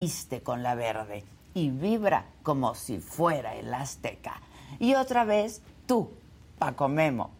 [0.00, 1.24] viste con la verde
[1.54, 4.40] y vibra como si fuera el azteca.
[4.78, 6.10] Y otra vez tú,
[6.56, 7.30] Paco Memo,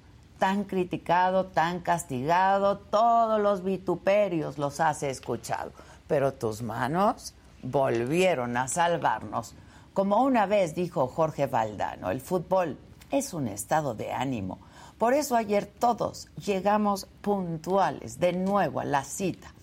[0.41, 5.71] tan criticado, tan castigado, todos los vituperios los has escuchado,
[6.09, 7.33] pero tus manos
[7.63, 9.55] volvieron a salvarnos.
[9.95, 12.77] Como una vez dijo Jorge Valdano, el fútbol
[13.13, 14.59] es un estado de ánimo.
[14.99, 19.55] Por eso ayer todos llegamos puntuales de nuevo a la cita,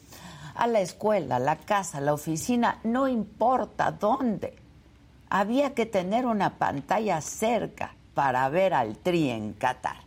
[0.56, 4.56] a la escuela, la casa, la oficina, no importa dónde.
[5.30, 9.98] Había que tener una pantalla cerca para ver al Tri en Qatar.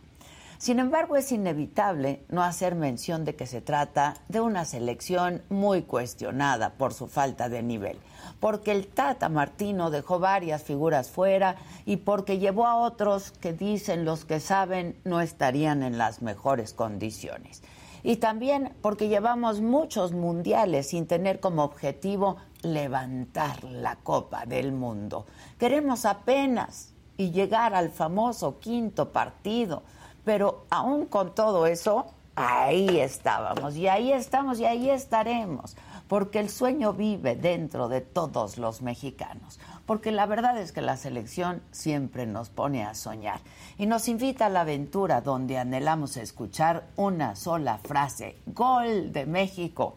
[0.57, 5.83] Sin embargo, es inevitable no hacer mención de que se trata de una selección muy
[5.83, 7.97] cuestionada por su falta de nivel,
[8.41, 14.03] porque el Tata Martino dejó varias figuras fuera y porque llevó a otros que dicen
[14.03, 17.61] los que saben no estarían en las mejores condiciones.
[18.03, 25.25] Y también porque llevamos muchos mundiales sin tener como objetivo levantar la Copa del Mundo.
[25.57, 29.83] Queremos apenas y llegar al famoso quinto partido.
[30.23, 35.75] Pero aún con todo eso, ahí estábamos y ahí estamos y ahí estaremos,
[36.07, 40.97] porque el sueño vive dentro de todos los mexicanos, porque la verdad es que la
[40.97, 43.39] selección siempre nos pone a soñar
[43.79, 49.95] y nos invita a la aventura donde anhelamos escuchar una sola frase, gol de México.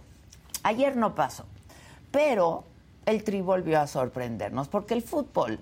[0.62, 1.44] Ayer no pasó,
[2.10, 2.64] pero
[3.04, 5.60] el tri volvió a sorprendernos, porque el fútbol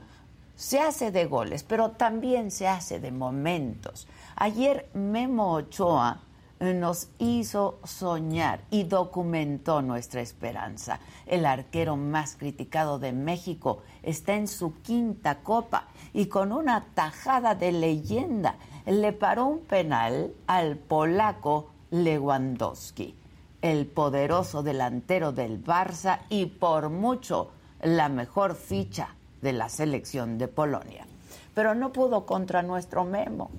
[0.54, 4.06] se hace de goles, pero también se hace de momentos.
[4.36, 6.20] Ayer Memo Ochoa
[6.60, 11.00] nos hizo soñar y documentó nuestra esperanza.
[11.26, 17.54] El arquero más criticado de México está en su quinta copa y con una tajada
[17.54, 23.14] de leyenda le paró un penal al polaco Lewandowski,
[23.62, 27.50] el poderoso delantero del Barça y por mucho
[27.82, 31.06] la mejor ficha de la selección de Polonia.
[31.54, 33.50] Pero no pudo contra nuestro Memo.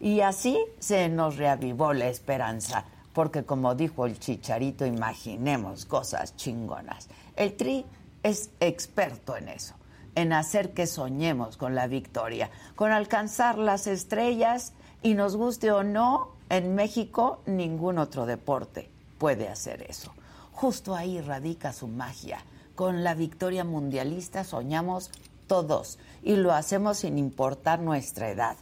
[0.00, 7.08] Y así se nos reavivó la esperanza, porque como dijo el chicharito, imaginemos cosas chingonas.
[7.34, 7.84] El Tri
[8.22, 9.74] es experto en eso,
[10.14, 14.72] en hacer que soñemos con la victoria, con alcanzar las estrellas
[15.02, 20.12] y nos guste o no, en México ningún otro deporte puede hacer eso.
[20.52, 22.38] Justo ahí radica su magia.
[22.74, 25.10] Con la victoria mundialista soñamos
[25.46, 28.56] todos y lo hacemos sin importar nuestra edad.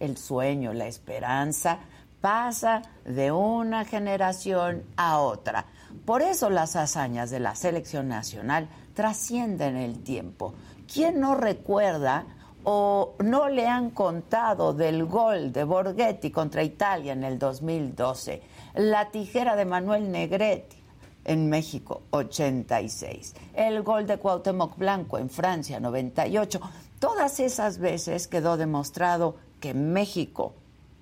[0.00, 1.80] El sueño, la esperanza
[2.20, 5.66] pasa de una generación a otra.
[6.04, 10.54] Por eso las hazañas de la selección nacional trascienden el tiempo.
[10.92, 12.26] ¿Quién no recuerda
[12.64, 18.42] o no le han contado del gol de Borghetti contra Italia en el 2012?
[18.74, 20.76] La tijera de Manuel Negretti
[21.24, 26.60] en México 86, el gol de Cuauhtémoc Blanco en Francia 98.
[26.98, 30.54] Todas esas veces quedó demostrado que México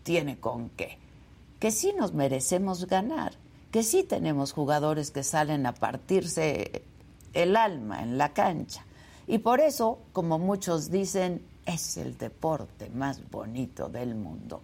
[0.03, 0.99] tiene con qué,
[1.59, 3.33] que sí nos merecemos ganar,
[3.71, 6.83] que sí tenemos jugadores que salen a partirse
[7.33, 8.85] el alma en la cancha.
[9.27, 14.63] Y por eso, como muchos dicen, es el deporte más bonito del mundo.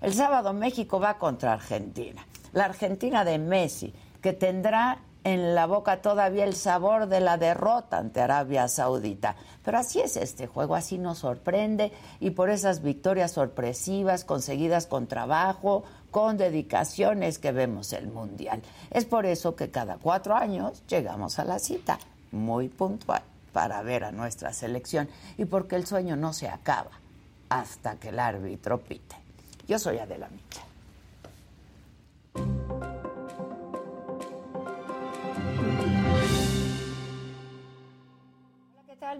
[0.00, 2.26] El sábado México va contra Argentina.
[2.52, 7.98] La Argentina de Messi, que tendrá en la boca todavía el sabor de la derrota
[7.98, 9.36] ante Arabia Saudita.
[9.64, 15.06] Pero así es este juego, así nos sorprende y por esas victorias sorpresivas conseguidas con
[15.06, 18.62] trabajo, con dedicaciones que vemos el Mundial.
[18.90, 21.98] Es por eso que cada cuatro años llegamos a la cita,
[22.32, 23.22] muy puntual,
[23.52, 25.08] para ver a nuestra selección
[25.38, 26.90] y porque el sueño no se acaba
[27.48, 29.16] hasta que el árbitro pite.
[29.68, 30.62] Yo soy Adela Micha.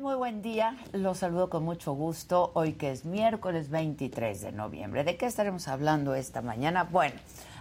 [0.01, 0.77] Muy buen día.
[0.93, 5.05] Los saludo con mucho gusto hoy que es miércoles 23 de noviembre.
[5.05, 6.85] ¿De qué estaremos hablando esta mañana?
[6.85, 7.17] Bueno,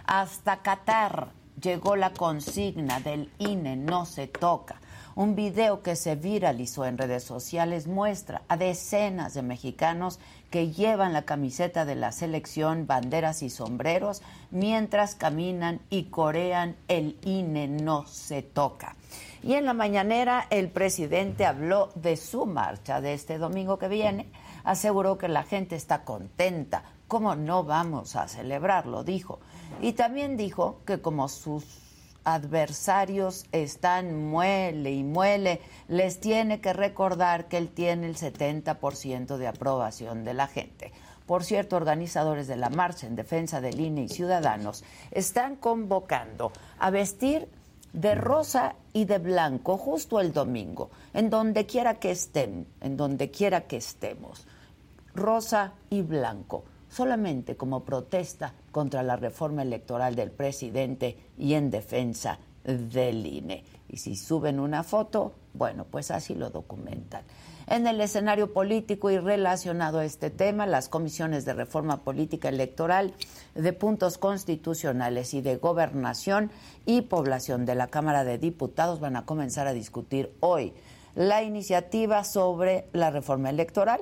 [0.06, 1.28] hasta Qatar
[1.60, 4.80] llegó la consigna del INE no se toca.
[5.14, 10.18] Un video que se viralizó en redes sociales muestra a decenas de mexicanos
[10.50, 17.18] que llevan la camiseta de la selección, banderas y sombreros mientras caminan y corean el
[17.24, 18.96] INE no se toca.
[19.42, 24.30] Y en la mañanera el presidente habló de su marcha de este domingo que viene.
[24.62, 26.84] Aseguró que la gente está contenta.
[27.08, 29.02] ¿Cómo no vamos a celebrarlo?
[29.02, 29.40] Dijo.
[29.80, 31.64] Y también dijo que como sus
[32.24, 39.48] adversarios están muele y muele, les tiene que recordar que él tiene el 70% de
[39.48, 40.92] aprobación de la gente.
[41.26, 46.90] Por cierto, organizadores de la marcha en defensa del INE y ciudadanos están convocando a
[46.90, 47.48] vestir
[47.92, 53.30] de rosa y de blanco justo el domingo, en donde quiera que estén, en donde
[53.30, 54.46] quiera que estemos.
[55.14, 62.38] Rosa y blanco, solamente como protesta contra la reforma electoral del presidente y en defensa
[62.64, 63.64] del INE.
[63.88, 67.22] Y si suben una foto, bueno, pues así lo documentan.
[67.66, 73.14] En el escenario político y relacionado a este tema, las comisiones de reforma política electoral,
[73.54, 76.50] de puntos constitucionales y de gobernación
[76.86, 80.72] y población de la Cámara de Diputados van a comenzar a discutir hoy
[81.14, 84.00] la iniciativa sobre la reforma electoral.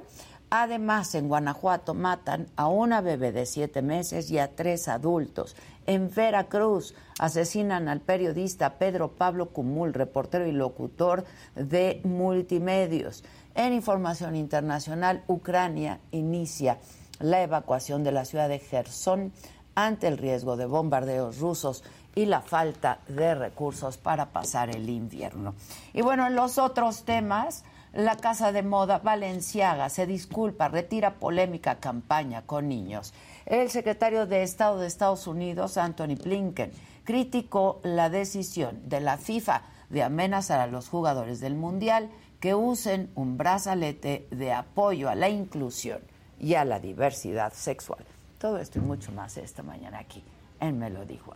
[0.52, 5.54] Además, en Guanajuato matan a una bebé de siete meses y a tres adultos.
[5.86, 11.24] En Veracruz asesinan al periodista Pedro Pablo Cumul, reportero y locutor
[11.54, 13.22] de multimedios.
[13.55, 16.79] En información internacional, Ucrania inicia
[17.19, 19.32] la evacuación de la ciudad de Gerson
[19.75, 25.55] ante el riesgo de bombardeos rusos y la falta de recursos para pasar el invierno.
[25.93, 31.76] Y bueno, en los otros temas, la casa de moda Valenciaga se disculpa, retira polémica
[31.76, 33.12] campaña con niños.
[33.46, 36.73] El secretario de Estado de Estados Unidos, Anthony Blinken,
[37.05, 43.10] criticó la decisión de la FIFA de amenazar a los jugadores del Mundial que usen
[43.14, 46.00] un brazalete de apoyo a la inclusión
[46.40, 48.04] y a la diversidad sexual.
[48.38, 50.25] Todo esto y mucho más esta mañana aquí
[50.58, 51.34] en Me lo dijo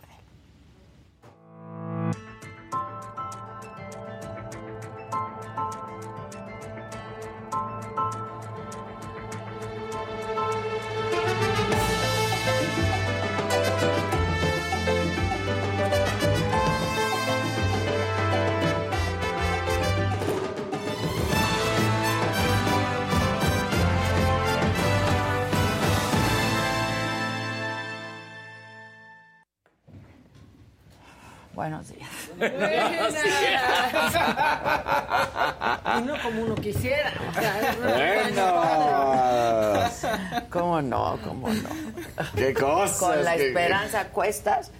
[32.39, 33.13] Días.
[36.01, 37.13] Uno como uno quisiera.
[37.81, 38.53] Bueno.
[40.49, 41.19] ¿Cómo no?
[41.23, 41.69] ¿Cómo no?
[42.35, 42.97] Qué cosas.
[42.97, 44.71] Con la esperanza cuestas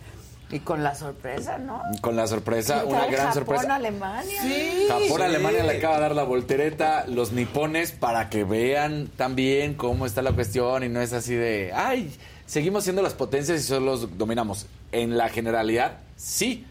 [0.51, 1.81] y con la sorpresa, ¿no?
[2.01, 3.75] Con la sorpresa, ¿Qué una gran Japón, sorpresa.
[3.75, 4.41] Alemania.
[4.87, 5.23] Japón, Sí.
[5.23, 10.21] Alemania le acaba de dar la voltereta, los nipones, para que vean también cómo está
[10.21, 12.15] la cuestión y no es así de, ay,
[12.45, 14.67] seguimos siendo las potencias y solo los dominamos.
[14.91, 16.65] En la generalidad, sí,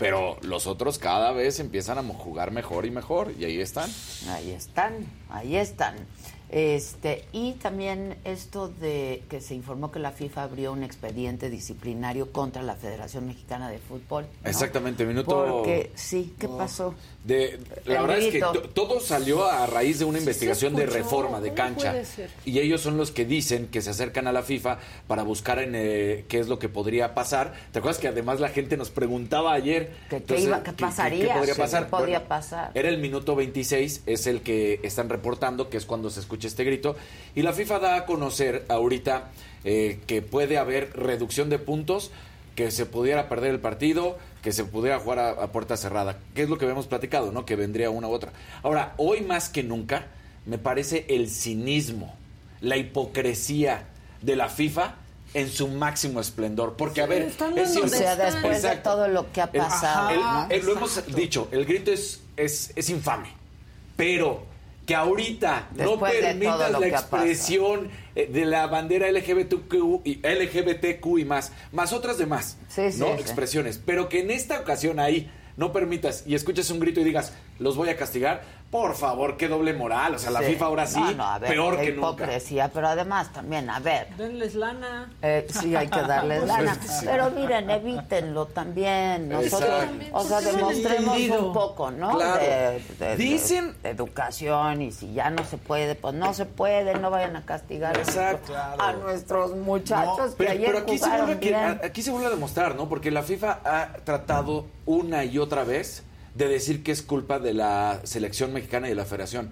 [0.00, 3.88] pero los otros cada vez empiezan a jugar mejor y mejor y ahí están.
[4.30, 4.94] Ahí están,
[5.28, 5.94] ahí están.
[6.52, 12.32] Este, y también esto de que se informó que la FIFA abrió un expediente disciplinario
[12.32, 14.26] contra la Federación Mexicana de Fútbol.
[14.42, 14.50] ¿no?
[14.50, 16.94] Exactamente, minuto- Porque, sí, ¿qué pasó?
[17.22, 18.40] De, la El verdad es que
[18.72, 21.94] todo salió a raíz de una investigación de reforma de ¿Cómo cancha.
[22.46, 25.72] Y ellos son los que dicen que se acercan a la FIFA para buscar en
[25.74, 27.52] eh, qué es lo que podría pasar.
[27.72, 31.90] ¿Te acuerdas que además la gente nos preguntaba ayer qué iba- qué pasaría, podría pasar?
[32.06, 32.70] qué pasar.
[32.72, 36.64] Era el minuto 26, es el que están reportando, que es cuando se escucha este
[36.64, 36.96] grito.
[37.34, 39.30] Y la FIFA da a conocer ahorita
[39.64, 42.12] eh, que puede haber reducción de puntos,
[42.56, 46.42] que se pudiera perder el partido, que se pudiera jugar a, a puerta cerrada, que
[46.42, 47.44] es lo que habíamos platicado, ¿no?
[47.44, 48.32] Que vendría una u otra.
[48.62, 50.06] Ahora, hoy más que nunca,
[50.46, 52.14] me parece el cinismo,
[52.60, 53.84] la hipocresía
[54.22, 54.94] de la FIFA
[55.34, 56.74] en su máximo esplendor.
[56.76, 57.22] Porque, a ver,
[57.56, 60.46] es O sea, después de todo lo que ha pasado.
[60.50, 63.28] el- lo hemos dicho, el grito es, es, es infame,
[63.96, 64.44] pero
[64.86, 71.24] que ahorita no Después permitas la expresión eh, de la bandera LGBTQ y, LGBTQ y
[71.24, 73.06] más, más otras demás, Sí, sí, ¿no?
[73.14, 73.20] sí.
[73.20, 77.32] expresiones, pero que en esta ocasión ahí no permitas y escuches un grito y digas,
[77.58, 80.46] los voy a castigar, por favor, qué doble moral, o sea, la Sí.
[80.52, 82.08] FIFA ahora sí, No, no, a ver, peor que nunca.
[82.10, 85.10] hipocresía, pero además también, a ver, Denles lana.
[85.22, 86.74] Eh, sí, hay que darles lana.
[86.80, 87.04] Sí.
[87.04, 89.28] Pero miren, evítenlo también.
[89.28, 90.06] Nosotros, Exacto.
[90.16, 92.10] o sea, demostremos un poco, ¿no?
[92.16, 92.38] Claro.
[92.38, 96.94] De, de- Dicen- de educación y si ya no se puede, pues no se puede,
[96.96, 98.52] no vayan a castigar a Exacto.
[98.52, 101.56] nuestros- a nuestros muchachos que Pero, ayer pero aquí, se jugaron que- bien.
[101.60, 102.88] a- aquí se vuelve a demostrar, ¿no?
[102.88, 106.04] Porque la FIFA ha tratado una y otra vez
[106.46, 109.50] de decir que es culpa de la selección mexicana y de la federación.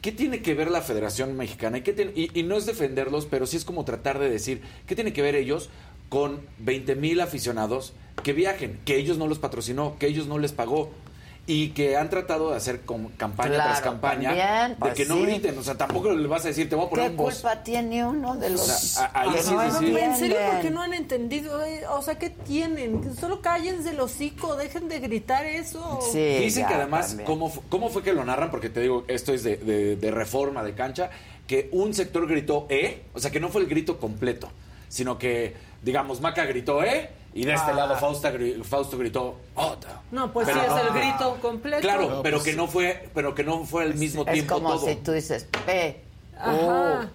[0.00, 1.78] ¿Qué tiene que ver la Federación Mexicana?
[1.78, 5.36] ¿Y, no es defenderlos, pero sí es como tratar de decir, ¿qué tiene que ver
[5.36, 5.70] ellos
[6.08, 7.92] con 20 mil aficionados
[8.24, 8.80] que viajen?
[8.84, 10.90] Que ellos no los patrocinó, que ellos no les pagó.
[11.44, 15.04] Y que han tratado de hacer con campaña Claro, tras campaña también, de pues que
[15.06, 15.22] no sí.
[15.22, 15.58] griten.
[15.58, 17.34] O sea, tampoco le vas a decir, te voy a poner ¿Qué un voz.
[17.34, 19.86] culpa tiene uno de los O sea, a- sí, no sí, sí.
[19.86, 20.50] En serio, entienden?
[20.52, 21.64] ¿por qué no han entendido?
[21.64, 23.16] Eh, O sea, ¿qué tienen?
[23.16, 25.98] Solo cállense el hocico, dejen de gritar eso.
[26.12, 27.26] Sí, Dicen ya, que además, también.
[27.26, 28.52] ¿cómo, ¿cómo fue que lo narran?
[28.52, 31.10] Porque te digo, esto es de, de- de reforma de cancha,
[31.48, 34.48] que un sector gritó E, o sea, que no fue el grito completo,
[34.88, 40.02] sino que, digamos, Maca gritó E Y de este lado Fausto, gri- Fausto gritó, "Ota".
[40.10, 41.80] No, pues Pero- sí, es el grito completo.
[41.80, 44.86] Claro, pero que no fue, pero que no fue al mismo Es tiempo como todo.
[44.86, 46.00] si tú dices, P.
[46.38, 47.08] Ajá.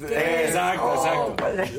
[0.00, 1.36] Exacto, exacto.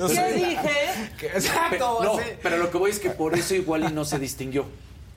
[0.07, 1.27] ¿Qué dije?
[1.35, 1.97] Exacto.
[1.99, 2.23] Pe- no, sí.
[2.41, 4.65] pero lo que voy es que por eso igual y no se distinguió.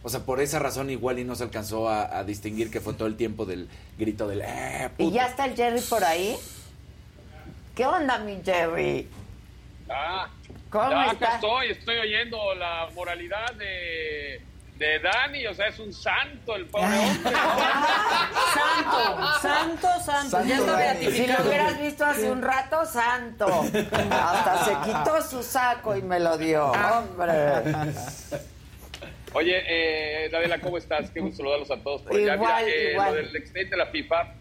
[0.02, 2.94] O sea, por esa razón igual y no se alcanzó a, a distinguir que fue
[2.94, 5.14] todo el tiempo del grito del eh, ¿Y puto".
[5.14, 6.36] ya está el Jerry por ahí?
[7.75, 9.08] ¿Qué onda, mi Jerry?
[9.88, 10.28] Ah,
[10.70, 11.26] ¿Cómo ya está?
[11.26, 14.40] acá estoy, estoy oyendo la moralidad de,
[14.76, 17.32] de Dani, o sea, es un santo el pobre hombre.
[18.56, 20.30] Santo, santo, santo.
[20.30, 21.10] Santo ya está.
[21.10, 23.46] Si lo hubieras visto hace un rato, santo.
[24.10, 26.72] Hasta se quitó su saco y me lo dio.
[26.72, 27.32] Hombre.
[29.32, 31.10] Oye, eh, Adela, ¿cómo estás?
[31.10, 32.34] Qué gusto saludarlos a todos por allá.
[32.34, 33.10] Igual, Mira, eh, igual.
[33.10, 34.34] Lo del expediente de la FIFA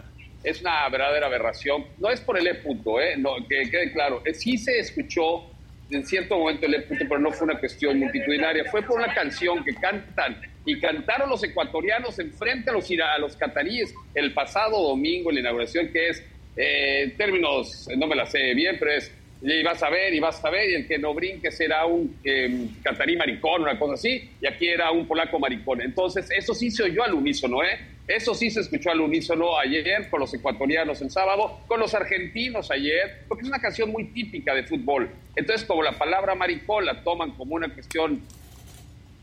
[0.45, 1.85] es una verdadera aberración.
[1.97, 3.17] No es por el E-punto, ¿eh?
[3.17, 4.21] No, que quede claro.
[4.25, 5.43] Eh, Sí se escuchó
[5.89, 8.63] en cierto momento el E-punto, pero no fue una cuestión multitudinaria.
[8.71, 13.35] Fue por una canción que cantan y cantaron los ecuatorianos enfrente a los, a los
[13.35, 16.23] cataríes el pasado domingo en la inauguración, que es,
[16.55, 19.11] eh, en términos, no me la sé bien, pero es
[19.41, 22.17] y vas a ver, y vas a ver, y el que no brinque será un
[22.23, 25.81] eh, catarí maricón, una cosa así, y aquí era un polaco maricón.
[25.81, 27.79] Entonces, eso sí se oyó al unísono, ¿eh?
[28.07, 32.69] Eso sí se escuchó al unísono ayer con los ecuatorianos el sábado, con los argentinos
[32.71, 35.09] ayer, porque es una canción muy típica de fútbol.
[35.35, 38.21] Entonces, como la palabra maricón la toman como una cuestión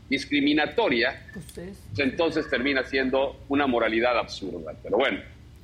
[0.09, 4.73] discriminatoria, pues entonces termina siendo una moralidad absurda.
[4.83, 5.21] Pero bueno,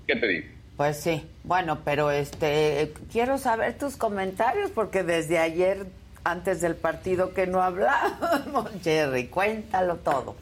[0.07, 0.47] ¿qué te digo?
[0.79, 5.87] Pues sí, bueno, pero este quiero saber tus comentarios porque desde ayer,
[6.23, 10.37] antes del partido que no hablábamos, Jerry, cuéntalo todo.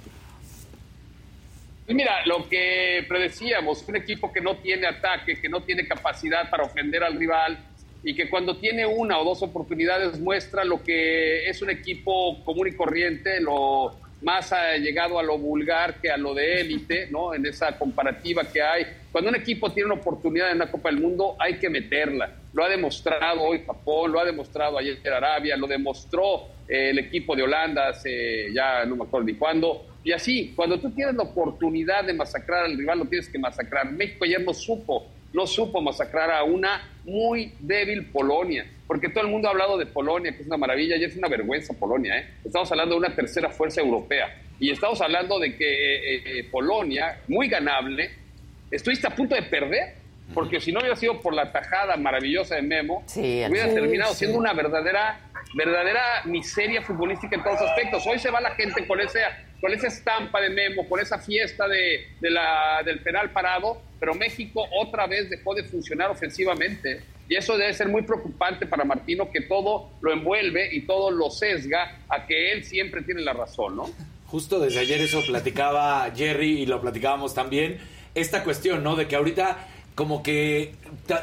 [1.88, 6.48] Pues mira, lo que predecíamos, un equipo que no tiene ataque, que no tiene capacidad
[6.52, 7.58] para ofender al rival
[8.04, 12.68] y que cuando tiene una o dos oportunidades muestra lo que es un equipo común
[12.68, 17.34] y corriente, lo más ha llegado a lo vulgar que a lo de élite, ¿no?
[17.34, 18.86] En esa comparativa que hay.
[19.12, 22.32] Cuando un equipo tiene una oportunidad en la Copa del Mundo, hay que meterla.
[22.54, 27.36] Lo ha demostrado hoy Japón, lo ha demostrado ayer Arabia, lo demostró eh, el equipo
[27.36, 29.86] de Holanda hace ya no me acuerdo ni cuándo.
[30.04, 33.92] Y así, cuando tú tienes la oportunidad de masacrar al rival, lo tienes que masacrar.
[33.92, 39.30] México ayer no supo, no supo masacrar a una muy débil Polonia, porque todo el
[39.30, 42.18] mundo ha hablado de Polonia, que es una maravilla, y es una vergüenza Polonia.
[42.18, 42.34] ¿eh?
[42.44, 47.22] Estamos hablando de una tercera fuerza europea, y estamos hablando de que eh, eh, Polonia,
[47.28, 48.10] muy ganable,
[48.72, 49.96] estuviste a punto de perder,
[50.34, 54.12] porque si no hubiera sido por la tajada maravillosa de Memo, Sí, hubiera sí, terminado
[54.14, 54.20] sí.
[54.20, 55.20] siendo una verdadera
[55.56, 58.06] verdadera miseria futbolística en todos los aspectos.
[58.06, 59.20] Hoy se va la gente con esa,
[59.62, 64.14] con esa estampa de Memo, con esa fiesta de, de la, del penal parado, pero
[64.14, 67.02] México otra vez dejó de funcionar ofensivamente.
[67.30, 71.30] Y eso debe ser muy preocupante para Martino, que todo lo envuelve y todo lo
[71.30, 73.90] sesga a que él siempre tiene la razón, ¿no?
[74.28, 77.80] Justo desde ayer eso platicaba Jerry y lo platicábamos también.
[78.16, 78.96] Esta cuestión, ¿no?
[78.96, 79.58] De que ahorita
[79.98, 80.76] como que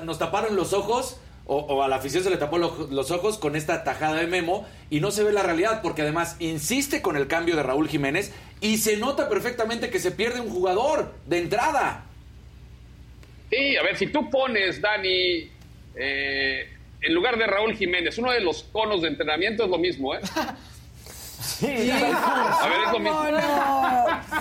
[0.02, 3.38] nos taparon los ojos o, o a la afición se le tapó lo- los ojos
[3.38, 7.16] con esta tajada de Memo y no se ve la realidad porque además insiste con
[7.16, 11.38] el cambio de Raúl Jiménez y se nota perfectamente que se pierde un jugador de
[11.38, 12.04] entrada.
[13.50, 15.48] Sí, a ver, si tú pones, Dani,
[15.94, 16.68] eh,
[17.00, 20.20] en lugar de Raúl Jiménez, uno de los conos de entrenamiento es lo mismo, ¿eh?
[21.62, 22.78] A ver.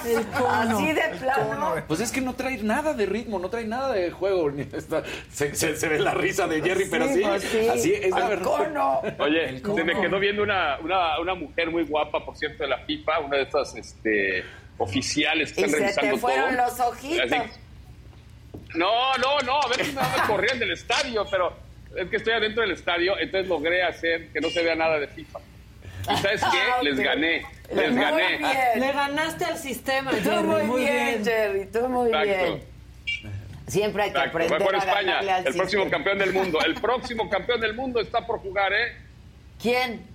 [0.06, 0.78] El cono.
[0.78, 1.76] Así de plano.
[1.88, 4.52] Pues es que no trae nada de ritmo, no trae nada de juego.
[4.52, 7.68] ni está- se, se- se ve la risa de Jerry, pero sí, pues sí.
[7.70, 8.44] así es la Al verdad.
[8.46, 9.02] cono.
[9.20, 12.80] Oye, se me quedó viendo una, una, una mujer muy guapa, por cierto, de la
[12.80, 14.44] FIFA, una de estas este,
[14.78, 16.66] oficiales que Y están se revisando te fueron todo.
[16.66, 17.32] los ojitos.
[17.32, 17.60] Así-
[18.76, 21.54] no, no, no, a ver si me, me corrían del estadio, pero
[21.96, 25.08] es que estoy adentro del estadio, entonces logré hacer que no se vea nada de
[25.08, 25.40] FIFA.
[26.12, 26.57] ¿Y sabes qué?
[26.74, 26.81] Ah.
[26.83, 28.38] Les gané, les Muy gané.
[28.38, 28.79] bien.
[28.79, 30.43] Le ganaste al sistema, Tú Jerry.
[30.43, 31.25] muy, Muy bien, bien.
[31.25, 32.27] Jerry, tú muy Exacto.
[32.27, 32.63] bien.
[33.67, 36.60] Siempre hay que Exacto, aprender va por a España, al el próximo campeón del mundo.
[36.65, 38.98] El próximo campeón del mundo está por jugar, ¿eh?
[39.62, 40.05] ¿Quién?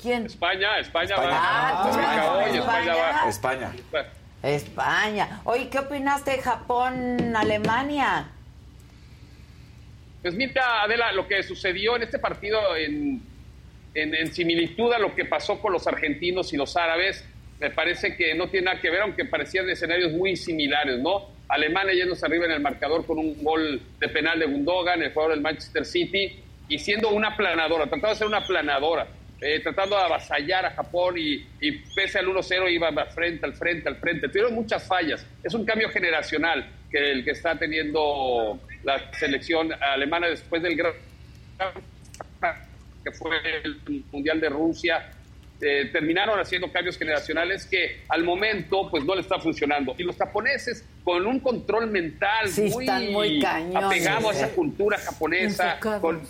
[0.00, 0.26] ¿Quién?
[0.26, 1.30] España, España, España.
[1.30, 1.40] va.
[1.42, 3.28] Ah, España hoy, España va.
[3.28, 3.72] España.
[4.44, 5.40] España.
[5.44, 8.28] Oye, ¿qué opinaste de Japón-Alemania?
[10.22, 13.20] Pues mira, Adela, lo que sucedió en este partido en,
[13.94, 17.24] en, similitud a lo que pasó con los argentinos y los árabes,
[17.60, 21.36] me parece que no tiene nada que ver, aunque parecían escenarios muy similares, ¿no?
[21.48, 25.32] Alemania yéndose arriba en el marcador con un gol de penal de Gundogan, el jugador
[25.32, 29.08] del Manchester City, y siendo una planadora, tratando de ser una planadora,
[29.40, 33.54] eh, tratando de avasallar a Japón y, y pese al 1-0 iba al frente, al
[33.54, 34.28] frente, al frente.
[34.28, 35.24] Tuvieron muchas fallas.
[35.42, 40.92] Es un cambio generacional que el que está teniendo la selección alemana después del gran
[43.10, 43.30] que fue
[43.64, 45.10] el Mundial de Rusia.
[45.60, 49.94] eh, terminaron haciendo cambios generacionales que al momento pues no le está funcionando.
[49.98, 56.22] Y los japoneses con un control mental muy, muy apegado a esa cultura japonesa, con,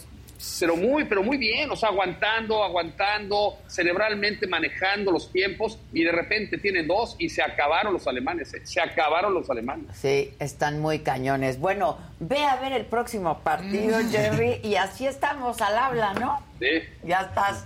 [0.61, 6.13] pero muy, pero muy bien, o sea, aguantando, aguantando, cerebralmente manejando los tiempos y de
[6.13, 8.61] repente tienen dos y se acabaron los alemanes, ¿eh?
[8.65, 9.97] se acabaron los alemanes.
[9.97, 11.59] Sí, están muy cañones.
[11.59, 14.11] Bueno, ve a ver el próximo partido, mm.
[14.11, 16.41] Jerry, y así estamos al habla, ¿no?
[16.61, 16.83] Sí.
[17.03, 17.65] Ya estás.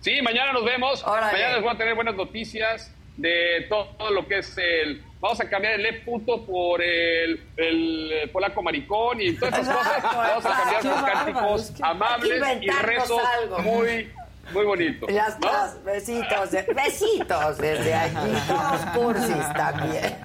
[0.00, 1.04] Sí, mañana nos vemos.
[1.06, 5.48] Mañana les voy a tener buenas noticias de todo lo que es el vamos a
[5.48, 10.02] cambiar el E puto por el, el, polaco maricón y todas esas cosas.
[10.02, 13.22] Vamos a cambiar los cánticos amables y rezos
[13.62, 14.10] muy
[14.52, 15.06] muy bonito.
[15.16, 20.18] Ya estás, besitos, besitos desde aquí, todos cursis también.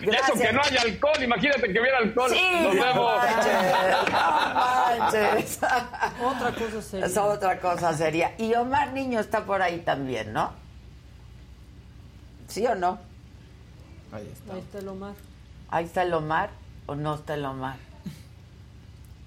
[0.00, 2.30] Eso que no hay alcohol, imagínate que hubiera alcohol.
[2.30, 3.22] Sí, Nos vemos.
[6.22, 7.06] otra cosa sería.
[7.06, 8.34] Es otra cosa sería.
[8.38, 10.52] Y Omar Niño está por ahí también, ¿no?
[12.50, 12.98] ¿Sí o no?
[14.12, 14.54] Ahí está.
[14.54, 15.14] Ahí está el Omar.
[15.68, 16.50] ¿Ahí está el Omar
[16.86, 17.76] o no está el Omar?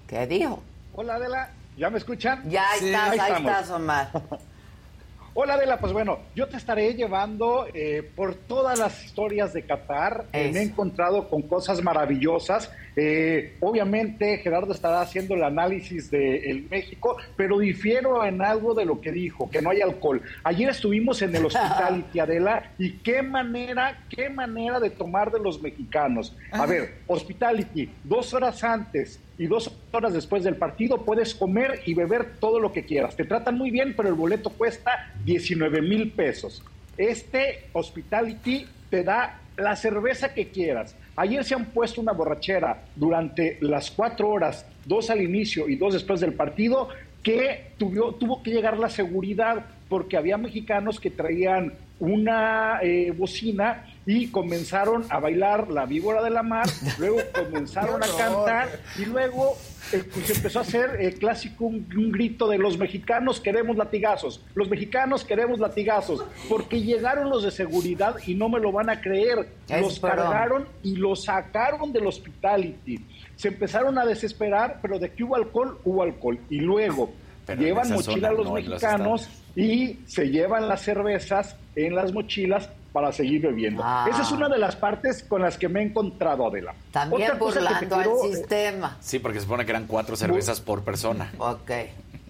[0.06, 0.62] ¿Qué dijo?
[0.94, 1.50] Hola, Adela.
[1.78, 2.48] ¿Ya me escuchan?
[2.48, 4.10] Ya estás, ahí, estás, Omar.
[5.36, 10.26] Hola Adela, pues bueno, yo te estaré llevando eh, por todas las historias de Qatar.
[10.32, 12.70] me he encontrado con cosas maravillosas.
[12.96, 19.00] Eh, obviamente Gerardo estará haciendo el análisis de México, pero difiero en algo de lo
[19.00, 20.22] que dijo, que no hay alcohol.
[20.44, 25.60] Ayer estuvimos en el Hospitality, Adela, y qué manera, qué manera de tomar de los
[25.60, 26.36] mexicanos.
[26.52, 31.94] A ver, Hospitality, dos horas antes y dos horas después del partido puedes comer y
[31.94, 33.16] beber todo lo que quieras.
[33.16, 36.62] Te tratan muy bien, pero el boleto cuesta 19 mil pesos.
[36.96, 40.96] Este Hospitality te da la cerveza que quieras.
[41.16, 45.94] Ayer se han puesto una borrachera durante las cuatro horas, dos al inicio y dos
[45.94, 46.88] después del partido,
[47.22, 51.72] que tuvo, tuvo que llegar la seguridad porque había mexicanos que traían
[52.04, 56.66] una eh, bocina y comenzaron a bailar la víbora de la mar,
[56.98, 58.68] luego comenzaron a cantar
[58.98, 59.56] y luego
[59.92, 64.68] eh, pues empezó a hacer el clásico un, grito de los mexicanos queremos latigazos, los
[64.68, 69.48] mexicanos queremos latigazos, porque llegaron los de seguridad y no me lo van a creer,
[69.68, 73.04] los cargaron y los sacaron del hospitality.
[73.36, 76.38] Se empezaron a desesperar, pero de que hubo alcohol, hubo alcohol.
[76.50, 77.10] Y luego
[77.48, 83.42] llevan mochila a los mexicanos y se llevan las cervezas en las mochilas para seguir
[83.42, 83.82] bebiendo.
[83.84, 84.06] Ah.
[84.08, 86.74] Esa es una de las partes con las que me he encontrado, Adela.
[86.92, 88.96] También burlando al eh, sistema.
[89.00, 91.32] Sí, porque se supone que eran cuatro cervezas por persona.
[91.38, 91.70] Ok.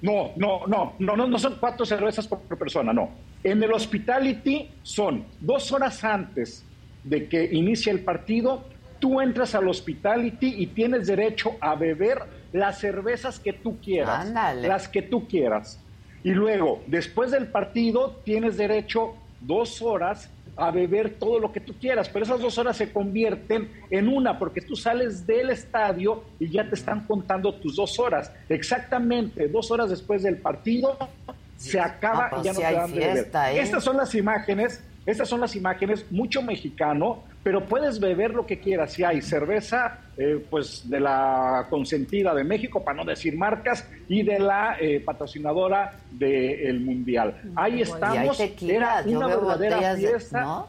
[0.01, 3.11] No, no, no, no, no, no son cuatro cervezas por persona, no.
[3.43, 6.65] En el hospitality son dos horas antes
[7.05, 8.65] de que inicie el partido,
[8.99, 12.23] tú entras al hospitality y tienes derecho a beber
[12.55, 14.27] las cervezas que tú quieras.
[14.27, 14.69] Ándale.
[14.69, 15.81] Las que tú quieras.
[16.23, 21.75] Y luego, después del partido, tienes derecho dos horas a beber todo lo que tú
[21.75, 26.49] quieras, pero esas dos horas se convierten en una, porque tú sales del estadio y
[26.49, 28.31] ya te están contando tus dos horas.
[28.49, 30.97] Exactamente, dos horas después del partido
[31.57, 33.31] se acaba y ya no te dan de beber.
[33.35, 33.61] ¿eh?
[33.61, 38.59] Estas son las imágenes, estas son las imágenes, mucho mexicano, pero puedes beber lo que
[38.59, 38.93] quieras.
[38.93, 44.23] Si hay cerveza, eh, pues de la consentida de México, para no decir marcas, y
[44.23, 47.37] de la eh, patrocinadora del Mundial.
[47.55, 48.41] Ahí estamos.
[48.41, 50.65] Era una verdadera fiesta.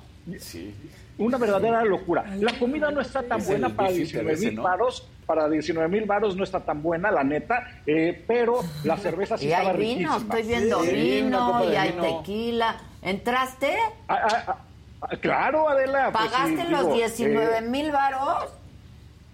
[1.17, 2.25] Una verdadera locura.
[2.39, 5.07] La comida no está tan buena para 19 mil varos.
[5.25, 7.81] Para 19 mil varos no está tan buena, la neta.
[7.87, 12.75] Eh, pero la cerveza sí y hay vino, estoy viendo vino, y hay tequila.
[13.05, 13.77] ¿Entraste?
[14.07, 14.57] Ah, ah,
[15.01, 16.11] ah, Claro, Adela.
[16.11, 18.49] Pues ¿Pagaste los 19 eh, mil varos?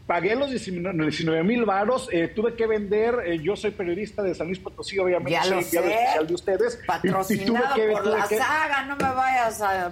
[0.07, 4.47] Pagué los 19 mil varos, eh, tuve que vender, eh, yo soy periodista de San
[4.47, 6.79] Luis Potosí, obviamente ya soy enviado especial de ustedes.
[6.85, 9.91] Patrocinado y, tuve que, por la saga, no me vayas a...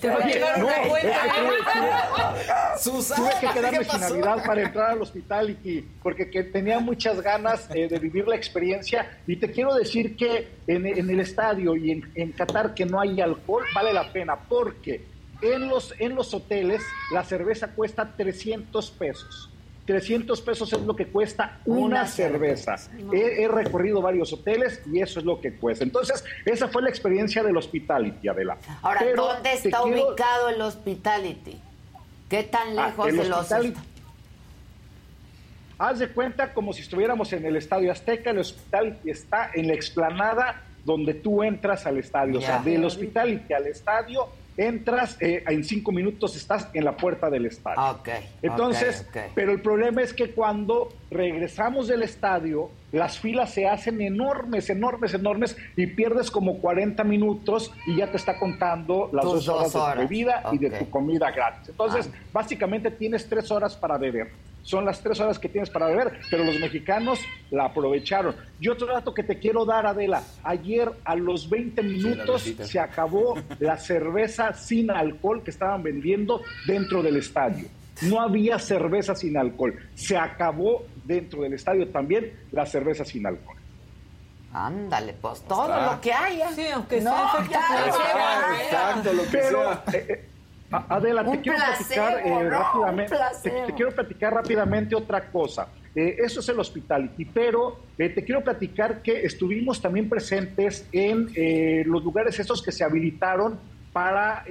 [0.00, 1.10] Te va a llegar una cuenta.
[2.82, 7.68] Tuve que quedarme sin Navidad para entrar al hospital y, porque que tenía muchas ganas
[7.68, 12.32] de vivir la experiencia y te quiero decir que en, el estadio y en, en
[12.32, 15.09] Qatar que no hay alcohol vale la pena porque
[15.42, 19.50] en los, en los hoteles la cerveza cuesta 300 pesos.
[19.86, 22.76] 300 pesos es lo que cuesta una, cerveza.
[23.12, 25.82] He, recorrido varios hoteles y eso es lo que cuesta.
[25.82, 28.56] Entonces, esa fue la experiencia del Hospitality, Adela.
[28.82, 31.58] Ahora, ¿dónde está ubicado el Hospitality?
[32.28, 33.52] ¿Qué tan ah, lejos de los
[35.76, 39.74] Haz de cuenta como si estuviéramos en el Estadio Azteca, el Hospitality está en la
[39.74, 42.38] explanada donde tú entras al estadio.
[42.38, 44.28] O sea, del Hospitality al estadio
[44.60, 47.80] entras, eh, en cinco minutos estás en la puerta del estadio.
[48.00, 54.02] Okay, Entonces, pero el problema es que cuando regresamos del estadio, las filas se hacen
[54.02, 59.48] enormes, enormes, enormes y pierdes como 40 minutos y ya te está contando las dos,
[59.48, 61.70] horas, de tu bebida y de tu comida gratis.
[61.70, 64.30] Entonces, básicamente tienes tres horas para beber.
[64.62, 67.20] Son las tres horas que tienes para beber, pero los mexicanos
[67.50, 68.34] la aprovecharon.
[68.60, 73.34] Y otro dato que te quiero dar, Adela, ayer a los 20 minutos se acabó
[73.58, 77.66] la cerveza sin alcohol que estaban vendiendo dentro del estadio.
[78.02, 79.74] No había cerveza sin alcohol.
[79.94, 83.56] Se acabó dentro del estadio también la cerveza sin alcohol.
[84.52, 86.50] Ándale, pues todo lo que haya.
[86.52, 87.46] Sí, aunque sea
[88.62, 89.84] Exacto, lo que sea.
[89.92, 90.29] Eh,
[90.72, 93.16] eh, Adela, te quiero platicar eh, rápidamente.
[93.42, 95.68] Te, quiero platicar rápidamente otra cosa.
[95.94, 101.28] eso es el hospitality, pero te quiero platicar que estuvimos también presentes en
[101.86, 103.58] los lugares estos que se habilitaron
[103.92, 104.44] para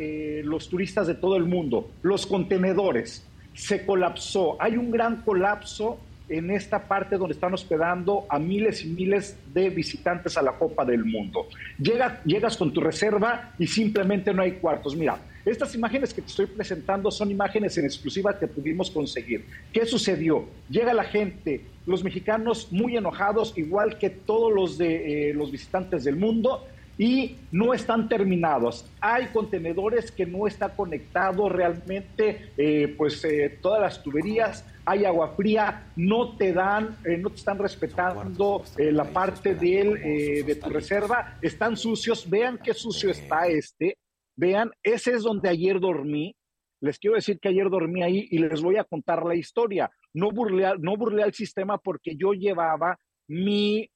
[0.44, 3.26] los turistas de todo el mundo, los contenedores.
[3.54, 8.90] Se colapsó, hay un gran colapso en esta parte donde están hospedando a miles y
[8.90, 11.48] miles de visitantes a la Copa del Mundo.
[11.78, 14.96] llegas con tu reserva y simplemente no hay cuartos.
[14.96, 15.18] Mira,
[15.52, 19.46] estas imágenes que te estoy presentando son imágenes en exclusiva que pudimos conseguir.
[19.74, 20.48] ¿Qué sucedió?
[20.70, 26.04] Llega la gente, los mexicanos muy enojados, igual que todos los de eh, los visitantes
[26.04, 26.66] del mundo,
[27.00, 28.86] y no están terminados.
[29.00, 35.34] Hay contenedores que no está conectado realmente, eh, pues eh, todas las tuberías, hay agua
[35.38, 41.38] fría, no te dan, eh, no te están respetando la parte del, de tu reserva,
[41.42, 43.96] están sucios, vean qué sucio está este,
[44.40, 46.36] vean, ese es donde ayer dormí.
[46.82, 49.92] Les quiero decir que ayer dormí ahí y les voy a contar la historia.
[50.14, 52.98] No burlé, no al sistema porque yo llevaba
[53.28, 53.90] mi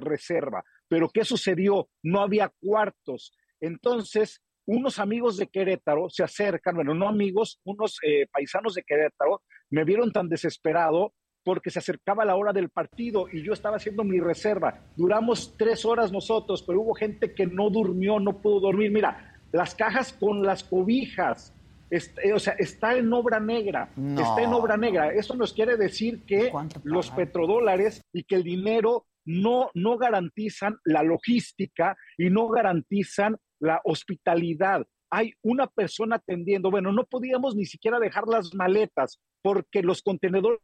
[0.00, 0.64] reserva.
[0.88, 1.88] Pero ¿qué sucedió?
[2.02, 3.32] No había cuartos.
[3.60, 9.42] Entonces, unos amigos de Querétaro se acercan, bueno, no amigos, unos eh, paisanos de Querétaro
[9.70, 14.04] me vieron tan desesperado porque se acercaba la hora del partido y yo estaba haciendo
[14.04, 14.86] mi reserva.
[14.96, 18.90] Duramos tres horas nosotros, pero hubo gente que no durmió, no pudo dormir.
[18.90, 21.52] Mira, las cajas con las cobijas,
[21.90, 25.12] eh, o sea, está en obra negra, está en obra negra.
[25.12, 26.52] Eso nos quiere decir que
[26.84, 33.80] los petrodólares y que el dinero no, no garantizan la logística y no garantizan la
[33.84, 34.86] hospitalidad.
[35.10, 40.60] Hay una persona atendiendo, bueno, no podíamos ni siquiera dejar las maletas porque los contenedores...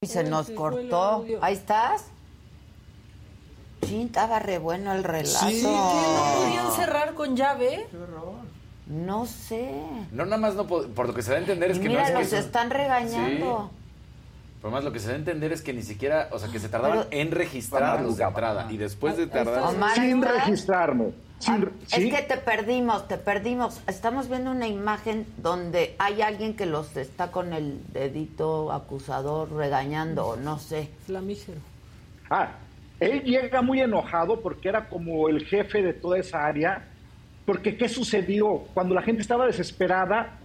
[0.00, 1.26] Y se nos cortó.
[1.40, 2.13] Ahí estás.
[3.86, 5.46] Sí, estaba re bueno el relato.
[5.48, 5.62] Sí.
[5.62, 7.86] ¿No podían cerrar con llave?
[8.86, 9.70] No sé.
[10.12, 12.12] No, nada más no, por lo que se da a entender es que no es
[12.12, 13.70] los están regañando.
[14.60, 16.58] Pero más lo que se da a entender es que ni siquiera, o sea, que
[16.58, 19.74] se tardaban en registrarlos de entrada y después de tardar...
[19.94, 21.12] Sin registrarme.
[21.46, 21.58] Ah,
[21.92, 23.80] es que te perdimos, te perdimos.
[23.86, 30.36] Estamos viendo una imagen donde hay alguien que los está con el dedito acusador regañando,
[30.36, 30.88] no sé.
[31.04, 31.60] Flamígero.
[32.30, 32.52] Ah,
[33.00, 36.88] él llega muy enojado porque era como el jefe de toda esa área.
[37.44, 38.64] Porque, ¿qué sucedió?
[38.72, 40.38] Cuando la gente estaba desesperada,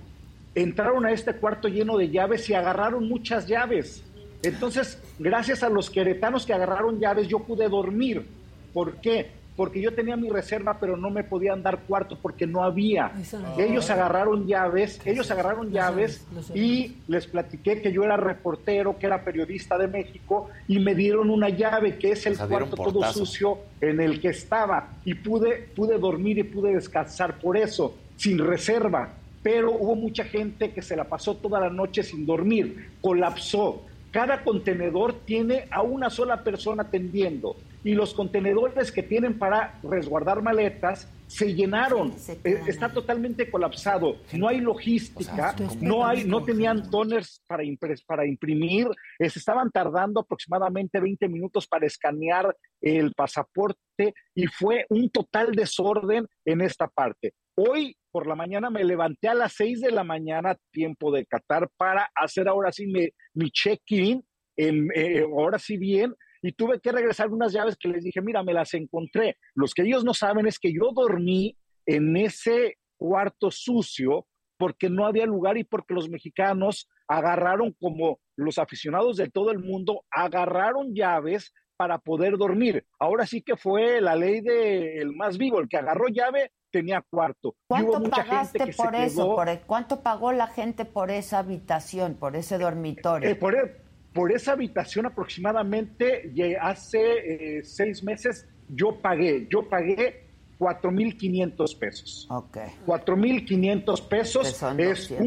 [0.55, 4.03] entraron a este cuarto lleno de llaves y agarraron muchas llaves.
[4.43, 8.25] Entonces, gracias a los queretanos que agarraron llaves, yo pude dormir.
[8.73, 9.31] ¿Por qué?
[9.59, 13.11] Porque yo tenía mi reserva, pero no me podían dar cuarto porque no había.
[13.57, 19.21] Ellos agarraron llaves, ellos agarraron llaves y les platiqué que yo era reportero, que era
[19.21, 23.99] periodista de México y me dieron una llave que es el cuarto todo sucio en
[23.99, 24.93] el que estaba.
[25.03, 29.09] Y pude pude dormir y pude descansar por eso, sin reserva.
[29.43, 33.81] Pero hubo mucha gente que se la pasó toda la noche sin dormir, colapsó.
[34.09, 40.41] Cada contenedor tiene a una sola persona atendiendo y los contenedores que tienen para resguardar
[40.41, 42.13] maletas se llenaron,
[42.43, 47.63] eh, está totalmente colapsado, no hay logística, no hay, no tenían toners para,
[48.07, 48.87] para imprimir,
[49.19, 55.51] eh, se estaban tardando aproximadamente 20 minutos para escanear el pasaporte y fue un total
[55.51, 57.33] desorden en esta parte.
[57.55, 61.69] Hoy por la mañana me levanté a las 6 de la mañana, tiempo de Qatar,
[61.77, 64.23] para hacer ahora sí mi, check-in,
[64.57, 68.53] eh, ahora sí bien, y tuve que regresar unas llaves que les dije, mira, me
[68.53, 69.37] las encontré.
[69.55, 75.05] Los que ellos no saben es que yo dormí en ese cuarto sucio porque no
[75.05, 80.93] había lugar y porque los mexicanos agarraron como los aficionados de todo el mundo, agarraron
[80.93, 82.85] llaves para poder dormir.
[82.99, 87.55] Ahora sí que fue la ley del más vivo, el que agarró llave tenía cuarto.
[87.67, 89.37] ¿Cuánto pagaste por eso?
[89.65, 93.29] ¿Cuánto pagó la gente por esa habitación, por ese dormitorio?
[93.29, 100.23] Eh, por, e, por, esa habitación aproximadamente hace eh, seis meses yo pagué, yo pagué
[100.59, 102.27] 4.500 pesos.
[102.29, 102.57] Ok.
[102.85, 104.77] 4.500 pesos es un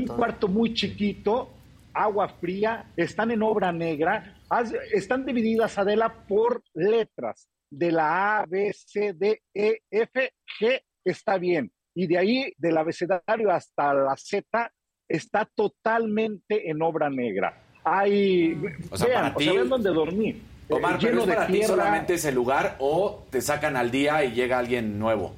[0.04, 0.16] 200.
[0.16, 1.50] cuarto muy chiquito,
[1.94, 4.36] agua fría, están en obra negra,
[4.92, 11.38] están divididas, Adela, por letras de la A, B, C, D, E, F, G, está
[11.38, 11.72] bien.
[11.94, 14.70] Y de ahí, del abecedario hasta la Z,
[15.08, 17.71] está totalmente en obra negra.
[17.84, 18.56] Hay,
[18.90, 20.42] O sea, vean, para o sea, ti- vean dónde dormí.
[20.68, 21.68] Omar, Eh, pero es de para ti tierra.
[21.68, 25.34] solamente ese lugar o te sacan al día y llega alguien nuevo.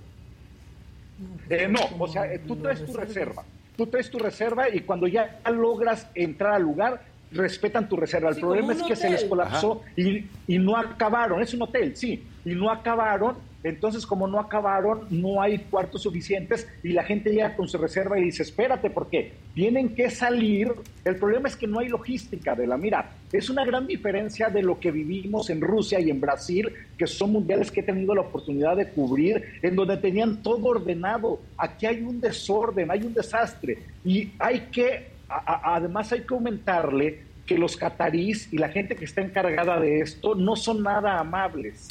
[1.48, 3.42] Eh, no, o sea, eh, tú traes tu reserva.
[3.76, 7.02] Tú traes tu reserva y cuando ya logras entrar al lugar,
[7.33, 8.28] respetan tu reserva.
[8.28, 11.42] El Sí, problema es que se les colapsó y, y no acabaron.
[11.42, 13.37] Es un hotel, sí, y no acabaron.
[13.64, 18.18] Entonces, como no acabaron, no hay cuartos suficientes y la gente llega con su reserva
[18.18, 20.70] y dice, espérate, porque tienen que salir.
[21.03, 23.12] El problema es que no hay logística de la mira.
[23.33, 27.33] Es una gran diferencia de lo que vivimos en Rusia y en Brasil, que son
[27.33, 31.40] mundiales que he tenido la oportunidad de cubrir, en donde tenían todo ordenado.
[31.57, 33.79] Aquí hay un desorden, hay un desastre.
[34.05, 39.22] Y hay que, además hay que aumentarle que los catarís y la gente que está
[39.22, 41.88] encargada de esto no son nada amables.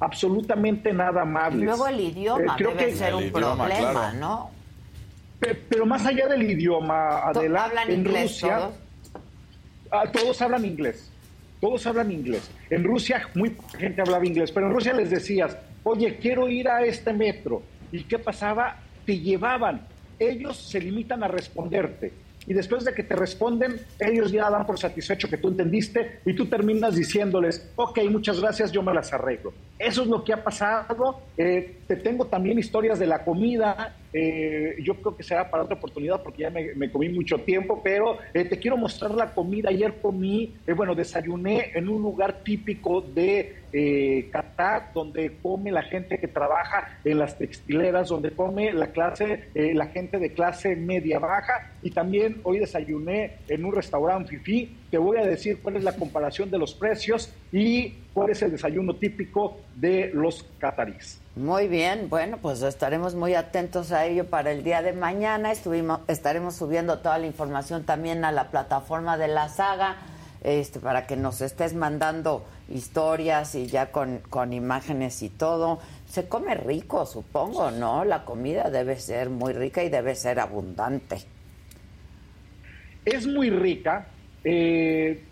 [0.00, 1.64] Absolutamente nada Y amables.
[1.64, 4.18] luego el idioma Eh, creo debe que- ser un idioma, problema, claro.
[4.18, 4.50] ¿no?
[5.40, 8.74] Pe- Pero más allá del idioma, Adela, ¿Hablan en inglés Rusia, todos?
[9.90, 11.10] ah, todos hablan inglés.
[11.60, 12.48] Todos hablan inglés.
[12.70, 16.68] En Rusia muy poca gente hablaba inglés, pero en Rusia les decías, oye, quiero ir
[16.68, 17.62] a este metro.
[17.90, 18.76] ¿Y qué pasaba?
[19.04, 19.80] Te llevaban.
[20.20, 22.12] Ellos se limitan a responderte.
[22.48, 26.32] Y después de que te responden, ellos ya dan por satisfecho que tú entendiste y
[26.32, 29.52] tú terminas diciéndoles, ok, muchas gracias, yo me las arreglo.
[29.78, 31.20] Eso es lo que ha pasado.
[31.36, 33.96] Eh, te tengo también historias de la comida.
[34.12, 38.18] Eh, yo creo que será para otra oportunidad porque ya me, comí mucho tiempo, pero
[38.34, 39.70] eh, te quiero mostrar la comida.
[39.70, 45.82] Ayer comí, eh, bueno, desayuné en un lugar típico de eh, Qatar, donde come la
[45.82, 50.74] gente que trabaja en las textileras, donde come la clase, eh, la gente de clase
[50.74, 51.72] media baja.
[51.82, 54.74] Y también hoy desayuné en un restaurante fifi.
[54.90, 58.52] Te voy a decir cuál es la comparación de los precios y cuál es el
[58.52, 61.20] desayuno típico de los catarís.
[61.38, 65.52] Muy bien, bueno, pues estaremos muy atentos a ello para el día de mañana.
[65.52, 69.98] Estuvimos, estaremos subiendo toda la información también a la plataforma de la saga,
[70.42, 75.78] este, para que nos estés mandando historias y ya con, con imágenes y todo.
[76.08, 78.04] Se come rico, supongo, ¿no?
[78.04, 81.18] La comida debe ser muy rica y debe ser abundante.
[83.04, 84.08] Es muy rica.
[84.42, 85.22] Eh,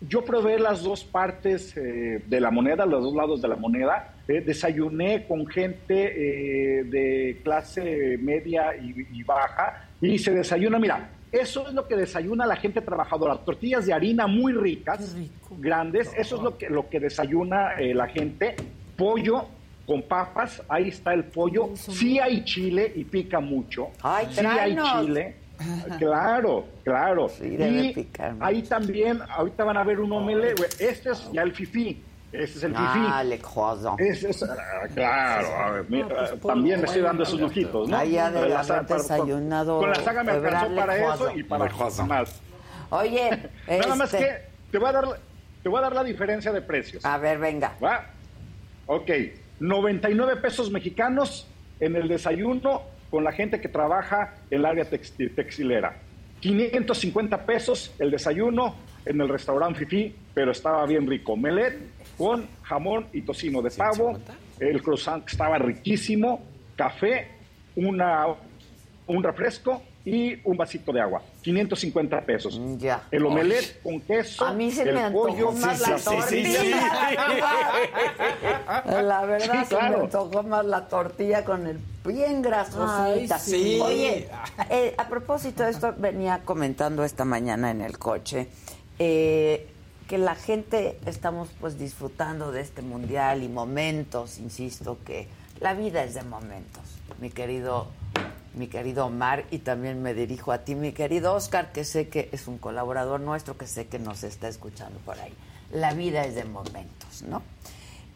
[0.00, 4.12] yo probé las dos partes eh, de la moneda, los dos lados de la moneda.
[4.28, 11.10] Eh, desayuné con gente eh, de clase media y, y baja y se desayuna, mira,
[11.32, 13.36] eso es lo que desayuna la gente trabajadora.
[13.36, 15.56] Tortillas de harina muy ricas, rico.
[15.58, 18.56] grandes, eso es lo que, lo que desayuna eh, la gente.
[18.96, 19.46] Pollo
[19.86, 21.70] con papas, ahí está el pollo.
[21.76, 23.90] Sí hay chile y pica mucho.
[24.02, 25.36] Ay, sí hay chile.
[25.98, 27.28] Claro, claro.
[27.28, 28.06] Sí, y
[28.40, 30.60] ahí también, ahorita van a ver un omelette.
[30.80, 32.02] Este es ya el fifí.
[32.38, 33.28] Este es el Ah, fifí.
[33.28, 34.00] le croissant.
[34.00, 34.56] Ese es, ah,
[34.94, 37.96] claro, a ver, mira, No, pues, también lo me estoy dando esos lujitos, ¿no?
[37.96, 41.30] Ha de Con la haber saga- para- desayunado Con la saga me alcanzó para eso
[41.36, 42.08] y para Le croissant.
[42.08, 42.40] más.
[42.90, 44.32] Oye, Nada más este, que
[44.70, 45.04] te voy a dar,
[45.62, 47.04] te voy a dar la diferencia de precios.
[47.04, 47.72] a ver, venga.
[47.82, 48.06] ¿Va?
[48.86, 49.10] Ok,
[49.60, 51.46] 99 pesos mexicanos
[51.80, 55.96] en el desayuno con la gente que trabaja en el área textil- textilera.
[56.40, 61.36] 550 pesos el desayuno en el restaurante Fifi, pero estaba bien rico.
[61.36, 61.78] Melet
[62.16, 64.18] con jamón y tocino de pavo.
[64.58, 66.40] El croissant estaba riquísimo.
[66.76, 67.28] Café,
[67.76, 68.26] una,
[69.06, 71.20] un refresco y un vasito de agua.
[71.42, 72.58] 550 pesos.
[72.58, 73.02] Mm, ya.
[73.10, 74.44] El omelette con queso.
[74.46, 76.70] A mí se el me antojó pollo, más Sí, la sí, sí, sí, sí.
[76.70, 77.32] tortilla.
[79.02, 83.34] La verdad Sí, se me antojó más la tortilla con el bien grasosita.
[83.36, 83.80] Ay, sí.
[83.82, 84.28] Oye,
[84.70, 88.48] eh, a propósito de esto, venía comentando esta mañana en el coche
[88.98, 89.66] eh,
[90.08, 95.28] que la gente estamos pues disfrutando de este mundial y momentos, insisto, que
[95.60, 96.82] la vida es de momentos,
[97.20, 97.88] mi querido
[98.56, 102.30] mi querido Omar, y también me dirijo a ti, mi querido Oscar, que sé que
[102.32, 105.32] es un colaborador nuestro, que sé que nos está escuchando por ahí.
[105.72, 107.42] La vida es de momentos, ¿no?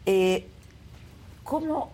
[0.07, 0.47] Eh,
[1.43, 1.91] ¿Cómo?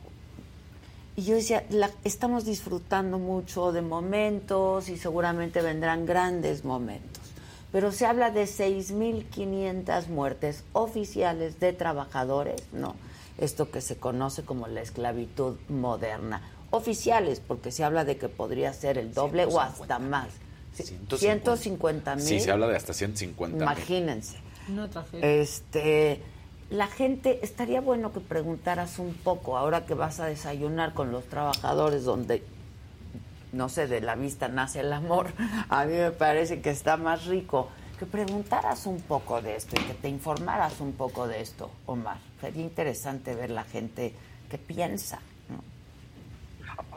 [1.17, 1.65] Y yo decía,
[2.05, 7.26] estamos disfrutando mucho de momentos y seguramente vendrán grandes momentos.
[7.71, 12.95] Pero se habla de 6.500 muertes oficiales de trabajadores, ¿no?
[13.37, 16.41] Esto que se conoce como la esclavitud moderna.
[16.71, 20.29] Oficiales, porque se habla de que podría ser el doble o hasta más.
[20.73, 22.23] 150 mil.
[22.23, 23.63] Sí, se habla de hasta 150 mil.
[23.63, 24.37] Imagínense.
[24.91, 25.31] Tragedia.
[25.41, 26.21] Este,
[26.69, 31.25] la gente, estaría bueno que preguntaras un poco, ahora que vas a desayunar con los
[31.25, 32.43] trabajadores donde,
[33.57, 35.27] no sé, de la vista nace el amor,
[35.69, 39.83] a mí me parece que está más rico, que preguntaras un poco de esto y
[39.83, 42.17] que te informaras un poco de esto, Omar.
[42.39, 44.13] Sería interesante ver la gente
[44.49, 45.19] que piensa.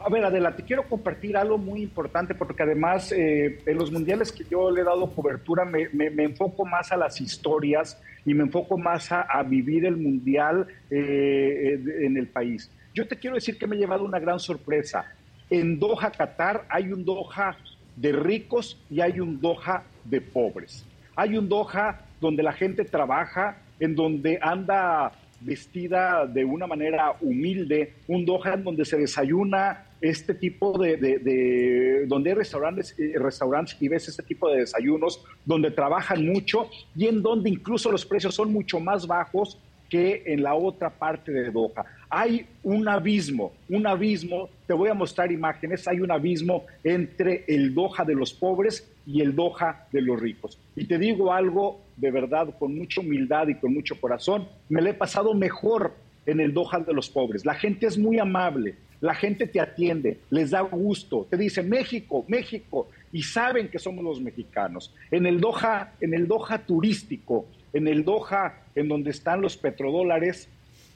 [0.03, 4.31] A ver, Adela, te quiero compartir algo muy importante porque además eh, en los mundiales
[4.31, 5.89] que yo le he dado cobertura me,
[6.23, 12.17] enfoco más a las historias y me enfoco más a, vivir el mundial eh, en
[12.17, 12.71] el país.
[12.93, 15.05] Yo te quiero decir que me he llevado una gran sorpresa.
[15.51, 17.57] En Doha, Qatar, hay un Doha
[17.97, 20.85] de ricos y hay un Doha de pobres.
[21.13, 25.11] Hay un Doha donde la gente trabaja, en donde anda
[25.41, 32.29] vestida de una manera humilde, un Doha en donde se desayuna este tipo de, donde
[32.29, 37.21] hay restaurantes, eh, restaurantes y ves este tipo de desayunos, donde trabajan mucho y en
[37.21, 39.59] donde incluso los precios son mucho más bajos
[39.91, 41.83] que en la otra parte de Doha.
[42.09, 47.73] Hay un abismo, un abismo, te voy a mostrar imágenes, hay un abismo entre el
[47.73, 50.57] Doha de los pobres y el Doha de los ricos.
[50.77, 54.89] Y te digo algo de verdad, con mucha humildad y con mucho corazón, me lo
[54.89, 55.93] he pasado mejor
[56.25, 57.45] en el Doha de los pobres.
[57.45, 62.23] La gente es muy amable, la gente te atiende, les da gusto, te dice México,
[62.29, 64.93] México, y saben que somos los mexicanos.
[65.11, 70.47] En el Doha, en el Doha turístico, en el Doha en donde están los petrodólares,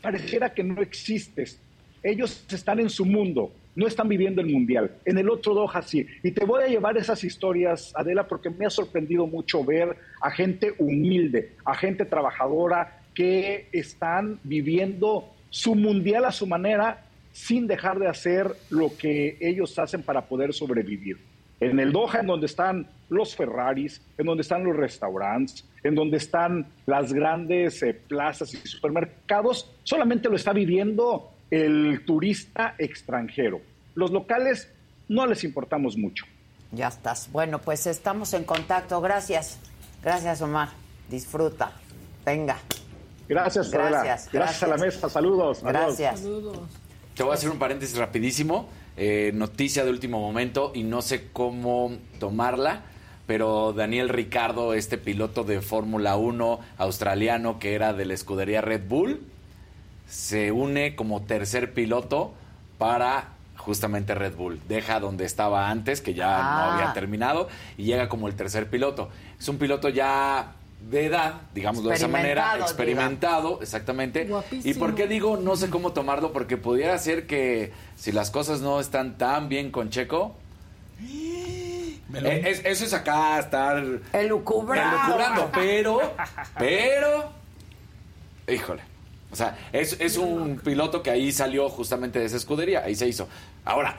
[0.01, 1.59] pareciera que no existes.
[2.03, 4.91] Ellos están en su mundo, no están viviendo el mundial.
[5.05, 6.05] En el otro Doha sí.
[6.23, 10.31] Y te voy a llevar esas historias, Adela, porque me ha sorprendido mucho ver a
[10.31, 17.99] gente humilde, a gente trabajadora que están viviendo su mundial a su manera sin dejar
[17.99, 21.17] de hacer lo que ellos hacen para poder sobrevivir.
[21.59, 26.17] En el Doha, en donde están los Ferraris, en donde están los restaurantes, en donde
[26.17, 33.61] están las grandes eh, plazas y supermercados, solamente lo está viviendo el turista extranjero.
[33.93, 34.71] Los locales
[35.07, 36.25] no les importamos mucho.
[36.71, 37.31] Ya estás.
[37.31, 38.99] Bueno, pues estamos en contacto.
[38.99, 39.59] Gracias.
[40.03, 40.69] Gracias, Omar.
[41.09, 41.71] Disfruta.
[42.25, 42.57] Venga.
[43.27, 44.29] Gracias, gracias.
[44.31, 45.09] Gracias, a la mesa.
[45.09, 45.63] Saludos.
[45.63, 46.23] Gracias.
[47.15, 48.67] Te voy a hacer un paréntesis rapidísimo.
[48.97, 52.83] Eh, noticia de último momento y no sé cómo tomarla,
[53.27, 58.87] pero Daniel Ricardo, este piloto de Fórmula 1 australiano que era de la escudería Red
[58.87, 59.21] Bull,
[60.07, 62.33] se une como tercer piloto
[62.77, 64.61] para justamente Red Bull.
[64.67, 66.73] Deja donde estaba antes, que ya no ah.
[66.75, 69.09] había terminado, y llega como el tercer piloto.
[69.39, 70.53] Es un piloto ya
[70.89, 74.29] de edad, digámoslo de esa manera, experimentado, exactamente.
[74.51, 76.31] ¿Y por qué digo no sé cómo tomarlo?
[76.31, 80.35] Porque pudiera ser que si las cosas no están tan bien con Checo,
[82.13, 85.99] eh, eso es acá estar elucubrando, pero,
[86.57, 87.31] pero,
[88.47, 88.83] híjole,
[89.31, 93.27] o sea, es, un piloto que ahí salió justamente de esa escudería, ahí se hizo.
[93.65, 93.97] Ahora,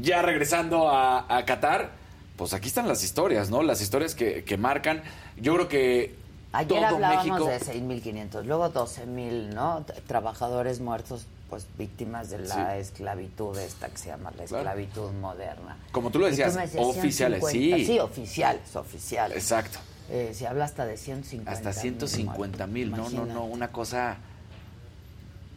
[0.00, 1.92] ya regresando a, Qatar,
[2.36, 3.62] pues aquí están las historias, ¿no?
[3.62, 5.02] Las historias que, marcan.
[5.36, 6.23] Yo creo que
[6.54, 9.84] Ayer todo hablábamos de 6.500, luego 12.000, ¿no?
[10.06, 15.76] Trabajadores muertos, pues víctimas de la esclavitud esta que se llama la esclavitud moderna.
[15.90, 17.84] Como tú lo decías, oficiales, sí.
[17.84, 19.36] Sí, oficiales, oficiales.
[19.36, 19.80] Exacto.
[20.10, 24.18] Eh, se habla hasta de 150 Hasta 150 mil, no, no, no, una cosa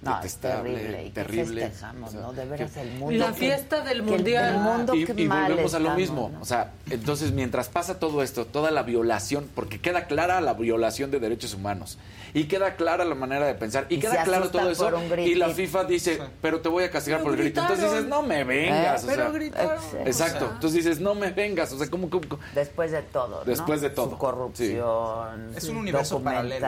[0.01, 1.05] no, es terrible.
[1.05, 1.61] ¿Y terrible.
[1.61, 2.33] festejamos, ¿no?
[2.33, 3.17] De veras el mundo.
[3.17, 4.55] La fiesta del mundial.
[4.55, 6.31] El mundo y, y volvemos a lo mismo.
[6.39, 11.11] O sea, entonces mientras pasa todo esto, toda la violación, porque queda clara la violación
[11.11, 11.97] de derechos humanos
[12.37, 15.85] y queda clara la manera de pensar y, queda claro todo eso y la FIFA
[15.85, 17.61] dice, pero te voy a castigar por el grito.
[17.61, 19.03] Entonces dices, no me vengas.
[19.03, 19.83] Eh, pero gritaron.
[20.05, 20.45] Exacto.
[20.53, 21.73] Entonces dices, no me vengas.
[21.73, 22.07] O sea, como
[22.53, 23.43] después de todo.
[23.43, 24.11] Después de todo.
[24.11, 25.51] Su corrupción.
[25.55, 26.67] Es un universo paralelo.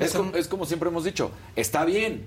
[0.00, 2.26] Es, como, es como siempre hemos dicho, está bien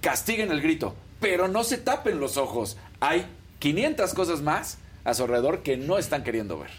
[0.00, 2.78] castiguen el grito, pero no se tapen los ojos.
[2.98, 3.26] Hay
[3.60, 6.70] 500 cosas más a su alrededor que no están queriendo ver.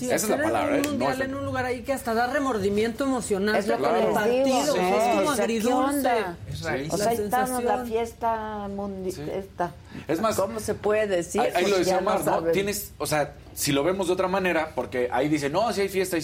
[0.00, 0.76] Esa es la palabra.
[0.76, 0.88] Un ¿eh?
[0.88, 3.56] mundial en un lugar ahí que hasta da remordimiento emocional.
[3.56, 6.24] Es lo que les partido, Es como agridulce.
[6.90, 9.46] O sea, estamos la fiesta mundial.
[10.08, 11.40] Es más, ¿cómo se puede decir?
[11.54, 12.42] Ahí, lo decía Omar, ¿no?
[12.44, 15.88] Tienes, o sea, si lo vemos de otra manera, porque ahí dice, no, si hay
[15.88, 16.16] fiesta,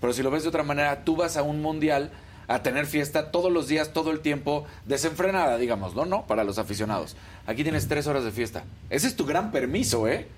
[0.00, 2.10] pero si lo ves de otra manera, tú vas a un mundial
[2.48, 6.04] a tener fiesta todos los días, todo el tiempo, desenfrenada, digamos, ¿no?
[6.04, 7.16] No, para los aficionados.
[7.46, 8.64] Aquí tienes tres horas de fiesta.
[8.90, 10.28] Ese es tu gran permiso, ¿eh?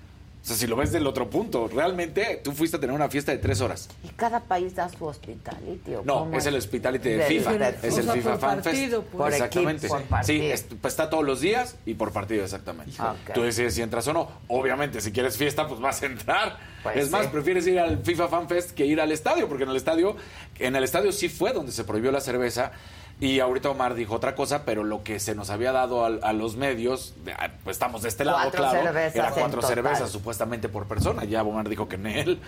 [0.43, 3.33] O sea, si lo ves del otro punto, realmente tú fuiste a tener una fiesta
[3.33, 3.89] de tres horas.
[4.05, 5.97] ¿Y cada país da su hospitality?
[5.97, 7.69] ¿o no, es el hospitality de FIFA.
[7.83, 8.95] es el FIFA Fan Fest.
[9.13, 9.89] Por exactamente.
[10.23, 12.93] sí, pues está todos los días y por partido, exactamente.
[13.35, 14.31] Tú decides si entras o no.
[14.49, 16.59] Obviamente, si quieres fiesta, pues vas a entrar.
[16.83, 19.71] Pues es más, prefieres ir al FIFA Fan Fest que ir al estadio, porque en
[19.71, 20.17] el estadio,
[20.59, 22.73] en el estadio sí fue donde se prohibió la cerveza
[23.21, 26.57] Y ahorita Omar dijo otra cosa, pero lo que se nos había dado a, los
[26.57, 28.83] medios, ah, pues estamos de este lado, cuatro claro.
[28.83, 31.25] Cervezas era cuatro cervezas supuestamente por persona.
[31.25, 32.41] Ya Omar dijo que en él.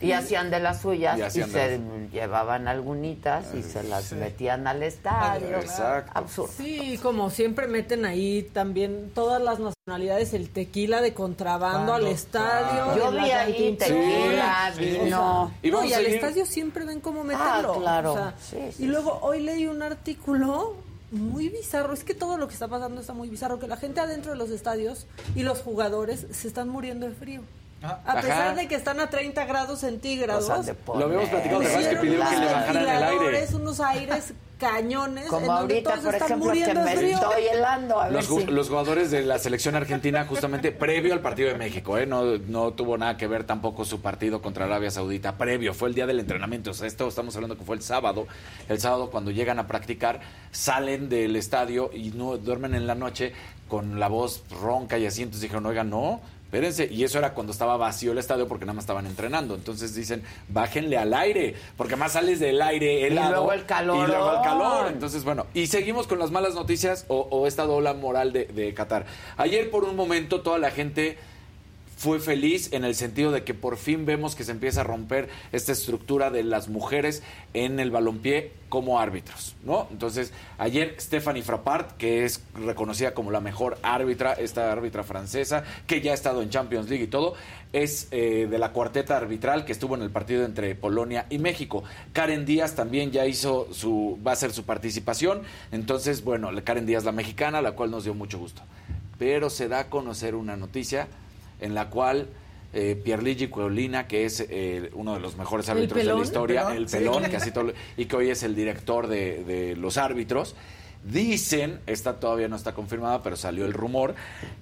[0.00, 5.58] y hacían de las suyas y, se llevaban algunitas y se las metían al estadio.
[5.58, 6.12] Exacto.
[6.14, 6.52] Absurdo.
[6.56, 12.96] Sí, como siempre meten ahí también todas las nacionalidades el tequila de contrabando al estadio.
[12.96, 15.52] Yo vi ahí tequila, vino.
[15.62, 17.74] Y, no, y al estadio siempre ven cómo meterlo.
[17.74, 18.32] Ah, claro.
[18.80, 20.74] y luego hoy leí un artículo
[21.12, 21.94] muy bizarro.
[21.94, 23.60] Es que todo lo que está pasando está muy bizarro.
[23.60, 25.06] Que la gente adentro de los estadios
[25.36, 27.42] y los jugadores se están muriendo de frío.
[27.80, 28.00] Ah.
[28.06, 30.48] A pesar de que están a 30 grados centígrados.
[30.48, 33.46] lo habíamos platicado de que pidieron que le bajaran el aire.
[33.54, 35.26] unos aires cañones.
[35.26, 38.00] Como ahorita, por ejemplo, que me estoy helando.
[38.00, 42.06] A los, los, jugadores de la selección argentina, justamente previo al partido de México, ¿eh?
[42.06, 45.36] no, no tuvo nada que ver tampoco su partido contra Arabia Saudita.
[45.36, 46.70] Previo, fue el día del entrenamiento.
[46.70, 48.26] O sea, esto estamos hablando que fue el sábado.
[48.68, 53.32] El sábado, cuando llegan a practicar, salen del estadio y no duermen en la noche
[53.68, 55.22] con la voz ronca y así.
[55.22, 56.20] Entonces dijeron, oigan, no
[56.56, 56.92] espérense.
[56.92, 59.54] Y eso era cuando estaba vacío el estadio porque nada más estaban entrenando.
[59.54, 63.28] Entonces dicen, bájenle al aire, porque más sales del aire helado.
[63.28, 64.08] Y luego el calor.
[64.08, 64.92] Y luego el calor.
[64.92, 69.06] Entonces, bueno, y seguimos con las malas noticias o, esta doble moral de, de Qatar.
[69.36, 71.18] Ayer por un momento toda la gente
[71.96, 75.30] fue feliz en el sentido de que por fin vemos que se empieza a romper
[75.50, 77.22] esta estructura de las mujeres
[77.54, 79.88] en el balompié como árbitros, ¿no?
[79.90, 86.02] Entonces, ayer Stephanie Frappart, que es reconocida como la mejor árbitra, esta árbitra francesa, que
[86.02, 87.34] ya ha estado en Champions League y todo,
[87.72, 91.82] es eh, de la cuarteta arbitral que estuvo en el partido entre Polonia y México.
[92.12, 95.42] Karen Díaz también ya hizo su, va a hacer su participación,
[95.72, 98.60] entonces, bueno, Karen Díaz la mexicana, la cual nos dio mucho gusto.
[99.18, 101.08] Pero se da a conocer una noticia
[101.60, 102.28] en la cual
[102.72, 106.86] eh, Pierluigi Cueolina, que es eh, uno de los mejores árbitros de la historia, el
[106.86, 110.54] pelón, que así todo, y que hoy es el director de, los árbitros,
[111.02, 114.14] dicen, esta todavía no está confirmada, pero salió el rumor,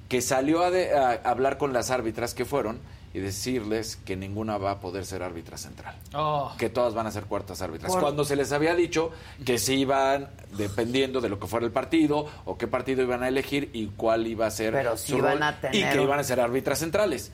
[0.09, 2.79] que salió a, hablar con las árbitras que fueron
[3.15, 5.95] y decirles que ninguna va a poder ser árbitra central.
[6.13, 6.53] Oh.
[6.59, 7.95] Que todas van a ser cuartas árbitras.
[7.97, 9.13] Cuando se les había dicho
[9.45, 13.29] que se iban dependiendo de lo que fuera el partido o qué partido iban a
[13.29, 15.77] elegir y cuál iba a ser Pero su rol, a tener...
[15.77, 17.31] y que iban a ser árbitras centrales.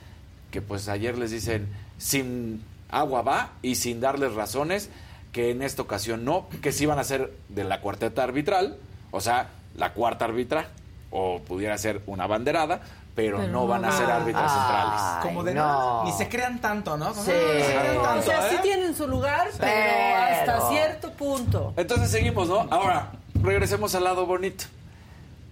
[0.51, 4.91] Que pues ayer les dicen sin agua va y sin darles razones
[5.33, 8.77] que en esta ocasión no, que sí iban a ser de la cuarteta arbitral,
[9.13, 10.69] o sea, la cuarta árbitra
[11.11, 12.83] o pudiera ser una banderada,
[13.29, 15.01] pero, no van a ser árbitros centrales.
[15.23, 16.05] Como de no.
[16.05, 17.13] ni se crean tanto, ¿no?
[17.15, 17.31] Sí.
[17.31, 18.61] o sea, sí ¿eh?
[18.63, 21.73] tienen su lugar, pero hasta cierto punto.
[21.77, 22.67] Entonces seguimos, ¿no?
[22.71, 23.13] Ahora,
[23.43, 24.65] regresemos al lado bonito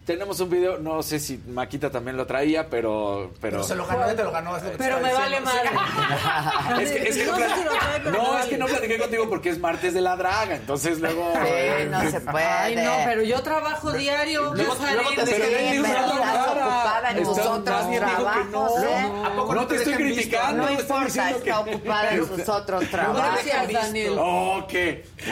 [0.08, 3.30] tenemos un video, no sé si Maquita también lo traía, pero...
[3.42, 4.56] Pero, se lo ganó, te lo ganó.
[4.78, 6.80] pero me vale mal.
[6.80, 10.00] es que, es que no, no, es que no platiqué contigo porque es martes de
[10.00, 11.30] la draga, entonces luego...
[11.34, 12.42] Sí, no se puede.
[12.42, 14.54] Ay, no, pero yo trabajo diario.
[14.54, 18.46] Luego, luego te pero estás ocupada en tus otros trabajos.
[18.50, 20.62] No, no te estoy criticando.
[20.62, 23.44] No importa, está ocupada en sus otros trabajos.
[23.44, 24.16] Gracias, Daniel.
[24.18, 24.72] Ok.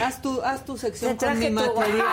[0.03, 2.05] Haz tu, haz tu sección con mi material.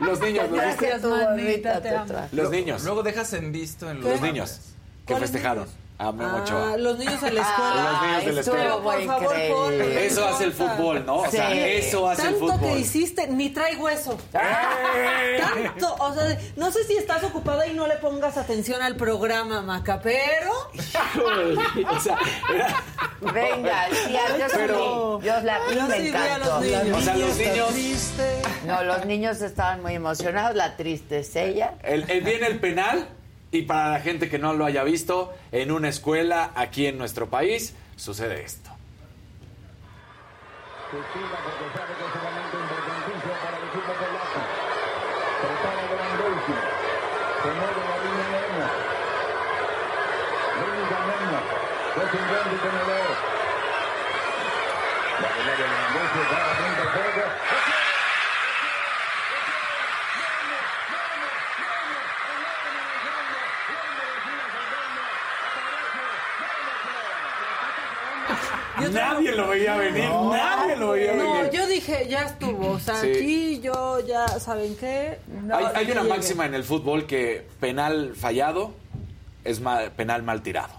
[0.00, 2.32] Los niños, los niños.
[2.32, 2.84] Los niños.
[2.84, 4.74] Luego dejas en visto en los, los niños
[5.06, 5.66] que festejaron.
[5.96, 7.92] A Memo ah, los niños en la escuela.
[7.92, 8.76] los niños en la escuela.
[8.82, 10.06] Por favor, ponle.
[10.06, 11.18] Eso hace el fútbol, ¿no?
[11.18, 12.50] O sea, eso hace el fútbol.
[12.50, 14.18] Tanto que hiciste, ni trae hueso.
[14.32, 19.62] Tanto, o sea, no sé si estás ocupada y no le pongas atención al programa,
[19.62, 20.52] Maca, pero...
[21.88, 22.18] o sea,
[23.20, 25.20] Venga, sí, yo pero...
[25.20, 26.56] Yo la vi, me encantó.
[26.58, 28.10] O sea, los niños...
[28.66, 31.74] No, los niños estaban muy emocionados, la triste es ella.
[31.84, 33.08] El, el viene el penal
[33.54, 37.30] y para la gente que no lo haya visto, en una escuela aquí en nuestro
[37.30, 38.70] país sucede esto.
[68.92, 71.24] Nadie lo veía venir, nadie lo veía venir.
[71.24, 72.72] No, yo dije, ya estuvo.
[72.72, 75.18] O sea, aquí yo ya, ¿saben qué?
[75.74, 78.72] hay, una máxima en el fútbol que penal fallado
[79.44, 79.60] es
[79.96, 80.72] penal mal tirado.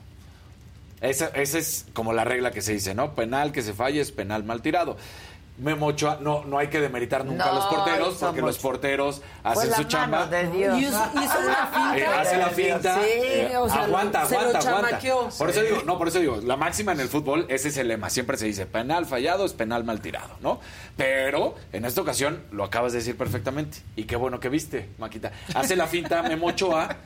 [1.02, 3.14] Esa, esa, es como la regla que se dice, ¿no?
[3.14, 4.98] Penal que se falle es penal mal tirado.
[5.58, 9.70] Memo Ochoa, no, no hay que demeritar nunca a los porteros, porque los porteros hacen
[9.70, 10.26] la su mano chamba.
[10.28, 10.78] de Dios.
[10.78, 11.98] Y hizo, hizo una finta.
[11.98, 12.96] Eh, hace la finta.
[12.96, 15.00] Sí, eh, o sea, aguanta, se lo aguanta, aguanta.
[15.38, 17.88] Por eso digo, no, por eso digo, la máxima en el fútbol, ese es el
[17.88, 18.10] lema.
[18.10, 20.60] Siempre se dice, penal fallado es penal mal tirado, ¿no?
[20.98, 23.78] Pero en esta ocasión lo acabas de decir perfectamente.
[23.96, 25.32] Y qué bueno que viste, Maquita.
[25.54, 26.98] Hace la finta Memo Ochoa,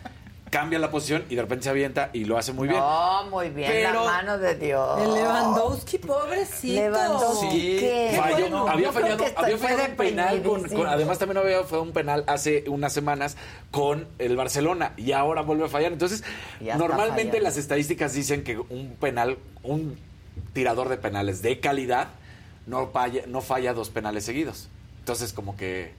[0.50, 2.80] cambia la posición y de repente se avienta y lo hace muy bien.
[2.80, 5.00] No, muy bien, Pero- la mano de Dios.
[5.02, 6.82] El Lewandowski, pobrecito.
[6.82, 7.78] Lewandowski, Sí.
[7.80, 8.14] ¿qué?
[8.18, 8.68] Falló, bueno.
[8.68, 12.64] había fallado, que había fallado un penal con, además también había fue un penal hace
[12.68, 13.38] unas semanas
[13.72, 15.92] con el Barcelona y ahora vuelve a fallar.
[15.92, 16.24] Entonces,
[16.60, 17.44] Ya normalmente fallando.
[17.50, 19.98] las estadísticas dicen que un penal, un
[20.54, 22.08] tirador de penales de calidad
[22.66, 24.68] no falla, no falla dos penales seguidos.
[25.00, 25.94] Entonces, como que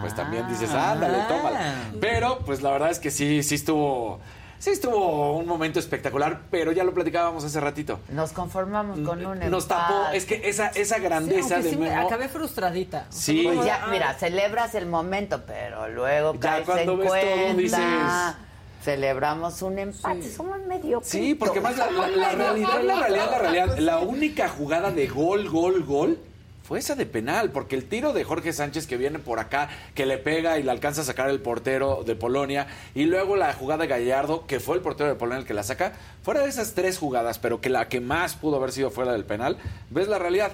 [0.00, 0.92] pues también dices, Ah.
[0.92, 1.74] ándale, tómala.
[2.00, 4.20] Pero pues la verdad es que sí sí estuvo
[4.58, 8.00] sí estuvo un momento espectacular, pero ya lo platicábamos hace ratito.
[8.08, 10.16] Nos conformamos con un Nos tapó, empate.
[10.16, 13.06] es que esa esa Sí, grandeza de sí Memo- acabé frustradita.
[13.10, 13.42] Sí.
[13.44, 17.20] Pues ya, ah, mira, celebras el momento, pero luego Ya caes cuando en ves todo,
[17.20, 17.62] cuenta.
[17.62, 18.36] dices-
[18.82, 23.38] Celebramos un empate, somos medio Sí, porque más la, la- la realidad, la realidad, la
[23.38, 26.18] realidad, la única jugada de gol, gol, gol
[26.66, 30.04] fue esa de penal, porque el tiro de Jorge Sánchez que viene por acá, que
[30.04, 33.82] le pega y le alcanza a sacar el portero de Polonia, y luego la jugada
[33.82, 35.92] de Gallardo, que fue el portero de Polonia el que la saca,
[36.22, 39.24] fuera de esas tres jugadas, pero que la que más pudo haber sido fuera del
[39.24, 39.58] penal,
[39.90, 40.52] ves la realidad.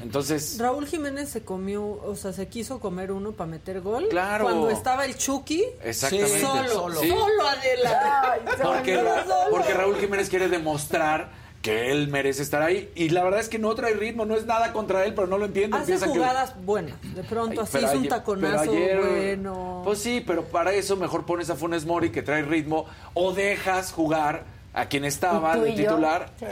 [0.00, 4.06] Entonces, Raúl Jiménez se comió, o sea, se quiso comer uno para meter gol.
[4.10, 4.44] Claro.
[4.44, 5.64] Cuando estaba el Chucky.
[5.82, 6.40] exactamente.
[6.40, 7.00] Solo, solo.
[7.00, 7.08] Sí.
[7.08, 8.38] solo Adela.
[8.62, 9.34] Porque, solo.
[9.50, 11.30] porque Raúl Jiménez quiere demostrar
[11.62, 12.90] que él merece estar ahí.
[12.94, 15.38] Y la verdad es que no trae ritmo, no es nada contra él, pero no
[15.38, 15.76] lo entiendo.
[15.76, 16.94] Hace que- jugadas buenas.
[17.14, 19.82] De pronto, Ay, así hizo un taconazo ayer- bueno.
[19.84, 23.92] Pues sí, pero para eso mejor pones a Funes Mori que trae ritmo o dejas
[23.92, 24.44] jugar
[24.78, 25.76] a quien estaba ¿Tú de yo?
[25.90, 26.30] titular.
[26.38, 26.46] Sí.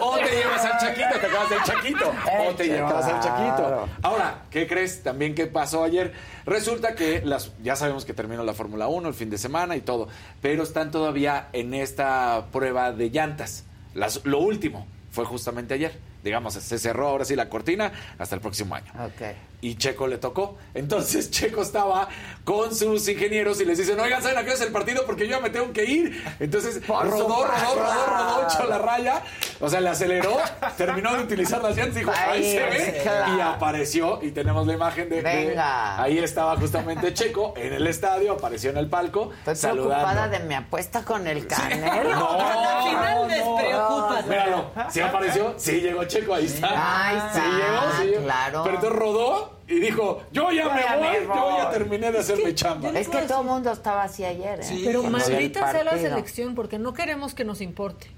[0.00, 2.12] O te llevas al Chaquito, te acabas del Chaquito.
[2.48, 3.20] O te llevas al.
[3.20, 3.88] Chaquito.
[4.02, 6.12] Ahora, ¿qué crees también que pasó ayer?
[6.46, 9.80] Resulta que las, ya sabemos que terminó la Fórmula 1 el fin de semana y
[9.80, 10.08] todo,
[10.40, 13.64] pero están todavía en esta prueba de llantas.
[13.94, 15.98] Las- lo último fue justamente ayer.
[16.22, 19.22] Digamos, se cerró ahora sí la cortina hasta el próximo año Ok.
[19.62, 20.56] Y Checo le tocó.
[20.74, 22.08] Entonces Checo estaba
[22.44, 25.04] con sus ingenieros y les dicen, oigan, ¿saben a qué es el partido?
[25.06, 26.24] Porque yo ya me tengo que ir.
[26.40, 29.22] Entonces rodó, rodó, rodó, rodó, echó la raya,
[29.60, 30.36] o sea, le aceleró,
[30.76, 33.00] terminó de utilizar las llantas y dijo, ahí Ahí, se ve.
[33.02, 33.36] claro.
[33.36, 35.16] Y apareció y tenemos la imagen de...
[35.16, 36.02] de- Venga.
[36.02, 39.88] ahí estaba justamente Checo en el estadio, apareció en el palco, Estoy saludando.
[40.06, 42.10] preocupada de mi apuesta con el canelo.
[42.20, 44.28] No, Al final no, despreocúpate.
[44.28, 46.68] Míralo, sí apareció, sí llegó Checo, ahí está.
[47.08, 48.22] Ahí está, Sí llegó, sí llegó.
[48.24, 48.62] claro.
[48.64, 51.72] Pero entonces rodó y dijo, yo ya, Yo me, ya voy, me yo ya voy.
[51.72, 52.90] terminé de hacer mi chamba.
[52.90, 54.64] Es que todo el mundo estaba así ayer, ¿eh?
[54.64, 54.82] Sí.
[54.84, 58.10] Pero maldita sea la selección, porque no queremos que nos importe.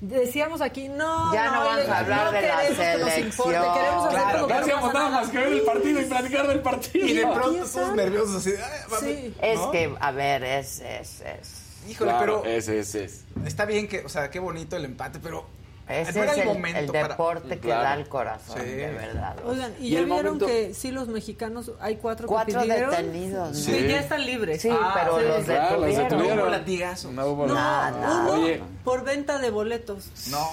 [0.00, 3.74] Decíamos aquí, no, Ya no vamos a hablar de la queremos que nos importe, selección.
[3.74, 6.48] queremos hacer Claro, que No no hacíamos nada más que ver el partido y platicar
[6.48, 7.06] del partido.
[7.06, 7.96] Y de pronto están.
[7.96, 8.50] nerviosos así.
[8.52, 9.06] de, "Ay, va a Sí.
[9.06, 9.70] ver", Es ¿no?
[9.70, 11.62] que, a ver, es, es, es.
[11.88, 13.24] Híjole, Claro, pero ese, ese es.
[13.46, 15.46] está bien que, o sea, qué bonito el empate, pero
[15.88, 17.82] Ese no es el, momento el para- deporte que Claro.
[17.84, 18.66] da el corazón, Sí.
[18.70, 19.36] de verdad.
[19.46, 23.70] Oigan, y, Y ya vieron momento- que sí los mexicanos, hay cuatro, Cuatro detenidos, Sí,
[23.70, 23.86] ¿no?
[23.88, 24.62] ya están libres.
[24.62, 25.96] Sí, Ah, pero sí, los claro, los detuvieron.
[25.96, 26.38] no detuvieron.
[26.40, 27.12] hubo latigazos.
[27.12, 28.20] No hubo No, Nada.
[28.22, 28.60] uno Oye.
[28.82, 30.10] por venta de boletos.
[30.30, 30.48] No,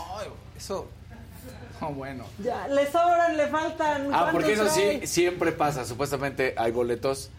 [0.55, 0.88] eso.
[1.81, 2.25] No, bueno.
[2.43, 4.09] Ya, le sobran, le faltan.
[4.13, 5.84] Ah, porque eso ¿cuántos sí, siempre pasa.
[5.84, 7.31] Supuestamente hay boletos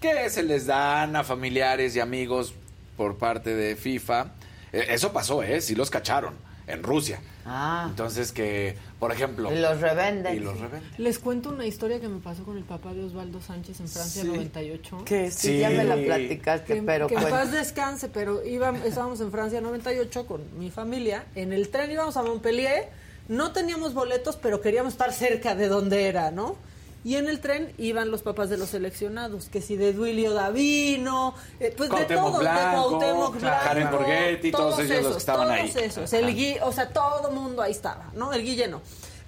[0.00, 2.54] que se les dan a familiares y amigos
[2.96, 4.32] por parte de FIFA.
[4.72, 5.60] Eh, Eso pasó, ¿eh?
[5.60, 6.34] Sí los cacharon
[6.72, 7.20] en Rusia.
[7.46, 9.52] Ah, Entonces que, por ejemplo...
[9.52, 10.36] y los revenden.
[10.36, 10.90] y los revenden.
[10.98, 14.22] Les cuento una historia que me pasó con el papá de Osvaldo Sánchez en Francia
[14.22, 14.28] Sí.
[14.28, 15.02] 98.
[15.04, 15.58] Que sí, Sí.
[15.58, 17.32] ya me la platicaste, Que, pero que en pues...
[17.32, 21.24] paz descanse, pero íbamos, estábamos en Francia 98 con mi familia.
[21.34, 22.88] En el tren íbamos a Montpellier.
[23.28, 26.56] No teníamos boletos, pero queríamos estar cerca de donde era, ¿no?
[27.02, 31.34] Y en el tren iban los papás de los seleccionados, que si de Duilio Davino,
[31.58, 35.12] eh, pues de Cuauhtémoc todo, Blanco, de Cuauhtémoc claro, Karen Blanco, Borghetti, todos ellos los
[35.12, 35.84] que estaban todos ahí.
[35.84, 38.32] esos, el Gui, o sea, todo mundo ahí estaba, ¿no?
[38.34, 38.82] El Guille no,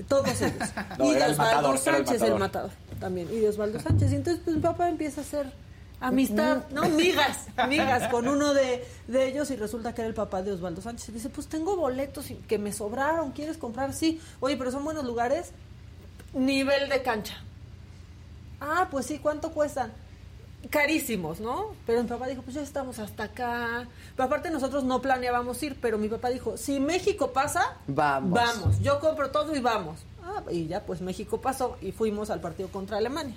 [0.06, 0.68] todos ellos.
[0.98, 2.70] No, y de el Osvaldo matador, el Sánchez, el matador.
[3.00, 4.12] también, y de Osvaldo Sánchez.
[4.12, 5.52] Y entonces, pues mi papá empieza a hacer
[6.00, 6.88] amistad, ¿no?
[6.90, 10.82] Migas, migas con uno de, de ellos y resulta que era el papá de Osvaldo
[10.82, 11.08] Sánchez.
[11.08, 13.94] Y dice, pues tengo boletos que me sobraron, ¿quieres comprar?
[13.94, 14.20] Sí.
[14.40, 15.52] Oye, pero son buenos lugares.
[16.34, 17.42] Nivel de cancha.
[18.64, 19.92] Ah, pues sí, ¿cuánto cuestan?
[20.70, 21.72] Carísimos, ¿no?
[21.86, 23.88] Pero mi papá dijo, pues ya estamos hasta acá.
[24.14, 28.30] Pero aparte nosotros no planeábamos ir, pero mi papá dijo, si México pasa, Vamos.
[28.32, 28.80] vamos.
[28.80, 29.98] Yo compro todo y vamos.
[30.24, 33.34] Ah, y ya pues México pasó y fuimos al partido contra Alemania.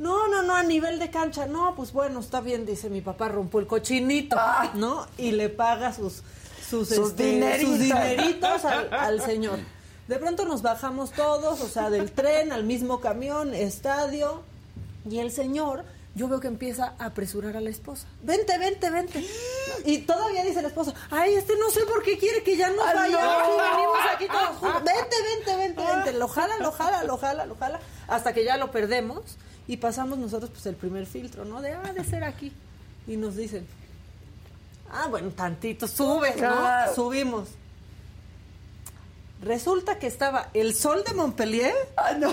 [0.00, 1.46] No, no, no, a nivel de cancha.
[1.46, 4.36] No, pues bueno, está bien, dice mi papá, rompo el cochinito,
[4.74, 5.06] ¿no?
[5.16, 6.22] Y le paga sus
[6.68, 7.70] sus, Sus este, dineritos.
[7.70, 9.58] sus dineritos al, al señor.
[10.10, 14.42] De pronto nos bajamos todos, o sea, del tren al mismo camión, estadio,
[15.08, 15.84] y el señor,
[16.16, 18.08] yo veo que empieza a apresurar a la esposa.
[18.24, 19.24] Vente, vente, vente.
[19.84, 22.92] Y todavía dice la esposa, ay, este no sé por qué quiere que ya nos
[22.92, 24.82] vayamos y venimos aquí todos juntos.
[24.82, 26.12] Vente, vente, vente, vente.
[26.18, 29.22] Lo jala, lo jala, lo jala, lo jala, hasta que ya lo perdemos
[29.68, 31.62] y pasamos nosotros pues el primer filtro, ¿no?
[31.62, 32.52] De, ah, de ser aquí.
[33.06, 33.64] Y nos dicen,
[34.90, 36.94] ah, bueno, tantito, sube, ¿no?
[36.96, 37.50] Subimos.
[39.40, 42.32] Resulta que estaba el sol de Montpellier Ah, no.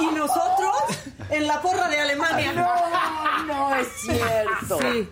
[0.00, 0.74] y nosotros
[1.30, 2.52] en la porra de Alemania.
[2.52, 4.78] No, no es cierto.
[4.80, 5.08] Sí,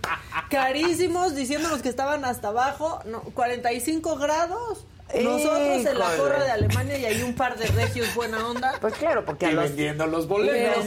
[0.50, 4.84] carísimos, diciéndonos que estaban hasta abajo, no, 45 grados.
[5.20, 8.74] Nosotros en la porra de Alemania y hay un par de regios buena onda.
[8.80, 10.84] Pues claro, porque Y los vendiendo los boletos.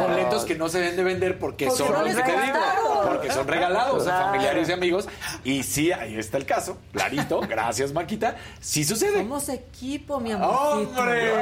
[0.00, 2.58] Boletos que no se deben de vender porque, Porque son, no les ¿qué te digo?
[3.08, 4.18] porque son regalados Claro.
[4.18, 5.08] a familiares y amigos.
[5.44, 6.78] Y sí, ahí está el caso.
[6.92, 8.36] Clarito, gracias Maquita.
[8.60, 9.18] Sí sucede.
[9.18, 11.00] Somos equipo, mi amorcito.
[11.00, 11.32] ¡Hombre!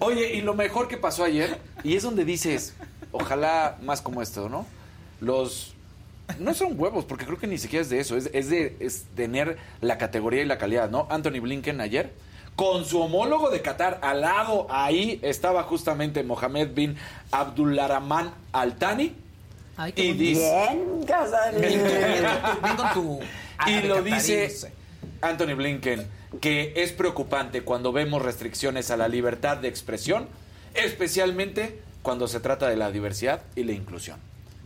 [0.00, 2.74] Oye, y lo mejor que pasó ayer, y es donde dices,
[3.12, 4.66] ojalá más como esto, ¿no?
[5.20, 5.74] Los...
[6.38, 9.04] No son huevos, porque creo que ni siquiera es de eso, es, es de es
[9.16, 11.06] tener la categoría y la calidad, ¿no?
[11.10, 12.12] Anthony Blinken ayer,
[12.54, 16.96] con su homólogo de Qatar al lado, ahí estaba justamente Mohamed bin
[17.30, 19.14] Abdulrahman Al Thani,
[19.76, 20.68] Ay, qué y dice,
[21.56, 22.26] Bien,
[22.76, 23.20] con tu.
[23.66, 24.72] y lo dice.
[25.20, 26.06] Anthony Blinken,
[26.40, 30.28] que es preocupante cuando vemos restricciones a la libertad de expresión,
[30.74, 34.18] especialmente cuando se trata de la diversidad y la inclusión,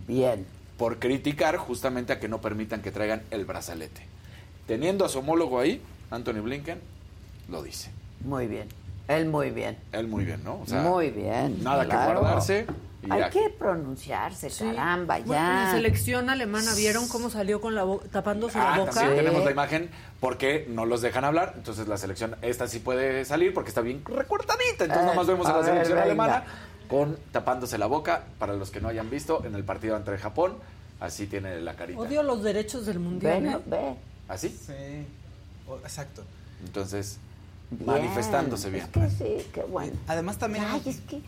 [0.06, 0.44] Bien.
[0.76, 4.02] Por criticar justamente a que no permitan que traigan el brazalete.
[4.66, 6.80] Teniendo a su homólogo ahí, Anthony Blinken
[7.48, 7.90] lo dice.
[8.24, 8.68] Muy bien.
[9.08, 9.76] Él muy bien.
[9.92, 10.60] Él muy bien, ¿no?
[10.60, 11.62] O sea, muy bien.
[11.62, 12.14] Nada claro.
[12.14, 12.66] que guardarse.
[13.04, 13.30] y Hay ya.
[13.30, 14.62] que pronunciarse, Sí.
[14.64, 15.72] caramba, Bueno, la ya.
[15.72, 18.92] selección alemana, ¿vieron cómo salió con la tapándose Ah, la boca?
[18.92, 19.24] también Sí.
[19.24, 23.52] tenemos la imagen porque no los dejan hablar, entonces la selección esta sí puede salir
[23.54, 26.04] porque está bien recortadita, entonces Eh, nomás vemos a a la ver, selección venga.
[26.04, 26.44] alemana
[26.92, 30.56] con tapándose la boca, para los que no hayan visto en el partido ante Japón,
[31.00, 31.98] así tiene la carita.
[31.98, 33.42] Odio los derechos del mundial.
[33.42, 33.58] Ve, ¿eh?
[33.64, 33.94] ve.
[34.28, 35.06] Así, Sí.
[35.66, 36.22] O- exacto.
[36.62, 37.16] entonces
[37.70, 37.86] Bien.
[37.86, 38.84] manifestándose bien.
[38.84, 39.08] Es que
[39.42, 39.94] sí, qué bueno.
[40.06, 40.64] Además también.
[40.68, 41.20] Ay, es que,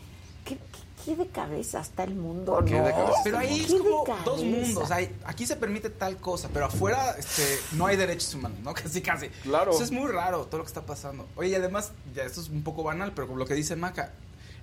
[0.45, 0.57] ¿qué, qué,
[1.03, 2.85] qué de cabeza está el mundo, ¿Qué no?
[2.85, 3.19] de cabeza?
[3.23, 4.91] Pero ahí es ¿Qué de como dos mundos.
[4.91, 7.41] Hay- aquí se permite tal cosa, pero afuera este,
[7.71, 8.71] no hay derechos humanos, ¿no?
[8.75, 9.29] Casi, casi.
[9.41, 9.71] Claro.
[9.71, 11.25] Eso es muy raro, todo lo que está pasando.
[11.35, 14.13] Oye, y además, ya esto es un poco banal, pero como lo que dice Maca,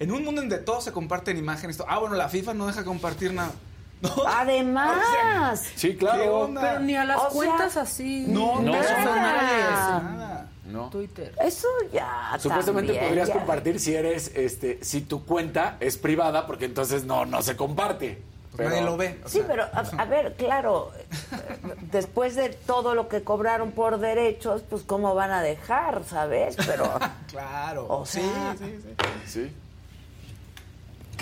[0.03, 2.85] en un mundo en donde todos se comparten imágenes, ah, bueno, la FIFA no deja
[2.85, 3.53] compartir nada.
[4.03, 4.11] No.
[4.27, 5.63] Además.
[5.77, 6.41] Sí, ¿Qué claro.
[6.41, 6.61] onda?
[6.61, 8.25] Pero ni a las O sea, cuentas así.
[8.27, 9.71] No, no, personales.
[9.71, 10.49] Nada.
[10.65, 10.91] No.
[10.91, 11.33] Twitter.
[11.41, 12.37] Eso ya.
[12.39, 13.35] Supuestamente también, podrías ya.
[13.35, 18.21] compartir si eres este si tu cuenta es privada porque entonces no no se comparte.
[18.57, 19.21] Pues nadie lo ve.
[19.25, 19.47] o Sí, sea.
[19.47, 20.91] pero a, a ver, claro,
[21.93, 26.57] después de todo lo que cobraron por derechos, pues cómo van a dejar, ¿sabes?
[26.67, 26.91] Pero
[27.31, 27.87] Claro.
[27.89, 28.21] O sí,
[28.59, 28.95] sí.
[29.27, 29.53] Sí.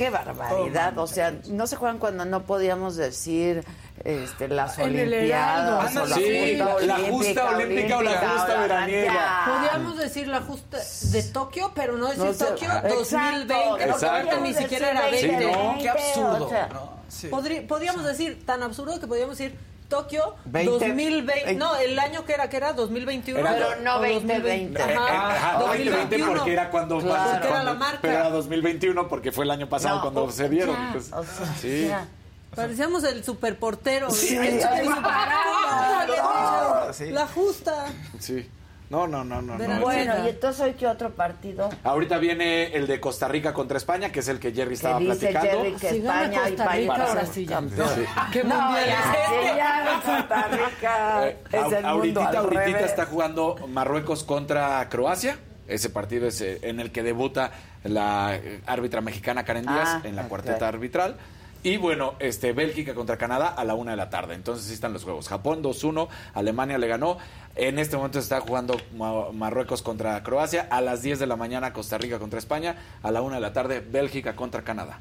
[0.01, 3.63] Qué barbaridad, o sea, no se juegan cuando no podíamos decir
[4.03, 9.43] este, las En olimpiadas o la Sí, justa la justa olímpica o la justa veraniega.
[9.47, 13.85] Podríamos decir la justa de Tokio, pero no decir No sé, Tokio exacto, 2020, porque
[13.85, 14.11] exacto.
[14.11, 15.53] ahorita ni siquiera era Sí, 20.
[15.53, 15.79] ¿no?
[15.79, 16.47] Qué absurdo.
[16.47, 16.93] o sea, ¿no?
[17.09, 17.29] Sí.
[17.69, 19.55] Podríamos decir, tan absurdo que podríamos decir
[19.91, 20.89] Tokio 20.
[20.89, 21.55] 2020.
[21.57, 23.41] No, el año que era, que era 2021.
[23.41, 24.81] Era- Pero no o 2020.
[24.81, 26.39] Eh, eh, Ajá, ajá, 2020 2021.
[26.39, 27.31] porque era cuando, Claro.
[27.33, 27.99] Porque era la marca.
[28.01, 30.75] pero era 2021 porque fue el año pasado No, cuando se dieron.
[30.75, 31.13] ya, pues.
[31.13, 31.89] o sea, sí.
[31.89, 32.07] ya.
[32.55, 34.11] Parecíamos el superportero.
[34.11, 36.93] Sí, el superportero.
[36.93, 37.11] Sí.
[37.11, 37.87] La justa.
[38.19, 38.49] Sí.
[38.91, 39.53] No, no, no, no.
[39.53, 39.57] no.
[39.59, 39.81] Verán.
[39.81, 44.11] Bueno, y entonces hoy qué otro partido Ahorita viene el de Costa Rica contra España,
[44.11, 45.49] que es el que Jerry que estaba dice platicando.
[45.63, 47.55] Jerry que Si España y Costa país Rica, para ahora ser sí ya.
[47.57, 47.89] campeón.
[47.95, 48.05] Sí.
[48.33, 49.57] ¿Qué No, mundial ya, es este?
[49.57, 52.85] ya, Costa Rica Eh, es el ahor- mundo ahorita, ahorita revés.
[52.85, 55.39] está jugando Marruecos contra Croacia.
[55.69, 57.53] Ese partido es eh, en el que debuta
[57.85, 60.29] la eh, árbitra mexicana Karen Díaz Ah, en la ok.
[60.29, 61.17] cuarteta arbitral.
[61.63, 64.35] Y bueno, este Bélgica contra Canadá a la una de la tarde.
[64.35, 65.29] Entonces sí están los juegos.
[65.29, 67.19] Japón 2-1, Alemania le ganó.
[67.55, 70.69] En este momento se está jugando Ma- Marruecos contra Croacia.
[70.71, 72.77] A las 10 de la mañana Costa Rica contra España.
[73.03, 75.01] A la una de la tarde Bélgica contra Canadá.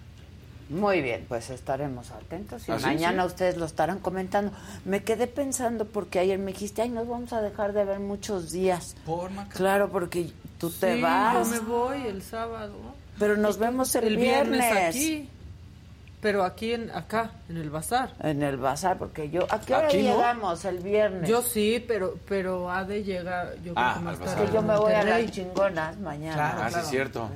[0.69, 3.27] Muy bien, pues estaremos atentos y ¿Ah, mañana Sí.
[3.29, 4.51] ustedes lo estarán comentando.
[4.85, 8.51] Me quedé pensando porque ayer me dijiste, ay, nos vamos a dejar de ver muchos
[8.51, 8.95] días.
[9.03, 9.55] Por Maca.
[9.55, 10.29] Claro, porque
[10.59, 12.75] tú te vas, Yo me voy el sábado.
[13.17, 15.29] pero nos vemos el, El viernes, viernes, aquí.
[16.21, 18.13] Pero aquí, en, acá, en el bazar.
[18.21, 20.15] en el bazar, porque yo, ¿a qué hora ¿Aquí no?
[20.15, 21.29] llegamos el viernes?
[21.29, 23.55] Yo sí, pero pero ha de llegar.
[23.63, 24.45] Yo Ah, creo que más al tarde.
[24.45, 25.23] que yo me voy a Monterrey.
[25.25, 26.35] las chingonas mañana.
[26.35, 27.29] Claro, Ah, sí, es cierto.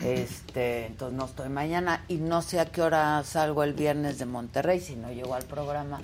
[0.00, 4.26] Este, entonces no estoy mañana y no sé a qué hora salgo el viernes de
[4.26, 6.00] Monterrey, si no llego al programa,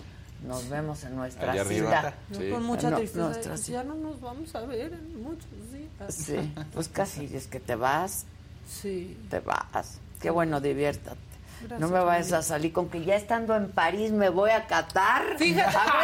[0.47, 1.97] nos vemos en nuestra Allá arriba.
[2.31, 2.41] cita.
[2.45, 3.25] Yo con mucha No, tristeza.
[3.27, 6.15] nuestra ya no nos vamos a ver en muchos días.
[6.15, 8.25] Sí, pues casi es que te vas,
[8.69, 9.19] Sí.
[9.29, 9.99] te vas.
[10.21, 11.19] Qué bueno, diviértate.
[11.61, 14.67] Gracias, no me vayas a salir con que ya estando en París me voy a
[14.67, 15.37] Qatar.
[15.39, 16.03] Fíjate, A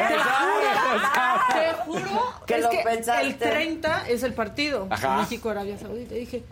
[1.54, 3.22] ver, te juro Que lo que pensaste.
[3.26, 4.86] el 30 es el partido.
[4.90, 5.16] Ajá.
[5.18, 6.14] México-Arabia Saudita.
[6.14, 6.44] Y dije,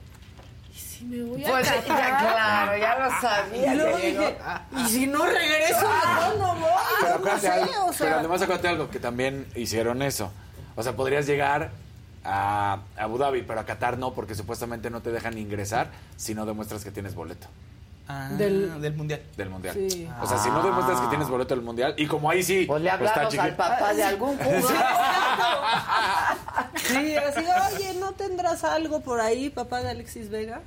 [0.74, 1.86] ¿y si me voy a Pues Qatar?
[1.86, 3.72] ya, claro, ya lo sabía.
[3.72, 4.38] Y luego dije,
[4.78, 5.82] ¿y si no regreso?
[5.82, 6.70] No, no voy.
[7.02, 8.06] Pero, no sé, algo, o sea.
[8.06, 10.32] pero además acuérdate algo, que también hicieron eso.
[10.76, 11.70] O sea, podrías llegar
[12.24, 16.46] a Abu Dhabi, pero a Qatar no, porque supuestamente no te dejan ingresar si no
[16.46, 17.46] demuestras que tienes boleto
[18.06, 19.22] Ah, Del- del, mundial.
[19.34, 19.74] del Mundial.
[19.74, 20.06] Sí.
[20.20, 22.82] O sea, si no demuestras que tienes boleto del Mundial, y como ahí sí, Pues
[22.82, 24.72] le pues, está hablamos al chiqui- papá de algún jugador.
[26.86, 27.44] Sí, así,
[27.74, 30.60] oye, ¿no tendrás algo por ahí, papá de Alexis Vega?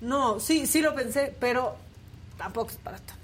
[0.00, 1.76] No, sí, sí lo pensé, pero
[2.36, 3.14] tampoco es para tanto.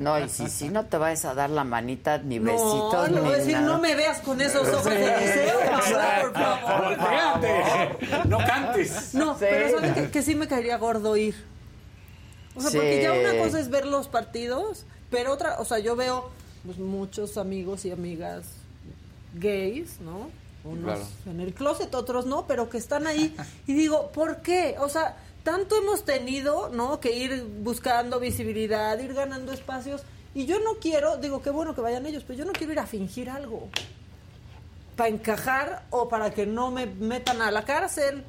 [0.00, 3.16] No, y si, si no te vayas a dar la manita, ni No, besitos, no,
[3.16, 3.66] ni voy a decir, nada.
[3.66, 6.82] no me veas con esos ojos de deseo, por favor.
[6.82, 9.14] Voltéate, no cantes.
[9.14, 9.40] No, Sí.
[9.40, 11.51] pero ¿saben que, que sí me caería gordo ir?
[12.54, 15.96] O sea, porque ya una cosa es ver los partidos, pero otra, o sea, yo
[15.96, 16.30] veo
[16.64, 18.44] pues, muchos amigos y amigas
[19.34, 20.28] gays, ¿no?
[20.64, 21.06] Unos Claro.
[21.26, 23.34] en el closet, otros no, pero que están ahí.
[23.66, 24.76] Y digo, ¿por qué?
[24.78, 27.00] O sea, tanto hemos tenido, ¿no?
[27.00, 30.02] Que ir buscando visibilidad, ir ganando espacios.
[30.34, 32.78] Y yo no quiero, digo, qué bueno que vayan ellos, pero yo no quiero ir
[32.78, 33.68] a fingir algo.
[34.96, 38.24] Para encajar o para que no me metan a la cárcel.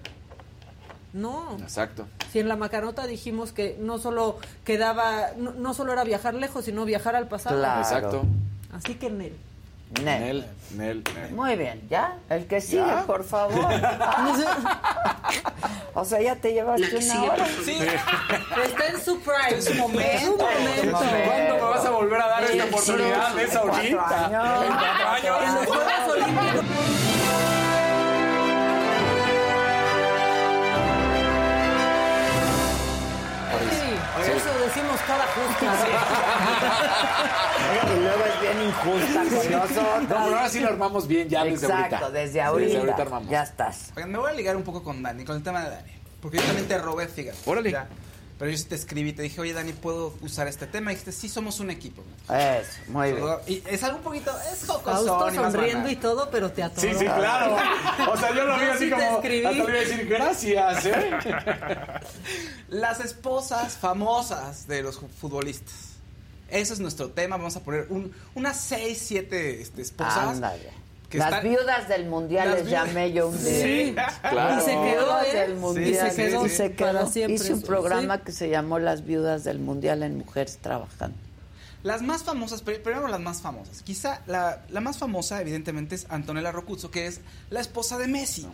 [1.14, 1.57] No.
[1.61, 2.07] Exacto.
[2.32, 6.66] Si en la macanota dijimos que no solo quedaba, no, no solo era viajar lejos,
[6.66, 7.57] sino viajar al pasado.
[7.57, 7.82] Claro.
[7.82, 8.24] Exacto.
[8.74, 9.38] Así que en él.
[10.01, 10.45] Nel.
[10.76, 11.32] Nel, Nel, Nel.
[11.34, 12.18] Muy bien, ¿ya?
[12.30, 13.03] El que sigue, ¿Ya?
[13.05, 13.64] por favor.
[15.93, 17.47] o sea, ya te llevaste una hora.
[17.64, 17.78] Sí.
[18.66, 19.49] Está en su prime.
[19.51, 20.97] en su momento, momento.
[20.97, 23.39] ¿Cuándo me vas a volver a dar esta oportunidad?
[23.39, 24.26] ¿Es ahorita?
[24.26, 24.66] años.
[24.66, 25.43] En cuatro años.
[25.43, 27.03] En los Juegos Olímpicos.
[35.06, 35.76] Cara justa.
[37.64, 40.06] Y luego es bien injusta con No, nosotros.
[40.08, 42.12] pero ahora sí lo armamos bien ya desde Exacto, ahorita.
[42.12, 42.68] desde ahorita.
[42.68, 43.30] Desde ahorita armamos.
[43.30, 43.91] ya estás.
[43.95, 45.91] Me voy a ligar un poco con Dani, con el tema de Dani.
[46.22, 47.38] Porque yo también te robé, fíjate.
[47.45, 47.72] Órale.
[47.72, 47.88] Ya.
[48.43, 50.91] Pero yo sí te escribí y te dije, oye, Dani, ¿puedo usar este tema?
[50.91, 52.03] Y dijiste, sí, somos un equipo.
[52.25, 53.25] Eso, muy bien.
[53.47, 56.81] Y es algo un poquito, es más sonriendo y todo, pero te atoró.
[56.81, 57.55] Sí, sí, claro.
[58.11, 59.17] O sea, yo lo vi Yo así sí te como.
[59.17, 59.45] escribí.
[59.45, 61.11] Hasta le iba a decir gracias, ¿eh?
[62.67, 65.93] Las esposas famosas de los futbolistas.
[66.49, 67.37] Ese es nuestro tema.
[67.37, 70.17] Vamos a poner un, unas seis, siete este, esposas.
[70.17, 70.82] Ándale.
[71.14, 73.61] Que Las están- viudas del mundial Las les viudas- llamé yo un día.
[73.64, 73.95] Sí.
[74.30, 74.57] Claro.
[74.61, 75.34] Y se quedó, ¿eh?
[75.36, 75.88] del mundial.
[76.07, 77.07] Y se quedó Y se quedó.
[77.07, 77.36] siempre.
[77.36, 78.22] Hice un eso, programa sí.
[78.26, 81.16] que se llamó Las viudas del mundial en mujeres trabajando.
[81.84, 83.82] Las más famosas, pri- primero las más famosas.
[83.84, 88.47] Quizá la, la más famosa, evidentemente, es Antonella Rocuzzo, que es la esposa de Messi.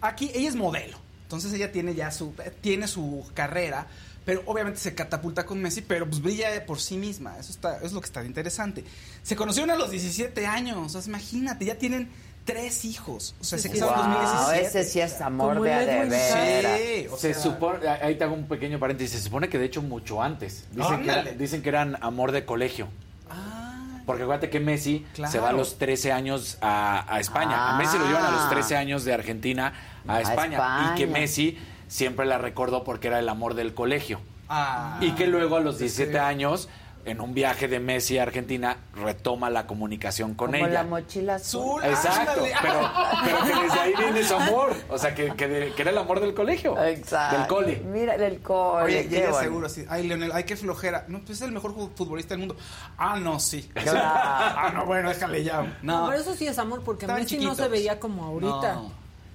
[0.00, 0.98] Aquí ella es modelo.
[1.24, 3.86] Entonces ella tiene ya su, tiene su carrera,
[4.24, 7.38] pero obviamente se catapulta con Messi, pero pues brilla por sí misma.
[7.38, 8.84] Eso está, es lo que está interesante.
[9.22, 10.94] Se conocieron a los 17 años.
[10.94, 12.08] O sea, imagínate, ya tienen
[12.44, 13.34] tres hijos.
[13.40, 14.66] O sea, se Sí, casaron en Wow, 2017.
[14.80, 16.78] ese sí es amor de veras.
[16.78, 19.66] Sí, o Se sea, supone, ahí te hago un pequeño paréntesis, se supone que de
[19.66, 20.64] hecho mucho antes.
[20.72, 22.88] Dicen, que, era- dicen que eran amor de colegio.
[23.30, 25.30] Ah, Porque acuérdate que Messi Claro.
[25.32, 27.70] se va a los 13 años a, a España.
[27.74, 29.72] A Messi lo llevan a los 13 años de Argentina
[30.06, 30.58] a A España.
[30.58, 30.92] España.
[30.92, 31.58] Y que Messi
[31.92, 34.20] siempre la recordó porque era el amor del colegio.
[34.48, 34.96] ah.
[35.00, 36.18] Y que luego a los Sí, 17 sí.
[36.18, 36.68] años,
[37.04, 40.68] en un viaje de Messi a Argentina, retoma la comunicación con Como ella.
[40.68, 41.82] la mochila azul.
[41.84, 42.90] Exacto, pero,
[43.24, 44.72] pero que desde ahí viene su amor.
[44.88, 46.80] O sea, que, que, de- que era el amor del colegio.
[46.82, 47.36] Exacto.
[47.38, 47.82] Del cole.
[47.92, 48.84] Mira, del cole.
[48.84, 49.42] Oye, y qué ella bueno.
[49.44, 49.84] seguro así.
[49.90, 51.04] Ay, Leonel, ay, qué flojera.
[51.08, 52.56] No, pues es el mejor futbolista del mundo.
[52.96, 53.68] Ah, no, sí.
[53.74, 53.98] Claro.
[54.02, 55.60] ah, no, bueno, déjale ya.
[55.82, 56.06] No, No.
[56.08, 58.74] pero eso sí es amor, porque Messi no se veía como ahorita.
[58.74, 58.92] No.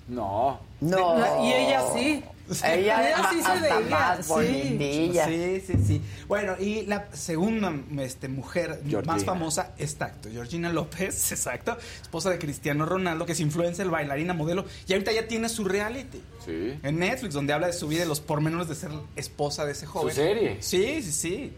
[0.08, 0.60] No.
[0.80, 1.44] No.
[1.44, 2.24] Y ella sí.
[2.64, 4.32] Ella, Ella sí se veía, más sí.
[4.32, 5.26] bonitilla.
[5.26, 6.02] Sí, sí, sí.
[6.28, 9.14] Bueno, y la segunda este, mujer Georgina.
[9.14, 14.66] más famosa, exacto, Georgina López, exacto, esposa de Cristiano Ronaldo, que es influencer, bailarina, modelo,
[14.88, 16.22] y ahorita ya tiene su reality.
[16.46, 16.80] Sí.
[16.84, 19.86] En Netflix, donde habla de su vida y los pormenores de ser esposa de ese
[19.86, 20.16] joven.
[20.16, 20.58] serie?
[20.62, 21.54] Sí, sí, sí.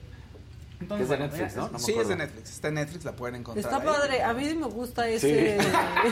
[0.82, 1.70] Entonces, Es de Netflix, ¿no?
[1.70, 2.52] No sí, es de Netflix.
[2.52, 3.66] Está en Netflix, la pueden encontrar.
[3.66, 3.86] Está ahí.
[3.86, 4.24] padre.
[4.24, 5.58] A mí sí me gusta ese,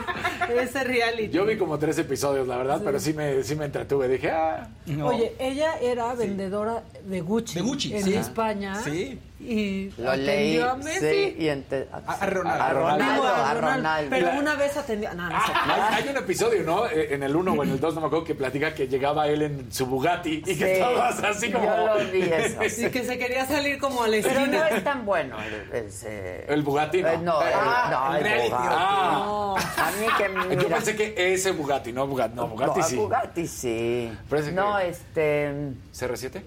[0.62, 1.30] ese reality.
[1.30, 4.08] Yo vi como tres episodios, la verdad, pero sí me, sí me entretuve.
[4.10, 4.70] Dije, ah.
[4.86, 5.08] No.
[5.08, 7.56] Oye, ella era vendedora de Gucci.
[7.56, 8.14] De Gucci, En sí.
[8.14, 8.82] España.
[8.84, 9.20] Sí.
[9.40, 11.00] Y Lo leí, a Messi.
[11.00, 12.64] sí, y ente- A- a Ronaldo.
[12.64, 13.78] a Ronaldo, a a Ronaldo.
[13.78, 14.10] Ronaldo.
[14.10, 15.14] Pero una vez atendió.
[15.14, 15.52] No, no sé.
[15.54, 16.88] Ah, hay, hay un episodio, ¿no?
[16.88, 19.28] Eh, En el 1 o en el 2, no me acuerdo, que platica que llegaba
[19.28, 21.66] él en su Bugatti y que Sí, estabas así como...
[21.66, 22.60] Yo lo vi eso.
[22.70, 24.68] Sí, que se quería salir como a la Pero no esquina.
[24.70, 26.46] es tan bueno el, ese...
[26.52, 27.10] El Bugatti, no.
[27.10, 28.42] Eh, no, el, Ah, no, el el.
[28.50, 28.68] Bugatti.
[28.70, 29.12] Ah.
[29.24, 29.56] No.
[29.58, 30.62] A mí que mira...
[30.64, 32.96] Yo pensé que ese Bugatti, no Bugatti, no, Bugatti No, sí.
[32.96, 34.12] Bugatti sí.
[34.30, 35.52] Parece no, que- este...
[35.94, 36.42] ¿CR7?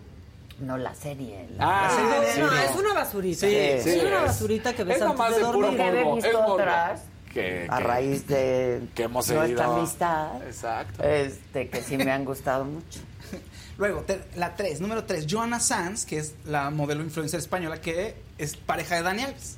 [0.61, 1.49] No, la serie.
[1.57, 3.41] la- Ah, Sí, No, sí, no, es una basurita.
[3.47, 5.71] Sí, es sí, una es- basurita que ves es antes de dormir.
[5.71, 6.53] visto es morbo.
[6.55, 7.01] otras
[7.33, 9.77] Que, a que- raíz de que hemos nuestra seguido.
[9.77, 10.43] amistad.
[10.47, 11.03] Exacto.
[11.03, 13.01] Este, que sí me han gustado mucho.
[13.79, 18.17] Luego, te- la 3, número 3, Joana Sanz, que es la modelo influencer española que
[18.37, 19.57] es pareja de Dani Alves.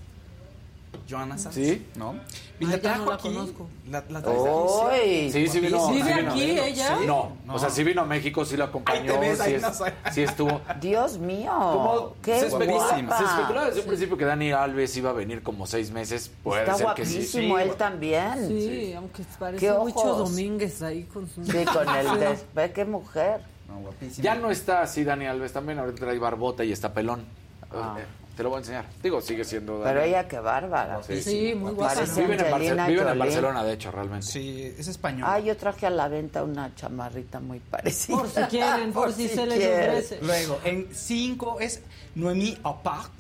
[1.09, 1.55] Joana Sanz.
[1.55, 1.87] ¿Sí?
[1.97, 2.15] ¿No?
[2.61, 3.29] Y la trajo no la aquí.
[3.29, 3.69] conozco.
[3.91, 5.33] La, la traes aquí.
[5.33, 5.89] Sí, sí vino.
[5.91, 6.31] ¿Vive sí vino.
[6.31, 6.97] aquí ella?
[7.07, 7.55] No, No.
[7.55, 9.63] o sea, sí vino a México, sí lo acompañó, Ahí te ves, sí, ahí es-
[9.63, 9.93] no sé.
[10.13, 10.61] sí estuvo.
[10.81, 12.89] Dios mío, Como qué se, especulaba,
[13.19, 16.31] se especulaba desde un principio que Dani Alves iba a venir como seis meses.
[16.43, 17.15] Puede Está ser que sí.
[17.15, 18.49] guapísimo él también.
[18.49, 20.15] Sí, aunque parece ¿Qué mucho?
[20.17, 21.45] Domínguez ahí con su...
[21.45, 23.41] Sí, con el despe, qué mujer.
[23.69, 24.23] No, guapísima.
[24.25, 27.25] Ya no está así Dani Alves también, ahorita trae barbota y está pelón.
[27.73, 27.97] Ah.
[28.37, 28.87] Te lo voy a enseñar.
[29.03, 29.83] Digo, sigue siendo.
[29.85, 31.03] Pero ella qué bárbara.
[31.03, 32.01] Sí, Sí, muy guapa.
[32.01, 33.19] Viven, en, Barce- viven en.
[33.19, 34.27] Barcelona, de hecho, realmente.
[34.27, 35.29] Sí, es español.
[35.31, 38.17] Ah, yo traje a la venta una chamarrita muy parecida.
[38.17, 40.19] Por si quieren, por, si, se les ofrece.
[40.23, 41.83] Luego, en 5 es
[42.15, 43.13] Noemí Apart,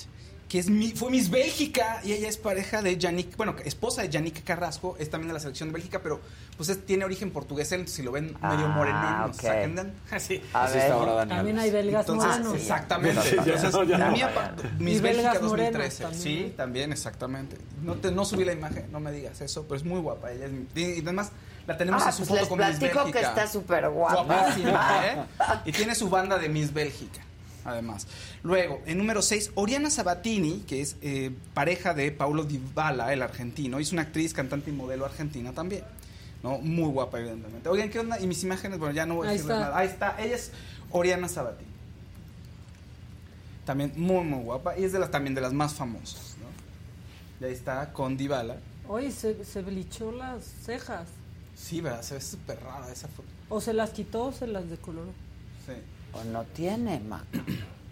[0.53, 4.11] que es mi, fue Miss Bélgica y ella es pareja de Yannick, bueno, esposa de
[4.11, 6.20] Yannick Carrasco, es también de la selección de Bélgica, pero
[6.59, 9.32] pues es- tiene origen portugués, él, si lo ven medio Ah, morenón, no ok.
[9.34, 10.42] se sacan así.
[10.53, 10.82] A Así ver.
[10.82, 13.30] está ahora Dani También hay belgas Entonces, exactamente.
[13.30, 14.55] Entonces, ya, ya.
[14.78, 16.03] Miss Bélgica belgas morenos 2013.
[16.03, 16.22] también.
[16.22, 17.57] Sí, también, exactamente.
[17.82, 20.32] No, te, no subí la imagen, no me digas eso, pero es muy guapa.
[20.32, 21.32] Ella es, y y además
[21.66, 23.20] la tenemos Ah, en su pues foto les con Miss platico Bélgica.
[23.20, 24.22] que está súper guapa.
[24.22, 25.16] Guapísima, ¿eh?
[25.64, 27.22] Y tiene su banda de Miss Bélgica,
[27.65, 28.07] además.
[28.43, 33.79] Luego, en número 6, Oriana Sabatini, que es eh, pareja de Paulo Dybala, el argentino.
[33.79, 35.85] y Es una actriz, cantante y modelo argentina también.
[36.43, 36.59] ¿no?
[36.59, 37.69] Muy guapa, evidentemente.
[37.69, 38.19] Oigan, ¿qué onda?
[38.21, 39.79] Y mis imágenes, bueno, ya no voy a decirles nada.
[39.79, 40.51] Ahí está, ella es
[40.91, 41.71] Oriana Sabatini.
[43.65, 44.77] También muy, muy guapa.
[44.79, 47.47] Y es de las, también de las más famosas, ¿no?
[47.47, 48.57] Y ahí está con Dybala.
[48.89, 51.07] Oye, se, se blichó las cejas.
[51.57, 52.03] Sí, ¿verdad?
[52.03, 53.29] Se ve súper rara esa foto.
[53.49, 55.13] O se las quitó o se las decoloró.
[55.65, 55.75] Sí.
[56.15, 57.25] O no tiene, Mac.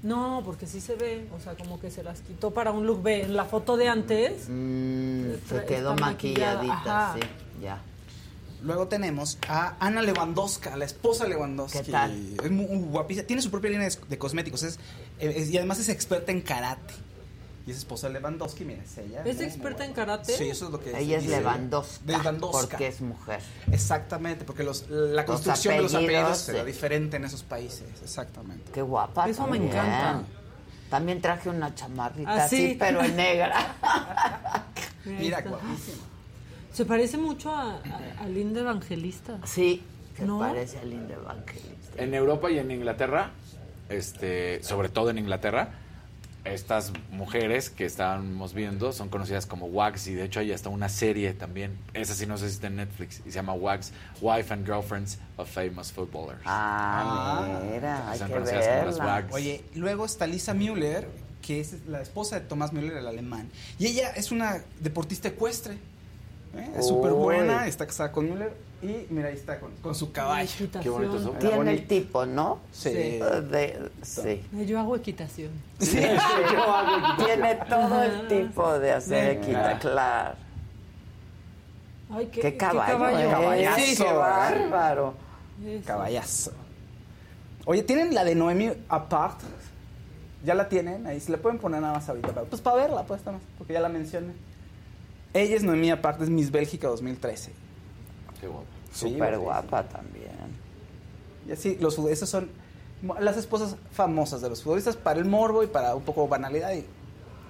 [0.03, 1.27] No, porque sí se ve.
[1.37, 3.23] O sea, como que se las quitó para un look B.
[3.23, 4.47] En la foto de antes.
[4.49, 7.15] Mm, se Está quedó maquillada, maquilladita, ajá.
[7.21, 7.27] sí,
[7.63, 7.81] ya.
[8.63, 11.79] Luego tenemos a Ana Lewandowska, la esposa de Lewandowski.
[11.81, 12.35] ¿Qué tal?
[12.45, 13.27] Es muy, muy guapísima.
[13.27, 14.63] Tiene su propia línea de, de cosméticos.
[14.65, 14.79] Es,
[15.19, 16.95] es- y además es experta en karate.
[17.67, 19.19] Y es esposa de Lewandowski, mira, es ella.
[19.21, 20.33] ¿Es muy, muy experta en karate?
[20.33, 21.37] Sí, eso es lo que Ella es dice.
[21.39, 22.61] Lewandowska, Lewandowska.
[22.69, 23.41] porque es mujer.
[23.71, 26.67] Exactamente, porque los, la construcción de los apellidos, apellidos será sí.
[26.67, 27.85] diferente en esos países.
[28.03, 28.71] Exactamente.
[28.73, 30.23] Qué guapa Eso me encanta.
[30.89, 32.77] También traje una chamarrita Ah, así, sí.
[32.79, 33.77] pero en negra.
[35.05, 35.99] Mira, guapísima.
[36.73, 39.39] Se parece mucho a, a, a Linda Evangelista.
[39.45, 39.83] Sí,
[40.17, 40.39] se ¿No?
[40.41, 42.03] parece a Linda Evangelista.
[42.03, 43.31] En Europa y en Inglaterra,
[43.89, 45.75] este, sobre todo en Inglaterra,
[46.45, 50.89] estas mujeres que estábamos viendo son conocidas como WAGs y de hecho hay hasta una
[50.89, 51.77] serie también.
[51.93, 55.19] Esa sí no sé si está en Netflix y se llama WAGs, Wife and Girlfriends
[55.37, 56.41] of Famous Footballers.
[56.47, 57.61] Ah, Ah.
[57.71, 59.13] mira, hay Son que conocidas como las verla.
[59.15, 59.35] WAGs.
[59.35, 61.07] Oye, luego está Lisa Müller,
[61.43, 63.49] que es la esposa de Tomás Müller, el alemán.
[63.79, 65.75] Y ella es una deportista ecuestre.
[66.57, 66.71] ¿eh?
[66.77, 68.53] Es súper buena, está casada con Müller.
[68.83, 70.49] Y mira, ahí está con, con su caballo.
[70.51, 70.83] Equitación.
[70.83, 71.39] Qué bonitos son.
[71.39, 71.87] Tiene el bonito.
[71.89, 72.61] tipo, ¿no?
[72.73, 72.91] Sí.
[72.91, 74.43] De- sí.
[74.67, 75.51] Yo hago equitación.
[75.79, 76.01] Sí,
[77.25, 79.43] Tiene todo el tipo de hacer Venga.
[79.73, 80.35] equita, claro.
[82.13, 83.19] Ay, qué, Qué caballo, caballo.
[83.19, 83.31] ¿eh?
[83.31, 85.15] Caballazo, Sí, qué bárbaro.
[85.65, 85.87] Eso.
[85.87, 86.53] Caballazo.
[87.67, 89.41] Oye, ¿tienen la de Noemi Apart?
[90.43, 91.07] ¿Ya la tienen?
[91.07, 92.33] Ahí se la pueden poner nada más ahorita.
[92.45, 94.33] Pues para verla, pues, nada más, porque ya la mencioné.
[95.35, 97.53] Ella es Noemí Apart, es Miss Bélgica 2013.
[98.41, 98.65] Qué guapo.
[98.93, 99.39] Sí, Súper guapísima.
[99.39, 100.31] guapa también.
[101.49, 102.51] Y así, los fut- esas son
[103.19, 106.85] las esposas famosas de los futbolistas para el morbo y para un poco banalidad y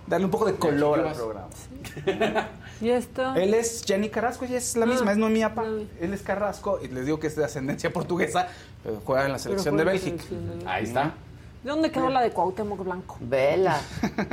[0.07, 1.49] darle un poco de color ¿Qué al programa.
[2.81, 3.35] ¿Y esto?
[3.35, 5.69] Él es Jenny Carrasco, ella es la Ah, misma, es Noemí Apart.
[5.69, 5.89] ya vi.
[6.01, 8.49] Él es Carrasco y les digo que es de ascendencia portuguesa,
[8.83, 10.23] pero juega en la selección de Bélgica.
[10.31, 10.69] de.
[10.69, 11.15] Ahí está.
[11.65, 13.19] ¿De dónde quedó la de Cuauhtémoc Blanco?
[13.21, 13.79] Vela.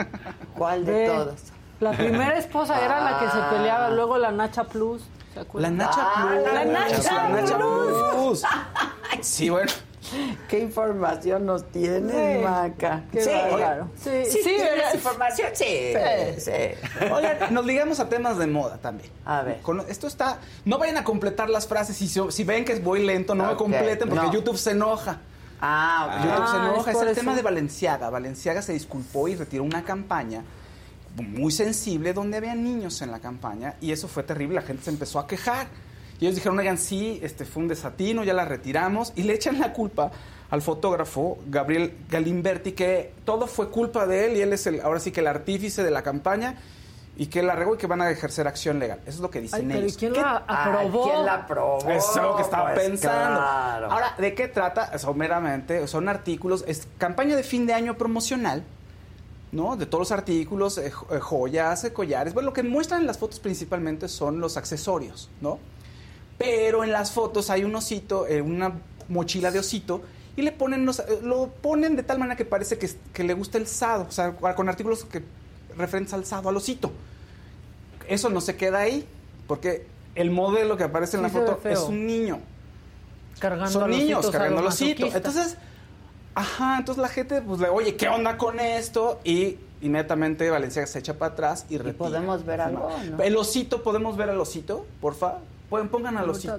[0.57, 1.41] ¿Cuál de Ve, todas?
[1.79, 3.49] La primera esposa era la que se Ah.
[3.51, 5.03] peleaba, luego la Nacha Plus.
[5.33, 5.69] ¿se La?
[5.69, 6.53] Nacha Ah, Plus.
[6.53, 8.43] la Nacha La Nacha Plus.
[9.21, 9.71] Sí, bueno.
[10.47, 12.43] ¿Qué información nos tienes, Sí.
[12.43, 13.03] Maca?
[13.11, 13.89] Qué sí, bárbaro.
[14.01, 14.93] Sí, sí, sí, ¿tienes ¿verdad?
[14.93, 15.49] información?
[15.53, 15.93] Sí,
[16.37, 16.51] sí.
[17.13, 19.11] Oigan, nos ligamos a temas de moda también.
[19.25, 19.59] A ver.
[19.61, 20.37] Con- esto está.
[20.63, 21.97] No vayan a completar las frases.
[21.97, 24.31] Si, si ven que voy lento, no me Ok, completen porque no.
[24.33, 25.17] YouTube se enoja.
[25.59, 26.91] Ah, Yo creo que se Ah, enoja.
[26.91, 27.19] es el eso.
[27.19, 28.09] tema de Valenciaga.
[28.09, 30.43] Valenciaga se disculpó y retiró una campaña
[31.23, 34.55] muy sensible donde había niños en la campaña y eso fue terrible.
[34.55, 35.67] La gente se empezó a quejar.
[36.19, 39.13] Y ellos dijeron, oigan, sí, este fue un desatino, ya la retiramos.
[39.15, 40.11] Y le echan la culpa
[40.49, 44.99] al fotógrafo Gabriel Galimberti, que todo fue culpa de él y él es el, ahora
[44.99, 46.55] sí que el artífice de la campaña
[47.17, 48.99] y que la regó y que van a ejercer acción legal.
[49.01, 49.97] Eso es lo que dicen Ay, pero ¿y ellos.
[49.97, 51.03] quién ¿Qué la aprobó?
[51.05, 51.77] Ay, ¿Quién la aprobó?
[51.89, 53.39] eso es lo que estaba Pues pensando.
[53.39, 53.91] claro.
[53.91, 54.97] Ahora, ¿de qué trata?
[54.97, 58.63] Someramente, son artículos, es campaña de fin de año promocional,
[59.51, 59.75] ¿no?
[59.77, 62.33] De todos los artículos, eh, eh, joyas, eh, collares.
[62.33, 65.59] Bueno, lo que muestran en las fotos principalmente son los accesorios, ¿no?
[66.37, 68.73] Pero en las fotos hay un osito, eh, una
[69.09, 70.01] mochila de osito,
[70.35, 73.57] y le ponen los- lo ponen de tal manera que parece que, que le gusta
[73.57, 75.23] el sado, o sea, con artículos que
[75.77, 76.91] referentes al sado, al osito.
[78.07, 79.07] Eso no se queda ahí,
[79.47, 79.85] porque
[80.15, 82.39] el modelo que aparece en Sí la foto es un niño
[83.39, 85.05] Cargando son al niños cargando el osito.
[85.05, 85.57] Entonces,
[86.37, 89.19] ajá, entonces la gente, pues, le, oye, ¿qué onda con esto?
[89.23, 91.97] Y inmediatamente Valencia se echa para atrás y retira.
[91.97, 93.21] podemos ver algo, ¿no?
[93.23, 94.85] El osito, ¿podemos ver al osito?
[95.01, 95.39] Porfa.
[95.69, 96.55] Pueden, pongan al osito.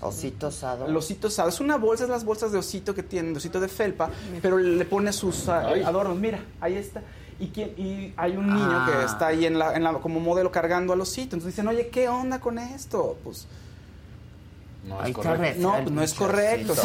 [0.00, 0.86] Osito sado.
[0.86, 1.50] El osito sado.
[1.50, 4.08] Es una bolsa, es las bolsas de osito que tienen, de osito de felpa,
[4.40, 5.82] pero le pone sus ah, Ay.
[5.82, 6.16] adornos.
[6.16, 7.02] Mira, ahí está.
[7.38, 8.88] Y, quién- y hay un niño Ah.
[8.90, 11.36] que está ahí en la, en la- como modelo cargando al osito.
[11.36, 13.18] Entonces dicen, oye, ¿qué onda con esto?
[13.22, 13.46] Pues
[14.90, 15.90] No es correcto.
[15.90, 16.74] No, es correcto.
[16.74, 16.82] No,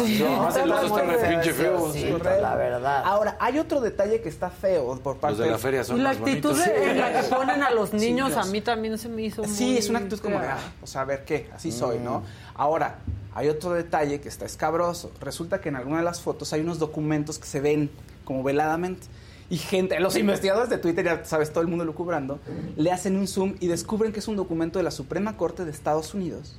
[2.40, 3.02] la verdad.
[3.04, 6.02] Ahora, hay otro detalle que está feo por parte Los de la feria son Y
[6.02, 6.76] la más actitud bonitos.
[6.76, 9.76] en la que ponen a los niños a mí también se me hizo muy Sí,
[9.76, 12.22] es una actitud como de, ah, o sea, a ver qué, así soy, ¿no?
[12.54, 12.98] Ahora,
[13.34, 15.10] hay otro detalle que está escabroso.
[15.20, 17.90] Resulta que en alguna de las fotos hay unos documentos que se ven
[18.24, 19.06] como veladamente.
[19.48, 22.40] Y gente, los investigadores de Twitter, ya sabes, todo el mundo lucubrando,
[22.76, 25.70] le hacen un zoom y descubren que es un documento de la Suprema Corte de
[25.70, 26.58] Estados Unidos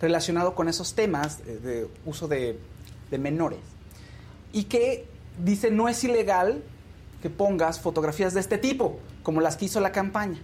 [0.00, 2.58] relacionado con esos temas eh, de uso de,
[3.10, 3.58] de menores.
[4.52, 5.06] Y que
[5.42, 6.62] dice no es ilegal
[7.22, 10.38] que pongas fotografías de este tipo, como las que hizo la campaña.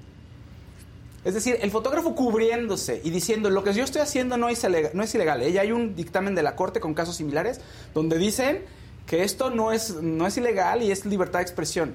[1.24, 4.90] Es decir, el fotógrafo cubriéndose y diciendo lo que yo estoy haciendo no es ilegal.
[4.92, 5.52] No es ilegal ¿eh?
[5.52, 7.60] Ya hay un dictamen de la Corte con casos similares
[7.94, 8.62] donde dicen
[9.06, 11.94] que esto no es, no es ilegal y es libertad de expresión.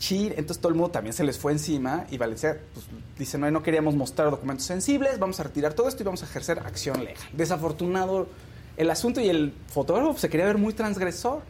[0.00, 2.86] Chin, entonces todo el mundo también se les fue encima y Valencia pues,
[3.18, 6.24] dice, no, no queríamos mostrar documentos sensibles, vamos a retirar todo esto y vamos a
[6.24, 7.22] ejercer acción legal.
[7.34, 8.26] Desafortunado
[8.78, 11.42] el asunto y el fotógrafo pues, se quería ver muy transgresor.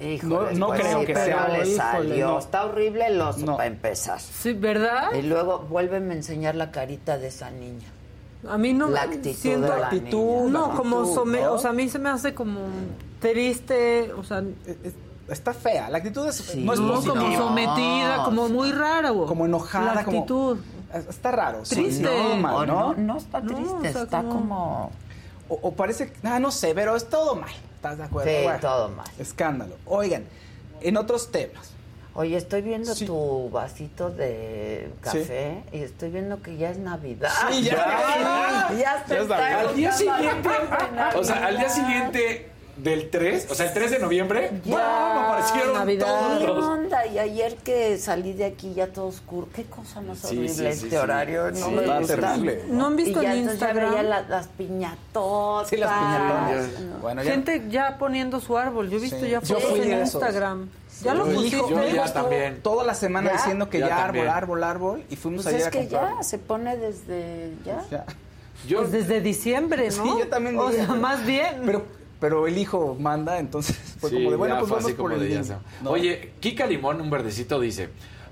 [0.00, 2.38] Híjole, no pues creo sí, que pero sea- le híjole, no.
[2.38, 3.56] Está horrible el oso No.
[3.58, 4.18] para empezar.
[4.18, 5.12] Sí, ¿verdad?
[5.12, 7.86] Y luego vuélveme a enseñar la carita de esa niña.
[8.48, 10.50] A mí no La me actitud siento de la actitud, niña.
[10.52, 11.52] No, la como some- ¿no?
[11.52, 12.60] o sea, a mí se me hace como
[13.20, 14.94] triste, o sea, Es- es-
[15.30, 16.62] está fea, la actitud es- Sí.
[16.64, 17.14] no es no, positiva.
[17.20, 19.26] como sometida, como muy rara, güey.
[19.28, 20.58] como enojada, La como- actitud.
[21.08, 21.64] Está raro.
[21.64, 22.02] sí, Triste.
[22.02, 22.94] no, mal, ¿no?
[22.94, 24.90] no, no está No, triste, o sea, está como-.
[25.48, 27.50] O, o parece, ah, no sé, pero es todo mal.
[27.76, 28.30] ¿Estás de acuerdo?
[28.30, 29.06] Sí, Bueno, todo mal.
[29.18, 29.76] Escándalo.
[29.86, 30.24] Oigan,
[30.80, 31.70] en otros temas.
[32.12, 33.06] Oye, estoy viendo Sí.
[33.06, 37.30] tu vasito de café y estoy viendo que ya es Navidad.
[37.50, 37.76] Sí, ya.
[37.76, 39.68] ya, ya Ya es está Navidad.
[39.68, 40.48] Al día siguiente,
[41.16, 42.49] o sea, al día siguiente
[42.82, 46.38] del 3, o sea, el 3 de noviembre, Ya, me aparecieron Navidad.
[46.38, 46.64] ¿Qué todos.
[46.64, 47.06] onda?
[47.06, 49.48] Y ayer que salí de aquí ya todo oscuro.
[49.54, 50.96] Qué cosa más Sí, horrible sí, sí, este sí.
[50.96, 51.50] horario.
[51.50, 52.16] No Sí, me está gusta.
[52.16, 52.62] terrible.
[52.68, 53.90] ¿No han visto y ya en ya Instagram?
[53.90, 55.68] veía la- las piñatotas.
[55.68, 56.80] Sí, las piñatonas.
[56.80, 56.98] No.
[57.00, 57.30] Bueno, ya.
[57.32, 58.88] Gente ya poniendo su árbol.
[58.90, 59.30] Yo he visto Sí.
[59.30, 60.14] ya fotos en esos.
[60.14, 60.68] Instagram.
[61.02, 61.56] ¿Ya lo pusiste?
[61.56, 62.60] Yo ya también.
[62.62, 63.36] toda la semana ¿Ya?
[63.38, 65.04] diciendo que Ya ya, árbol, árbol, árbol.
[65.08, 67.82] Y fuimos Pues ayer es que ya se pone desde ya.
[67.90, 68.04] Ya.
[68.68, 70.02] Yo, Pues desde diciembre, ¿no?
[70.04, 71.62] Sí, yo también O sea, más bien.
[71.64, 71.84] Pero,
[72.20, 74.94] pero el hijo manda, entonces fue Sí, como de, bueno, ya pues fue vamos así
[74.96, 75.60] por como el de ya niño.
[75.78, 75.90] se- ¿no?
[75.90, 77.88] Oye, Kika Limón, un verdecito, dice: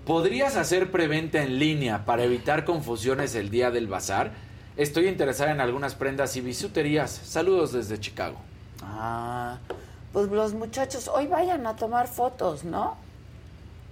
[0.06, 4.32] ¿Podrías hacer preventa en línea para evitar confusiones el día del bazar?
[4.76, 7.10] Estoy interesada en algunas prendas y bisuterías.
[7.10, 8.36] Saludos desde Chicago.
[8.82, 9.58] Ah,
[10.12, 12.96] pues los muchachos hoy vayan a tomar fotos, ¿no?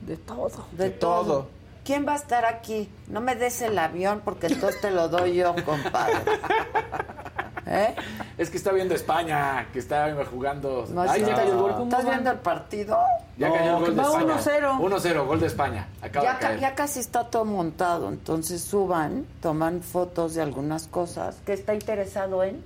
[0.03, 0.51] De todo.
[0.73, 1.25] De, De todo.
[1.25, 1.49] todo.
[1.85, 2.89] ¿Quién va a estar aquí?
[3.09, 6.15] No me des el avión porque entonces te lo doy yo, compadre.
[7.67, 7.95] ¿Eh?
[8.39, 10.87] Es que está viendo España, que está jugando.
[10.91, 11.83] No, Ay, sí, ya estás- cayó el gol.
[11.85, 12.99] ¿Estás viendo el partido?
[13.39, 14.35] Ya No, cayó el gol de va España.
[14.79, 14.79] 1-0.
[14.81, 15.89] 1-0, gol de España.
[16.03, 16.61] Acaba Ya, de ca- caer.
[16.61, 21.37] ya casi está todo montado, entonces suban, toman fotos de algunas cosas.
[21.45, 22.63] ¿Qué está interesado en?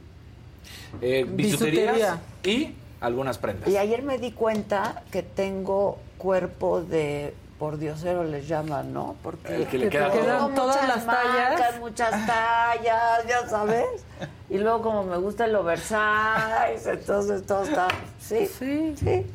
[1.00, 2.18] Eh, bisuterías Bisutería.
[2.44, 3.68] y algunas prendas.
[3.70, 9.16] Y ayer me di cuenta que tengo cuerpo de por diosero les llaman, ¿no?
[9.22, 11.78] Porque El que le queda quedan todas las tallas.
[11.78, 13.84] muchas tallas, ya sabes.
[14.50, 17.86] y luego como me gusta el oversize, entonces todo está...
[18.20, 19.26] Sí, sí, sí.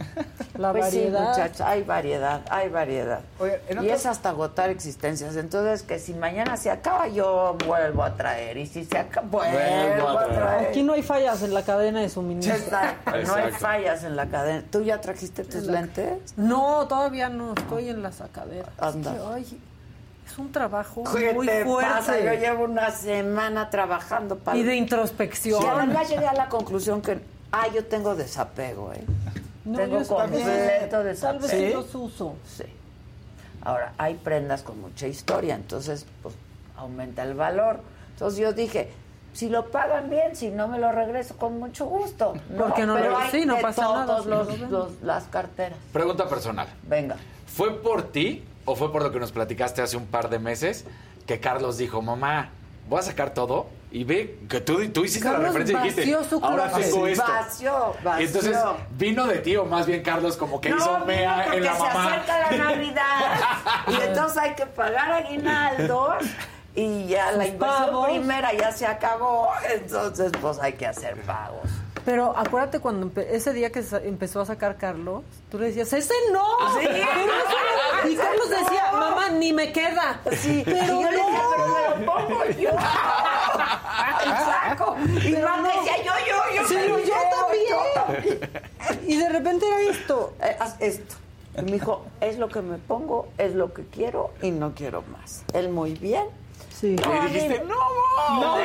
[0.57, 1.34] La pues variedad.
[1.34, 3.22] Sí, muchachos, hay variedad, hay variedad.
[3.82, 5.36] y es hasta agotar existencias.
[5.36, 8.57] Entonces, que si mañana se acaba, yo vuelvo a traer.
[8.57, 10.70] Y si se acaba, vuelvo, a, traer.
[10.70, 12.78] Aquí no hay fallas en la cadena de suministro.
[13.26, 14.63] No hay fallas en la cadena.
[14.70, 16.34] ¿Tú ya trajiste tus lentes?
[16.38, 17.53] No, todavía no.
[17.53, 18.70] Estoy en la sacadera.
[18.78, 19.16] Anda.
[20.26, 22.23] Es un trabajo muy fuerte.
[22.26, 24.57] Yo llevo una semana trabajando para...
[24.57, 25.61] Y de introspección.
[25.61, 27.19] Y además llegué a la conclusión que,
[27.51, 29.03] ah, yo tengo desapego, ¿eh?
[29.63, 31.47] tengo completo desapego.
[31.47, 32.36] Tal vez los uso.
[32.45, 32.65] Sí.
[33.61, 36.36] Ahora, hay prendas con mucha historia, entonces, pues,
[36.78, 37.80] aumenta el valor.
[38.11, 38.91] Entonces yo dije,
[39.34, 42.36] si lo pagan bien, si no me lo regreso con mucho gusto.
[42.57, 45.78] Porque no lo sí, no pasa todos Los, las carteras.
[45.91, 46.67] Pregunta personal.
[46.84, 47.17] Venga.
[47.47, 50.86] ¿Fue por ti o fue por lo que nos platicaste hace un par de meses
[51.26, 52.49] que Carlos dijo, mamá,
[52.88, 56.72] voy a sacar todo y ve que tú, tú hiciste la referencia y dijiste, ahora
[56.72, 57.24] tengo esto.
[57.26, 58.22] Vació, vació.
[58.22, 58.57] Y entonces
[58.97, 61.93] vino de ti o más bien Carlos como que hizo mea en la se mamá.
[61.93, 63.36] se acerca la Navidad
[63.88, 66.26] y entonces hay que pagar aguinaldos
[66.76, 71.70] y ya la inversión primera ya se acabó, entonces pues hay que hacer pagos.
[72.06, 76.45] Pero acuérdate cuando ese día que empezó a sacar Carlos, tú le decías, ¡ese no!
[76.80, 76.88] Sí.
[78.12, 80.22] y Carlos decía, mamá, ni me queda.
[80.38, 82.70] Sí, pero y yo decía, pero me lo pongo yo.
[84.30, 84.95] saco.
[85.26, 86.68] Y mamá decía, yo, yo, yo.
[86.68, 87.14] Sí, yo, yo,
[88.06, 88.39] también.
[89.08, 90.34] Y de repente era esto.
[90.43, 91.16] Eh, haz esto.
[91.58, 95.03] Y me dijo, es lo que me pongo, es lo que quiero y no quiero
[95.12, 95.43] más.
[95.53, 96.26] Él muy bien
[96.86, 96.95] Sí.
[96.95, 98.57] Y dijiste, no, no.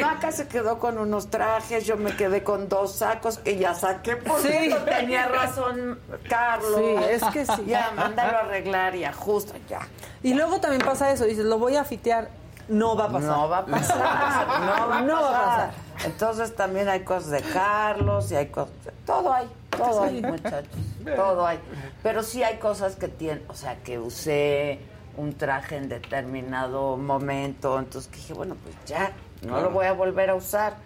[0.02, 4.16] Maca se quedó con unos trajes, yo me quedé con dos sacos que ya saqué.
[4.16, 4.74] Por sí.
[4.84, 5.98] tenía razón
[6.28, 6.76] Carlos.
[6.76, 7.64] Sí, es que sí.
[7.66, 9.80] Ya, mándalo a arreglar y ajusta, ya.
[10.22, 12.28] Y luego también pasa eso, dices, lo voy a fitear.
[12.68, 13.30] No va a pasar.
[13.30, 13.96] No va a pasar.
[15.06, 15.70] No va a, pasar.
[16.04, 18.74] Entonces también hay cosas de Carlos y hay cosas.
[19.06, 20.68] Todo hay, todo hay, muchachos.
[21.14, 21.60] Todo hay.
[22.02, 24.80] Pero sí hay cosas que tienen, o sea, que usé
[25.16, 27.78] un traje en determinado momento.
[27.78, 29.12] Entonces dije, bueno, pues ya,
[29.42, 30.76] no lo voy a volver a usar.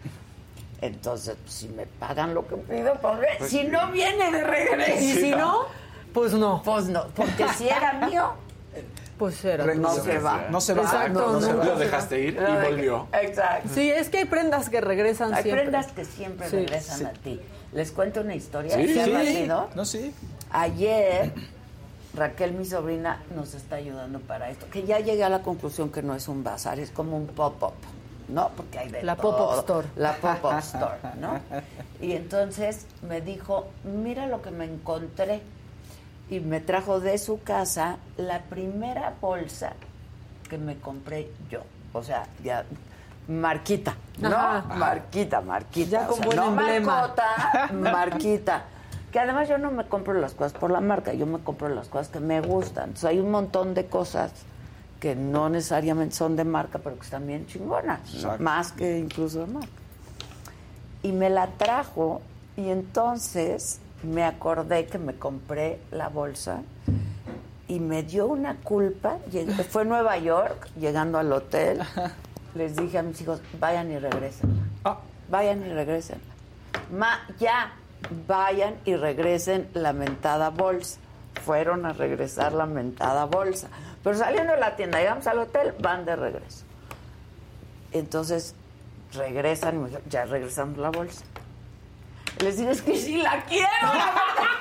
[0.81, 4.99] Entonces, si me pagan lo que pido, pues, si no viene de regreso.
[4.99, 5.67] Y si no,
[6.15, 6.63] pues no.
[6.65, 8.33] Pues no, porque si era mío,
[9.19, 9.67] pues era.
[9.75, 10.47] No, se va.
[10.51, 10.83] No se va.
[10.83, 13.09] Exacto, no, Lo dejaste ir y volvió.
[13.13, 13.69] Exacto.
[13.75, 15.65] Sí, es que hay prendas que regresan hay siempre.
[15.65, 17.41] Hay prendas que siempre regresan a ti.
[17.73, 18.75] Les cuento una historia.
[18.75, 19.47] Sí, sí.
[19.47, 20.15] No, sí.
[20.51, 21.33] Ayer
[22.15, 24.67] Raquel, mi sobrina, nos está ayudando para esto.
[24.71, 27.75] Que ya llegué a la conclusión que no es un bazar, es como un pop-up,
[28.29, 28.51] ¿no?
[28.57, 29.89] Porque hay de La pop-up store.
[29.97, 31.41] La pop-up store, ¿no?
[32.01, 35.43] Y entonces me dijo, mira lo que me encontré.
[36.29, 39.73] Y me trajo de su casa la primera bolsa
[40.49, 41.63] que me compré yo.
[41.93, 42.65] O sea, ya
[43.27, 44.31] marquita, ¿no?
[44.77, 45.91] Marquita, marquita.
[45.91, 48.65] Ya con no marcota, marquita.
[49.13, 51.89] Que además yo no me compro las cosas por la marca, yo me compro las
[51.89, 52.91] cosas que me gustan.
[52.91, 54.33] Entonces hay un montón de cosas
[55.01, 58.01] que no necesariamente son de marca, pero que están bien chingonas,
[58.39, 59.69] más que incluso de marca.
[61.03, 62.21] Y me la trajo
[62.57, 66.63] y entonces me acordé que me compré la bolsa
[67.67, 69.19] y me dio una culpa.
[69.71, 71.81] fue Nueva York, llegando al hotel,
[72.55, 74.71] les dije a mis hijos, vayan y regresen.
[74.85, 74.99] Ah.
[75.31, 76.21] Vayan y regresen.
[76.91, 77.73] Ma, ya,
[78.27, 80.99] vayan y regresen la mentada bolsa.
[81.45, 83.69] Fueron a regresar la mentada bolsa.
[84.03, 86.65] Pero saliendo de la tienda, llegamos al hotel, van de regreso.
[87.93, 88.55] Entonces
[89.13, 91.25] regresan y ya regresamos la bolsa.
[92.39, 93.67] Les digo, es que sí la quiero,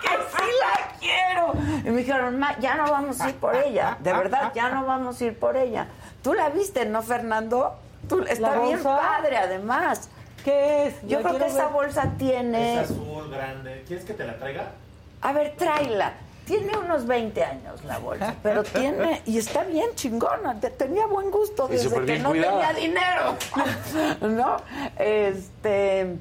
[0.02, 1.54] que sí la quiero.
[1.86, 5.22] Y me dijeron, ya no vamos a ir por ella, de verdad, ya no vamos
[5.22, 5.88] a ir por ella.
[6.22, 7.76] Tú la viste, ¿no, Fernando?
[8.10, 10.10] Tú, está bien padre, además.
[10.44, 11.02] ¿Qué es?
[11.04, 12.82] Yo creo que esa bolsa tiene...
[12.82, 13.84] Es azul, grande.
[13.88, 14.72] ¿Quieres que te la traiga?
[15.22, 16.14] A ver, tráela.
[16.46, 19.22] Tiene unos 20 años la bolsa, pero tiene...
[19.26, 20.60] Y está bien chingona.
[20.60, 23.38] Tenía buen gusto desde que no tenía dinero.
[24.22, 24.58] ¿No?
[24.98, 26.18] Este...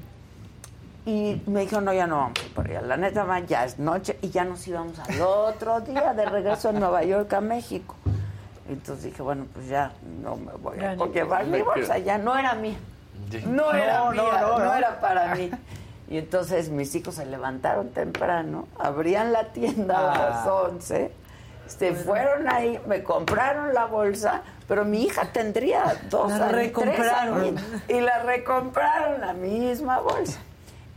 [1.05, 2.81] Y me dijo, no, ya no vamos por ella.
[2.81, 6.69] La neta, man, ya es noche y ya nos íbamos al otro día de regreso
[6.69, 7.95] a Nueva York a México.
[8.69, 9.91] Entonces dije, bueno, pues ya
[10.21, 12.77] no me voy a llevar mi bolsa, ya no era mía.
[13.47, 15.49] No era mía, no, era para mí.
[16.09, 21.69] Y entonces mis hijos se levantaron temprano, abrían la tienda a las 11, ah.
[21.69, 27.55] se fueron ahí, me compraron la bolsa, pero mi hija tendría dos la recompraron.
[27.87, 30.39] y la recompraron la misma bolsa.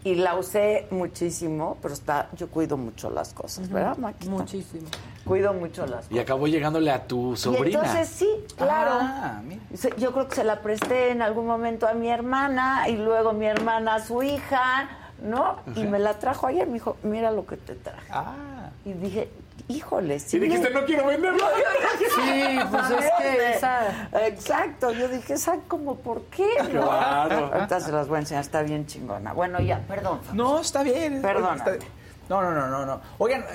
[0.02, 4.30] y la usé muchísimo, pero está, yo cuido mucho las cosas, ¿verdad, Maquita?
[4.30, 4.89] Muchísimo.
[5.26, 6.10] Cuido mucho las cosas.
[6.12, 7.78] Y acabó llegándole a tu Y sobrina.
[7.80, 8.93] entonces sí, claro.
[8.94, 9.60] Ah, mira.
[9.98, 13.47] Yo creo que se la presté en algún momento a mi hermana y luego mi
[13.47, 14.89] hermana a su hija,
[15.23, 15.57] ¿no?
[15.77, 18.07] Y me la trajo ayer, me dijo, mira lo que te traje.
[18.11, 18.70] Ah.
[18.85, 19.31] Y dije,
[19.69, 20.36] híjole, sí.
[20.36, 21.44] Y dijiste, no quiero venderlo.
[22.15, 24.09] Sí, pues es que esa...
[24.27, 26.47] Exacto, yo dije, ¿esa como por qué?
[26.73, 26.82] no?
[26.89, 27.51] Claro.
[27.55, 29.32] Ahorita se las voy a enseñar, está bien chingona.
[29.32, 30.20] Bueno, ya, perdón.
[30.32, 31.16] No, está bien.
[31.24, 31.32] Está
[31.70, 31.78] bien.
[32.28, 33.01] No, no, no, no, no.
[33.19, 33.47] Oigan, eh,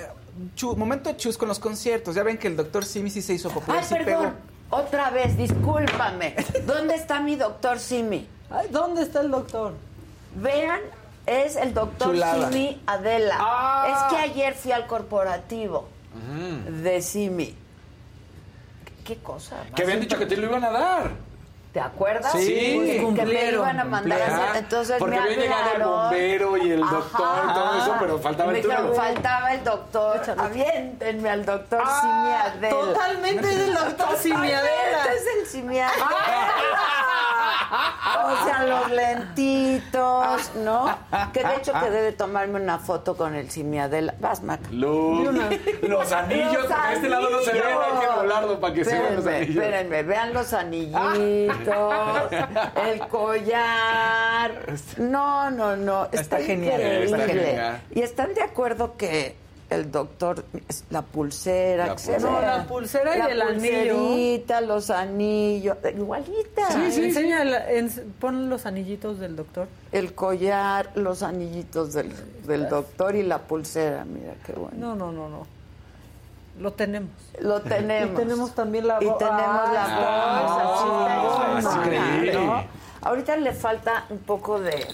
[0.56, 2.16] chu- momento chus con los conciertos.
[2.16, 3.80] Ya ven que el doctor Simi sí se hizo popular.
[3.82, 4.34] Ay, sí perdón,
[4.70, 6.36] otra vez, discúlpame.
[6.66, 8.28] ¿Dónde está mi doctor Simi?
[8.50, 9.74] Ay, ¿Dónde está el doctor?
[10.36, 10.80] Vean,
[11.28, 12.50] es el doctor Chulada.
[12.50, 13.36] Simi Adela.
[13.40, 13.88] Ah.
[13.90, 15.88] Es que ayer fui al corporativo
[16.82, 17.56] de Simi.
[19.06, 19.58] ¿Qué cosa?
[19.76, 21.28] Que habían dicho que te lo iban a dar.
[21.74, 22.32] ¿Te acuerdas?
[22.32, 24.64] Sí, que, que me iban a mandar a Ajá, hacer.
[24.64, 28.52] Entonces porque me había llegado el bombero y el doctor y todo eso, pero faltaba
[28.52, 30.22] me el dijeron, faltaba el doctor.
[30.38, 32.70] Aviéntenme al doctor Simi Adela.
[32.70, 35.04] Totalmente es el doctor Simiadela.
[35.06, 36.08] Este es el Simiadela.
[37.70, 40.98] O sea, los lentitos, ¿no?
[41.34, 44.14] Que de hecho que debe tomarme una foto con el Simiadela.
[44.20, 44.60] Vas, Mac.
[44.72, 45.30] Luz,
[45.82, 48.86] los anillos, Los porque de este lado no se ven, hay que volarlo para que
[48.86, 49.64] se vean los Espérenme, anillos.
[49.64, 52.32] espérenme, vean los anillitos,
[52.86, 54.52] el collar.
[54.98, 57.06] No, no, no, está, Está genial, increíble.
[57.06, 57.82] está genial.
[57.94, 59.36] Y están de acuerdo que
[59.70, 60.46] el doctor,
[60.90, 62.32] la pulsera, La que se pulsera.
[62.32, 63.96] No, la pulsera y la el anillo.
[63.98, 66.86] pulserita, los anillos, igualita.
[66.86, 69.68] Enseña, la- ens- pon los anillitos del doctor.
[69.92, 72.14] El collar, los anillitos del,
[72.46, 74.78] del doctor y la pulsera, mira qué bueno.
[74.78, 75.46] No, no, no, no.
[76.60, 77.12] Lo tenemos.
[77.40, 78.14] Lo tenemos.
[78.14, 82.34] Y tenemos también la Y tenemos la Ah, bolsa, chingona, increíble.
[82.46, 82.64] ¿no?
[83.02, 84.88] Ahorita le falta un poco de,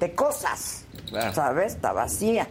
[0.00, 1.34] de cosas, Claro.
[1.34, 1.74] ¿sabes?
[1.74, 2.48] Está vacía.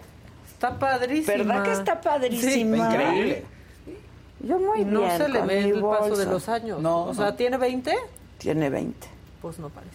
[0.64, 1.38] Está padrísima.
[1.38, 2.78] ¿Verdad que está padrísima?
[2.90, 3.44] Increíble.
[4.40, 6.82] Yo muy no bien se le ve el paso de los años.
[6.82, 7.34] No, o sea, no.
[7.36, 7.94] ¿tiene 20?
[8.38, 9.08] Tiene 20.
[9.42, 9.92] Pues no parece.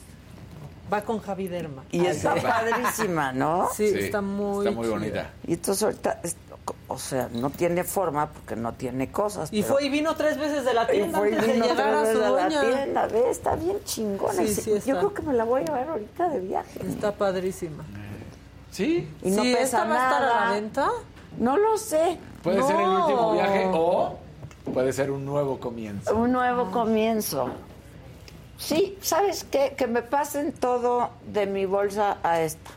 [0.93, 1.85] Va con Javi Derma.
[1.91, 3.69] Y está padrísima, ¿no?
[3.75, 4.95] Sí, Sí, está muy Está muy chida.
[4.99, 5.31] bonita.
[5.47, 6.37] Y entonces ahorita, es-
[6.87, 9.49] o sea, no tiene forma porque no tiene cosas.
[9.53, 12.13] Y pero- fue y vino tres veces de la Y tienda antes de llegar a
[12.13, 12.49] su dueña.
[12.63, 13.25] la tienda, ¿ves?
[13.31, 14.35] Está bien chingona.
[14.47, 16.81] Sí, Yo creo que me la voy a llevar ahorita de viaje.
[16.87, 17.85] Está padrísima.
[18.71, 20.45] Sí, Y no sí, pesa ¿esta va a estar a nada.
[20.47, 20.89] la venta?
[21.39, 22.19] No lo sé.
[22.43, 24.19] puede ser el último viaje o
[24.73, 26.15] puede ser un nuevo comienzo.
[26.15, 27.49] Un nuevo comienzo.
[28.59, 29.75] Sí, ¿sabes qué?
[29.77, 32.71] Que me pasen todo de mi bolsa a esta.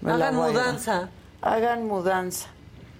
[0.00, 1.08] Me Hagan mudanza.
[1.42, 2.48] Hagan mudanza.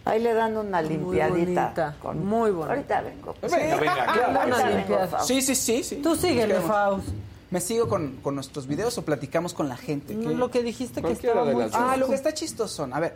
[0.05, 1.95] Ahí le dan una Muy limpiadita.
[2.01, 2.73] bonita, muy bonita.
[2.75, 3.35] Ahorita vengo.
[3.43, 4.41] Venga, venga, claro.
[4.41, 5.19] Ahorita vengo.
[5.23, 5.97] Sí, sí, sí, sí.
[5.97, 6.65] Tú quedamos.
[6.67, 7.09] Faust.
[7.51, 10.15] ¿Me sigo con, con nuestros videos o platicamos con la gente?
[10.15, 12.89] Lo que dijiste que estaba muy Ah, lo que está chistoso.
[12.93, 13.15] A ver,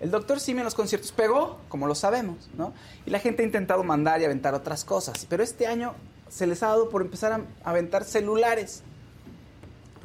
[0.00, 2.72] el doctor Simi en los conciertos pegó, como lo sabemos, ¿no?
[3.06, 5.26] Y la gente ha intentado mandar y aventar otras cosas.
[5.28, 5.94] Pero este año
[6.28, 8.82] se les ha dado por empezar a aventar celulares.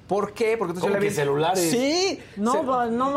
[0.10, 0.58] ¿Por qué?
[0.58, 1.70] Porque entonces ¿Cómo yo le celulares?
[1.72, 2.20] Sí.
[2.36, 3.12] No, Se- no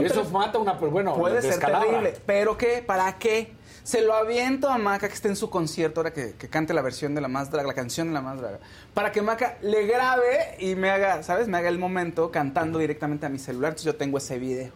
[0.00, 2.14] un Eso mata una, pues bueno, Puede ser terrible.
[2.26, 2.82] ¿Pero qué?
[2.84, 3.52] ¿Para qué?
[3.84, 6.82] Se lo aviento a Maca que esté en su concierto ahora que, que cante la
[6.82, 8.60] versión de la más draga, la canción de la más draga.
[8.94, 11.48] Para que Maca le grabe y me haga, ¿sabes?
[11.48, 13.70] Me haga el momento cantando directamente a mi celular.
[13.70, 14.70] Entonces yo tengo ese video.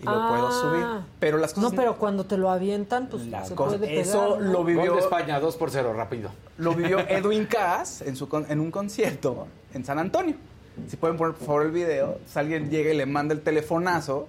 [0.00, 0.28] Y lo Ah.
[0.28, 0.86] puedo subir.
[1.18, 1.70] Pero las cosas.
[1.72, 4.06] No, pero cuando te lo avientan, pues las se cosas- puede pegar.
[4.06, 4.52] Eso ¿no?
[4.52, 4.92] lo Gol vivió.
[4.92, 6.30] de España, 2 por 0, rápido.
[6.58, 10.36] Lo vivió Edwin Cass en, su con- en un concierto en San Antonio.
[10.88, 14.28] Si pueden poner por favor el video, si alguien llega y le manda el telefonazo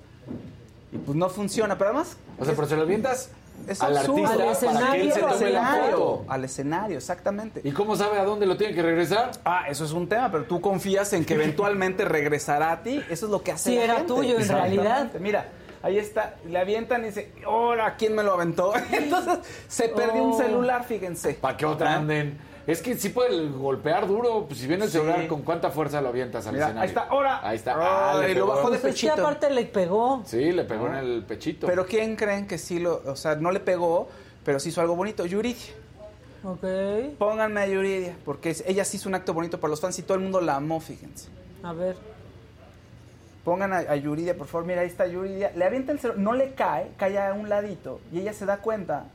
[0.91, 1.78] y pues no funciona.
[1.78, 2.18] Pero además.
[2.40, 3.30] O sea, es- pero se lo avientas
[3.68, 4.26] es al absurdo.
[4.28, 6.26] artista Al para que él se escenario, tome la escenario, foto.
[6.28, 7.61] al escenario, exactamente.
[7.64, 9.32] ¿Y cómo sabe a dónde lo tiene que regresar?
[9.45, 11.34] Ah, eso es un tema, pero tú confías en que
[11.64, 13.03] eventualmente regresará a ti.
[13.10, 14.14] Eso es lo que hace Sí, la era gente.
[14.14, 15.11] tuyo, en realidad.
[15.19, 15.48] Mira,
[15.82, 18.74] ahí está, le avientan y dice, ahora, ¿quién me lo aventó?
[18.91, 20.38] Entonces, se perdió un Oh.
[20.38, 21.34] celular, fíjense.
[21.34, 22.38] ¿Para qué otra anden?
[22.68, 24.45] Es que sí puede golpear duro.
[24.45, 24.98] Pues si viene el Sí.
[24.98, 26.81] celular, ¿con cuánta fuerza lo avientas al Mira, escenario?
[26.84, 27.48] ahí está, ahora.
[27.48, 27.73] Ahí está.
[27.76, 29.14] Ah, Ah, le lo bajó de Pues es que pechito.
[29.26, 30.22] aparte le pegó.
[30.26, 31.65] Sí, le pegó en el pechito.
[31.65, 34.10] Pero ¿quién creen que sí lo, o sea, no le pegó,
[34.44, 35.26] pero sí hizo algo bonito?
[35.26, 35.73] Yuridia.
[36.44, 36.64] Ok.
[37.18, 40.03] Pónganme a Yuridia, porque es- ella sí hizo un acto bonito para los fans y
[40.03, 41.30] todo el mundo la amó, fíjense.
[41.64, 41.95] A ver.
[43.45, 44.68] Pongan a, a Yuridia, por favor.
[44.68, 45.52] Mira, ahí está Yuridia.
[45.56, 48.02] Le avienta el celular, no le cae, cae a un ladito.
[48.11, 49.06] Y ella se da cuenta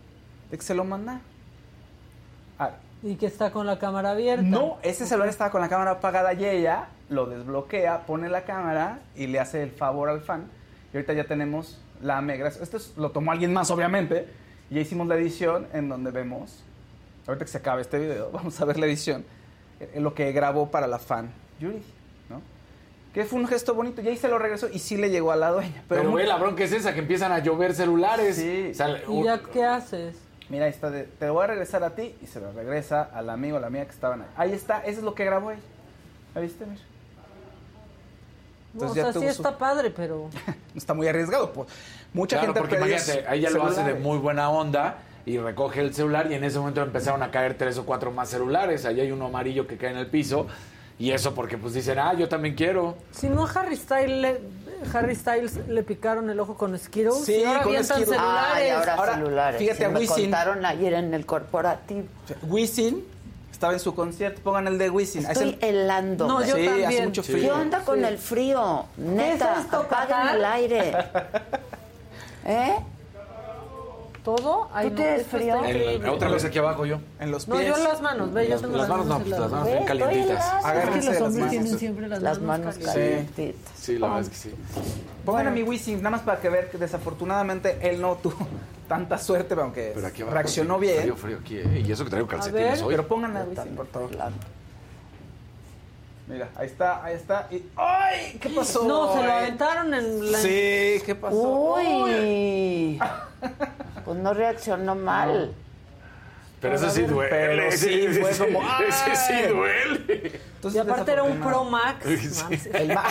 [0.51, 1.21] de que se lo manda.
[2.59, 2.71] Ah,
[3.03, 4.43] Y que está con la cámara abierta.
[4.45, 9.01] no, ese celular estaba con la cámara apagada y ella lo desbloquea, pone la cámara
[9.17, 10.45] y le hace el favor al fan.
[10.93, 12.47] Y ahorita ya tenemos la mega.
[12.49, 14.29] Esto es- lo tomó alguien más, obviamente.
[14.71, 16.63] Y ya hicimos la edición en donde vemos.
[17.27, 19.25] Ahorita que se acabe este video, vamos a ver la edición.
[19.81, 21.31] eh, Lo que grabó para la fan
[21.61, 21.83] Yuridia,
[22.31, 22.41] ¿no?
[23.13, 24.01] que fue un gesto bonito.
[24.01, 25.83] Y ahí se lo regresó y sí le llegó a la dueña.
[25.89, 28.37] Pero, muy- güey, la bronca es esa, que empiezan a llover celulares.
[28.37, 28.69] Sí.
[28.71, 30.17] O sea, ¿Y ya qué haces?
[30.53, 33.09] Mira, ahí está, de- te lo voy a regresar a ti y se lo regresa
[33.15, 34.29] al amigo o la amiga que estaban ahí.
[34.37, 35.63] Ahí está, eso es lo que grabó ella.
[36.35, 36.67] ¿La viste?
[36.67, 36.83] Mira.
[38.75, 40.29] No, o Entonces ya sea, sí su- está padre, pero...
[40.77, 41.55] Está muy arriesgado.
[41.55, 41.69] Pues.
[42.13, 45.95] Mucha Claro, gente porque imagínate, ella lo hace de muy buena onda y recoge el
[45.95, 48.85] celular y en ese momento empezaron a caer tres o cuatro más celulares.
[48.85, 50.47] Ahí hay uno amarillo que cae en el piso
[50.99, 52.97] y eso porque pues dicen, ah, yo también quiero.
[53.13, 54.41] Si no Harry Styles, le,
[54.95, 58.09] Harry Styles le picaron el ojo con Skittles Sí, y ahora con Skittles.
[58.09, 58.53] celulares.
[58.55, 59.59] Ay, ahora, Ahora, celulares.
[59.61, 60.23] fíjate, Sí, me Wisin.
[60.25, 62.07] contaron ayer en el corporativo.
[62.43, 63.05] Wisin
[63.51, 64.41] estaba en su concierto.
[64.43, 65.25] Pongan el de Wisin.
[65.27, 66.27] Estoy helando.
[66.27, 67.05] No, yo sí, hace también.
[67.07, 67.43] mucho frío.
[67.43, 68.87] ¿Qué onda con el frío?
[68.97, 70.93] Neta, apaguen el aire.
[72.45, 72.77] ¿Eh?
[74.25, 74.69] ¿Todo?
[74.73, 75.57] Ay, ¿Tú no, tienes esto frío?
[75.59, 76.09] increíble.
[76.09, 76.99] otra vez aquí abajo yo.
[77.19, 77.69] En los No, pies.
[77.77, 80.65] yo las manos, ve, yo tengo Las manos no, pues, las manos bien calientitas.
[80.65, 81.51] Agárrense Es que los hombres manos.
[81.51, 83.73] tienen siempre las, Las manos calientitas.
[83.77, 84.55] Sí, la verdad es que sí.
[85.25, 88.37] Pongan a mi Wisin, nada más para que vean que desafortunadamente él no tuvo
[88.89, 90.35] tanta suerte, aunque Pero aquí abajo.
[90.37, 91.01] reaccionó sí, bien.
[91.03, 91.83] Frío, frío aquí, ¿eh?
[91.85, 92.83] Y eso que traigo calcetines ver.
[92.85, 92.91] hoy.
[92.95, 94.11] Pero pongan a Wisin, también por favor.
[96.27, 97.49] Mira, ahí está, ahí está.
[97.51, 97.65] Y...
[97.77, 98.39] ¡Ay!
[98.41, 98.85] ¿Qué pasó?
[98.85, 100.39] No, se lo aventaron en la...
[100.39, 101.75] Sí, ¿qué pasó?
[101.75, 103.01] Uy.
[104.05, 105.55] Pues no reaccionó mal.
[106.63, 107.29] Pero eso sí duele.
[107.31, 110.41] Pero sí, fue ese- como, Ese sí duele.
[110.55, 111.65] Entonces, Y aparte era un Pro.
[111.65, 112.05] Max.
[112.07, 112.43] Sí.
[112.49, 112.67] Max.
[112.73, 113.05] El ma-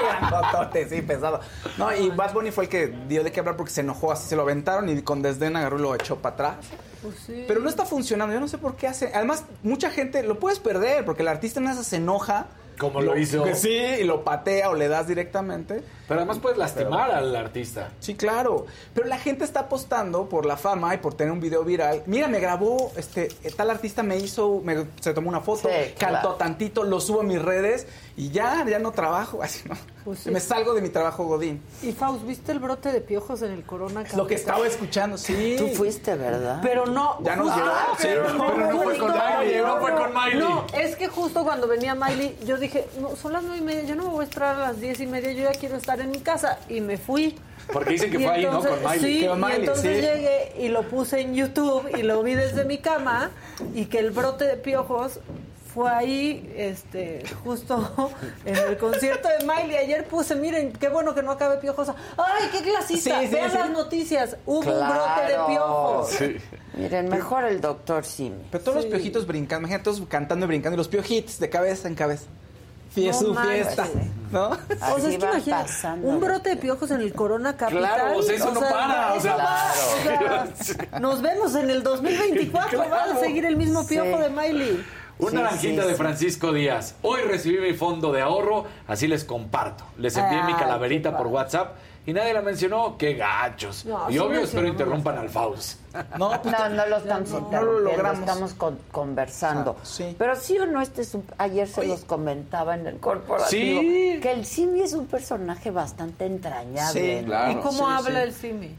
[0.00, 1.40] Grandotote, sí, pesado.
[1.76, 4.28] No, y Bad Bunny fue el que dio de qué hablar porque se enojó, así
[4.28, 6.54] se lo aventaron y con desdén agarró y lo echó para atrás.
[7.02, 7.44] Pues sí.
[7.46, 9.10] Pero no está funcionando, yo no sé por qué hace.
[9.14, 12.46] Además, mucha gente lo puedes perder porque el artista en esa se enoja.
[12.78, 13.42] Como lo hizo.
[13.42, 15.82] que sí, y lo patea o le das directamente.
[16.08, 17.90] Pero además puedes lastimar al artista.
[18.00, 18.66] Sí, claro.
[18.94, 22.02] Pero la gente está apostando por la fama y por tener un video viral.
[22.06, 26.20] Mira, me grabó, este, tal artista me hizo, me- se tomó una foto, Sí, cantó
[26.20, 26.34] claro.
[26.36, 29.42] tantito, lo subo a mis redes y ya, ya no trabajo.
[29.42, 29.74] Así, ¿no?
[30.04, 30.30] Pues sí.
[30.30, 31.60] Me salgo de mi trabajo Godín.
[31.82, 34.04] Y Faust, ¿viste el brote de piojos en el Corona?
[34.14, 35.56] Lo que estaba escuchando, sí.
[35.58, 36.60] Tú fuiste, ¿verdad?
[36.62, 37.18] Pero no.
[37.24, 37.68] Ya nos llegó,
[37.98, 40.38] sí, pero pero no fue con Miley, no fue con Miley.
[40.38, 43.82] No, es que justo cuando venía Miley, yo dije, no, son las nueve y media,
[43.82, 45.95] yo no me voy a esperar a las diez y media, yo ya quiero estar
[46.00, 46.58] en mi casa.
[46.68, 47.36] Y me fui.
[47.72, 48.48] Porque dicen que Y fue ahí, ¿no?
[48.58, 49.20] entonces- Con Miley.
[49.20, 50.02] Sí, con y Miley, entonces sí.
[50.02, 53.30] llegué y lo puse en YouTube y lo vi desde mi cama
[53.74, 55.18] y que el brote de piojos
[55.74, 58.12] fue ahí, este, justo
[58.46, 59.76] en el concierto de Miley.
[59.78, 61.94] Ayer puse, miren, qué bueno que no acabe piojosa.
[62.16, 63.20] ¡Ay, qué clasista!
[63.20, 63.58] Sí, sí, Vean sí.
[63.58, 64.36] las noticias.
[64.46, 66.08] Hubo un brote de piojos.
[66.10, 66.36] Sí.
[66.74, 68.42] Miren, mejor el doctor Simi.
[68.50, 68.82] Pero todos Sí.
[68.84, 72.26] los piojitos brincando, imagínate todos cantando y brincando y los piojitos de cabeza en cabeza.
[72.94, 73.86] No su fiesta,
[74.30, 74.48] ¿no?
[74.50, 77.78] O sea, es que van imagina, pasando un brote de piojos en el Corona Capital.
[77.82, 79.72] Claro, o sea, eso no para, o eso sea, va,
[80.60, 84.22] o sea, nos vemos en el 2024, va a seguir el mismo piojo Sí.
[84.22, 84.84] de Miley.
[85.18, 85.98] Una naranjita sí, de sí.
[85.98, 86.94] Francisco Díaz.
[87.00, 89.84] Hoy recibí mi fondo de ahorro, así les comparto.
[89.96, 91.28] Les envié mi Ay, calaverita por.
[91.28, 91.76] WhatsApp
[92.06, 92.96] y nadie la mencionó.
[92.96, 93.84] ¡Qué gachos!
[93.84, 95.80] No, y sí obvio, espero interrumpan al Faust.
[96.18, 98.18] No, pues, No, no lo estamos no lo logramos.
[98.20, 99.76] estamos con- conversando.
[99.78, 100.14] Ah, sí.
[100.18, 104.18] Pero sí o no, este es un- ayer se los comentaba en el corporativo, Sí.
[104.22, 107.00] que el Simi es un personaje bastante entrañable.
[107.16, 107.26] Sí, ¿no?
[107.28, 107.52] claro.
[107.52, 108.26] ¿Y cómo sí, habla sí.
[108.26, 108.76] el Simi?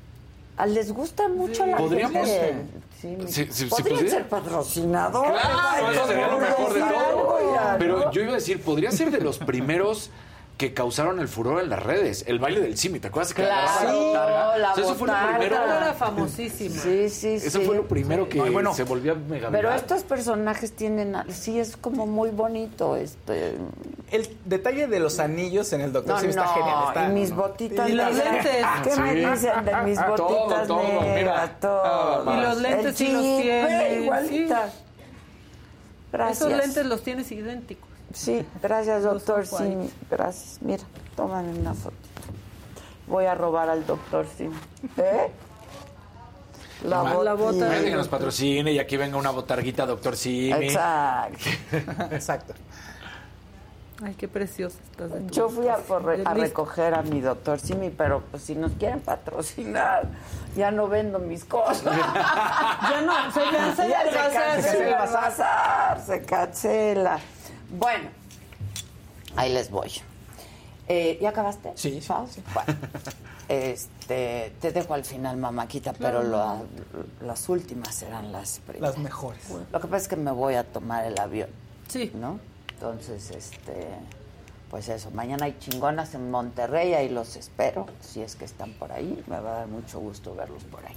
[0.59, 2.45] Ah, Les gusta mucho la Podríamos- gente.
[2.45, 2.65] del
[2.99, 3.27] Simi.
[3.27, 4.11] Sí, sí, sí, Podrían podría.
[4.11, 5.31] ser patrocinadores.
[5.41, 7.55] Claro, Ay, eso sería lo mejor de algo, todo.
[7.55, 7.77] ¿no?
[7.77, 10.09] Pero yo iba a decir, podría ser de los primeros
[10.57, 12.23] que causaron el furor en las redes.
[12.27, 13.31] El baile del Simi, ¿te acuerdas?
[13.33, 14.57] Que Claro, agarraba la botarga?
[14.57, 15.55] la O sea, eso fue lo primero.
[15.55, 16.81] Era famosísima.
[16.81, 17.65] Sí, sí, Eso sí.
[17.65, 18.73] fue lo primero que Ay, bueno.
[18.73, 19.79] se volvió mega Pero viral.
[19.79, 23.53] estos personajes tienen, a- sí es como muy bonito, este.
[24.09, 26.83] El detalle de los anillos en el doctor No, sí está no, genial.
[26.87, 27.35] Está, y mis no.
[27.35, 28.65] botitas Y los lentes.
[28.83, 29.15] ¿Qué me Sí.
[29.19, 31.01] dicen de mis botitas todo, mira.
[31.13, 31.59] negras?
[31.59, 32.33] Todo.
[32.35, 34.69] Y los lentes sí los chip, tiene, eh, igualita.
[36.11, 36.41] Gracias.
[36.41, 37.86] Esos lentes los tienes idénticos.
[38.17, 39.45] Sí, gracias, doctor.
[39.51, 39.89] White.
[40.09, 40.57] gracias.
[40.61, 40.83] Mira,
[41.15, 42.03] tómame una fotito.
[43.05, 44.51] Voy a robar al doctor Sim.
[44.97, 45.31] ¿Eh?
[46.83, 47.67] La, La botita.
[47.67, 47.83] bota.
[47.83, 50.65] Que nos patrocine y aquí venga una botarguita Doctor Simi.
[50.65, 51.37] Exacto.
[52.11, 52.53] Exacto.
[54.03, 57.89] Ay, qué preciosa estás de Yo fui a, corre- a recoger a mi doctor Simi,
[57.89, 60.03] pero pues si nos quieren patrocinar,
[60.55, 61.81] ya no vendo mis cosas.
[61.83, 67.19] Ya no, se cancela Ya se cancela se cancela.
[67.69, 68.09] Bueno,
[69.35, 69.91] ahí les voy.
[70.87, 71.71] Eh, ¿Ya acabaste?
[71.75, 72.39] Sí, sí, Faust?
[72.53, 72.79] Bueno,
[73.49, 76.65] este, te dejo al final, mamáquita, pero lo-
[77.21, 78.95] las últimas serán las primeras.
[78.95, 79.41] Las mejores.
[79.71, 81.49] Lo que pasa es que me voy a tomar el avión,
[81.89, 82.11] Sí.
[82.15, 82.39] ¿no?
[82.69, 83.87] Entonces, este,
[84.69, 88.91] pues eso, mañana hay chingonas en Monterrey, ahí los espero, si es que están por
[88.93, 90.95] ahí, me va a dar mucho gusto verlos por ahí.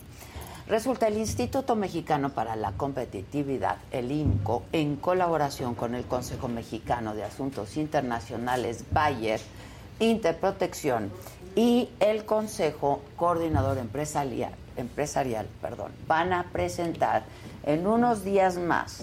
[0.70, 7.12] Resulta el Instituto Mexicano para la Competitividad, el INCO, en colaboración con el Consejo Mexicano
[7.12, 9.40] de Asuntos Internacionales, Bayer,
[9.98, 11.10] Interprotección
[11.56, 17.24] y el Consejo Coordinador Empresarial, empresarial perdón, van a presentar
[17.66, 19.02] en unos días más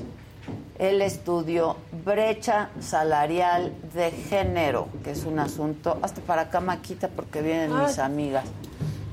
[0.80, 1.76] el estudio
[2.06, 8.00] Brecha Salarial de Género, que es un asunto, hasta para acá Maquita porque vienen mis
[8.00, 8.46] amigas.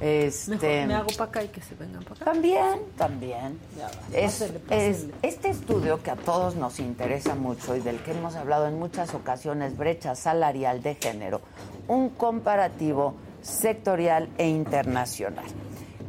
[0.04, 2.24] Este, me hago para acá y que se vengan para acá.
[2.26, 3.58] También, también.
[4.12, 4.44] es,
[5.22, 9.14] este estudio que a todos nos interesa mucho y del que hemos hablado en muchas
[9.14, 11.40] ocasiones, brecha salarial de género,
[11.88, 15.46] un comparativo sectorial e internacional,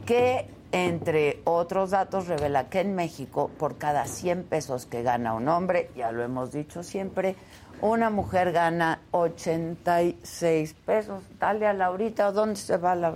[0.06, 5.48] que entre otros datos revela que en México, por cada 100 pesos que gana un
[5.48, 7.38] hombre, ya lo hemos dicho siempre,
[7.80, 11.24] una mujer gana 86 pesos.
[11.40, 13.14] Dale a Laurita, ¿dónde se va la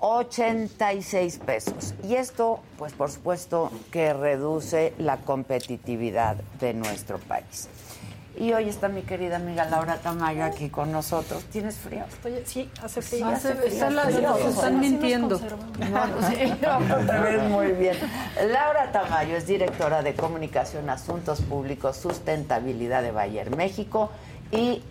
[0.00, 1.94] 86 pesos.
[2.04, 7.68] Y esto, pues por supuesto, que reduce la competitividad de nuestro país.
[8.38, 11.44] Y hoy está mi querida amiga Laura Tamayo aquí con nosotros.
[11.44, 12.04] ¿Tienes frío?
[12.44, 13.30] sí, hace frío.
[13.32, 15.40] están, mintiendo.
[15.90, 16.36] No, no, sí,
[17.06, 17.96] te ves muy bien.
[18.52, 24.10] Laura Tamayo es directora de Comunicación, Asuntos Públicos, Sustentabilidad de Bayer México
[24.52, 24.82] y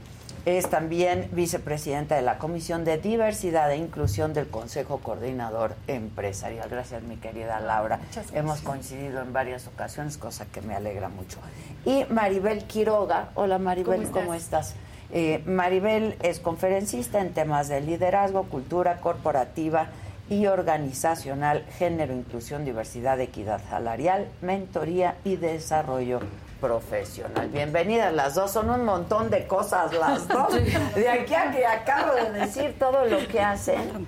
[0.46, 6.70] es también vicepresidenta de la Comisión de Diversidad e Inclusión del Consejo Coordinador Empresarial.
[6.70, 8.00] Gracias, mi querida Laura.
[8.34, 11.40] Hemos coincidido en varias ocasiones, cosa que me alegra mucho.
[11.84, 13.30] Y Maribel Quiroga.
[13.34, 14.76] Hola, Maribel, ¿cómo estás?
[15.12, 19.88] Eh, Maribel es conferencista en temas de liderazgo, cultura corporativa
[20.30, 26.20] y organizacional, género, inclusión, diversidad, equidad salarial, mentoría y desarrollo
[26.60, 27.50] profesional.
[27.50, 30.54] Bienvenidas las dos, son un montón de cosas las dos.
[30.96, 34.08] De aquí a que acabo de decir todo lo que hacen.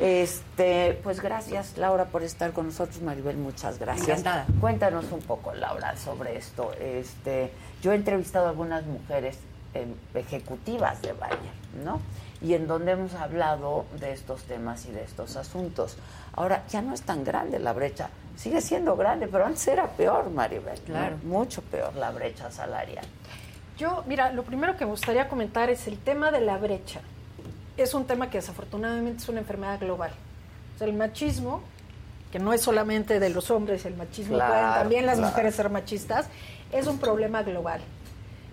[0.00, 4.22] Este, pues gracias Laura por estar con nosotros, Maribel, muchas gracias.
[4.60, 6.72] Cuéntanos un poco, Laura, sobre esto.
[6.80, 7.52] Este,
[7.82, 9.38] yo he entrevistado a algunas mujeres
[9.74, 11.38] em, ejecutivas de Bayer,
[11.84, 12.00] ¿no?
[12.40, 15.96] Y en donde hemos hablado de estos temas y de estos asuntos.
[16.34, 20.30] Ahora, ya no es tan grande la brecha sigue siendo grande, pero antes era peor,
[20.30, 20.78] Maribel.
[20.80, 21.16] Claro.
[21.24, 23.04] Mucho peor la brecha salarial.
[23.76, 27.00] Yo, mira, lo primero que me gustaría comentar es el tema de la brecha.
[27.76, 30.12] Es un tema que desafortunadamente es una enfermedad global.
[30.74, 31.62] O sea, el machismo,
[32.32, 36.26] que no es solamente de los hombres, el machismo pueden también las mujeres ser machistas,
[36.72, 37.80] es un problema global.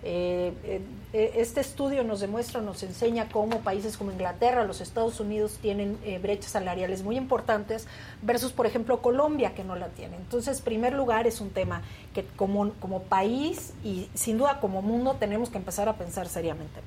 [0.02, 0.80] Eh, eh,
[1.12, 5.98] eh, este estudio nos demuestra, nos enseña cómo países como Inglaterra, los Estados Unidos tienen
[6.22, 7.86] brechas salariales muy importantes
[8.22, 10.16] versus, por ejemplo, Colombia, que no la tiene.
[10.16, 11.82] Entonces, en primer lugar, es un tema
[12.14, 16.80] que como, como país y sin duda como mundo tenemos que empezar a pensar seriamente.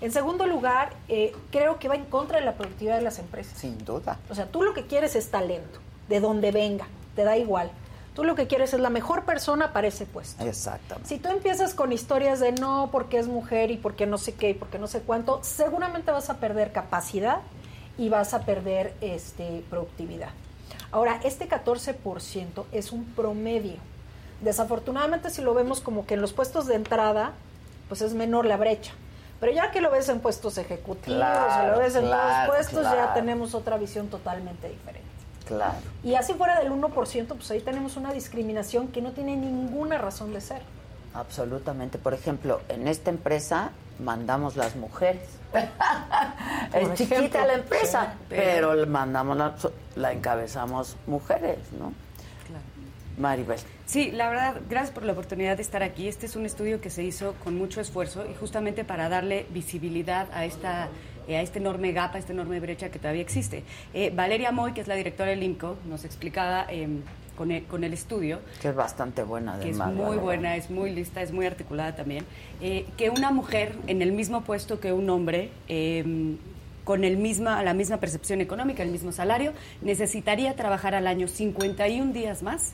[0.00, 0.92] En segundo lugar,
[1.50, 3.58] creo que va en contra de la productividad de las empresas.
[3.58, 4.18] Sin duda.
[4.30, 6.86] O sea, tú lo que quieres es talento, de donde venga,
[7.16, 7.70] te da igual.
[8.18, 10.44] Tú lo que quieres es la mejor persona para ese puesto.
[10.44, 11.08] Exactamente.
[11.08, 14.50] Si tú empiezas con historias de no, porque es mujer y porque no sé qué
[14.50, 17.42] y porque no sé cuánto, seguramente vas a perder capacidad
[17.96, 20.30] y vas a perder este, productividad.
[20.90, 23.76] Ahora, este 14% es un promedio.
[24.40, 27.34] Desafortunadamente, si lo vemos como que en los puestos de entrada,
[27.86, 28.94] pues es menor la brecha.
[29.38, 32.82] Pero ya que lo ves en puestos ejecutivos, o lo ves en todos los puestos,
[32.82, 35.07] ya tenemos otra visión totalmente diferente.
[35.48, 35.78] Claro.
[36.04, 40.34] Y así fuera del 1%, pues ahí tenemos una discriminación que no tiene ninguna razón
[40.34, 40.60] de ser.
[41.14, 41.96] Absolutamente.
[41.96, 45.22] Por ejemplo, en esta empresa mandamos las mujeres.
[46.74, 49.54] es chiquita la empresa, pero, mandamos la,
[49.96, 51.94] la, encabezamos mujeres, ¿no?
[52.46, 52.62] Claro.
[53.16, 53.58] Maribel.
[53.86, 56.08] Sí, la verdad, gracias por la oportunidad de estar aquí.
[56.08, 60.28] Este es un estudio que se hizo con mucho esfuerzo y justamente para darle visibilidad
[60.34, 60.88] a esta
[61.28, 63.62] eh, a este enorme gap, a esta enorme brecha que todavía existe.
[63.92, 67.02] Eh, Valeria Moy, que es la directora del IMCO, nos explicaba em,
[67.36, 68.40] con, el, con, el, estudio.
[68.62, 69.88] Que es bastante buena, además.
[69.88, 72.24] Que es muy buena, es muy lista, es muy articulada también.
[72.62, 76.38] Eh, que una mujer en el mismo puesto que un hombre em,
[76.84, 79.52] con el misma, la misma percepción económica, el mismo salario,
[79.82, 82.72] necesitaría trabajar al año 51 días más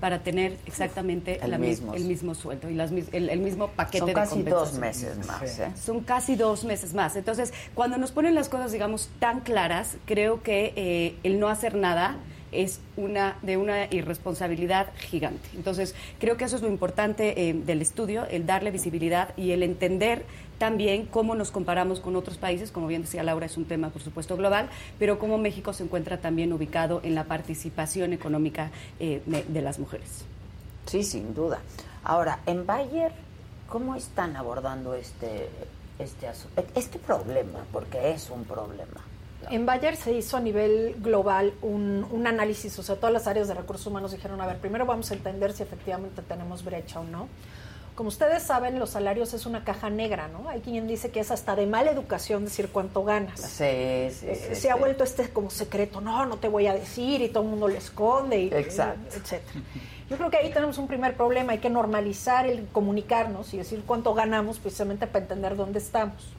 [0.00, 1.94] para tener exactamente el, mismo.
[1.94, 4.44] el mismo sueldo y las, el, mismo paquete de compensación.
[4.44, 5.58] Son casi dos meses más.
[5.58, 5.72] ¿eh?
[5.76, 7.16] Son casi dos meses más.
[7.16, 11.74] Entonces, cuando nos ponen las cosas, digamos, tan claras, creo que eh, el no hacer
[11.74, 12.16] nada
[12.62, 15.48] es una de una irresponsabilidad gigante.
[15.54, 19.62] Entonces, creo que eso es lo importante eh, del estudio, el darle visibilidad y el
[19.62, 20.24] entender
[20.58, 24.02] también cómo nos comparamos con otros países, como bien decía Laura, es un tema por
[24.02, 24.68] supuesto global,
[24.98, 28.70] pero cómo México se encuentra también ubicado en la participación económica
[29.00, 30.24] eh, de, las mujeres.
[30.86, 31.60] Sí, sin duda.
[32.04, 33.12] Ahora, en Bayer,
[33.68, 35.48] ¿cómo están abordando este,
[35.98, 36.28] este,
[36.74, 37.64] este problema?
[37.72, 39.03] Porque es un problema
[39.50, 43.48] En Bayer se hizo a nivel global un, un, análisis, o sea, todas las áreas
[43.48, 47.04] de recursos humanos dijeron, a ver, primero vamos a entender si efectivamente tenemos brecha o
[47.04, 47.28] no.
[47.94, 50.48] Como ustedes saben, los salarios es una caja negra, ¿no?
[50.48, 53.40] Hay quien dice que es hasta de mala educación decir cuánto ganas.
[53.40, 57.20] Sí, sí, eh, se ha vuelto este como secreto, no, no te voy a decir
[57.20, 59.16] y todo el mundo lo esconde, y, Exacto.
[59.16, 59.60] etcétera.
[60.10, 63.84] Yo creo que ahí tenemos un primer problema, hay que normalizar el comunicarnos y decir
[63.86, 66.34] cuánto ganamos precisamente para entender dónde estamos.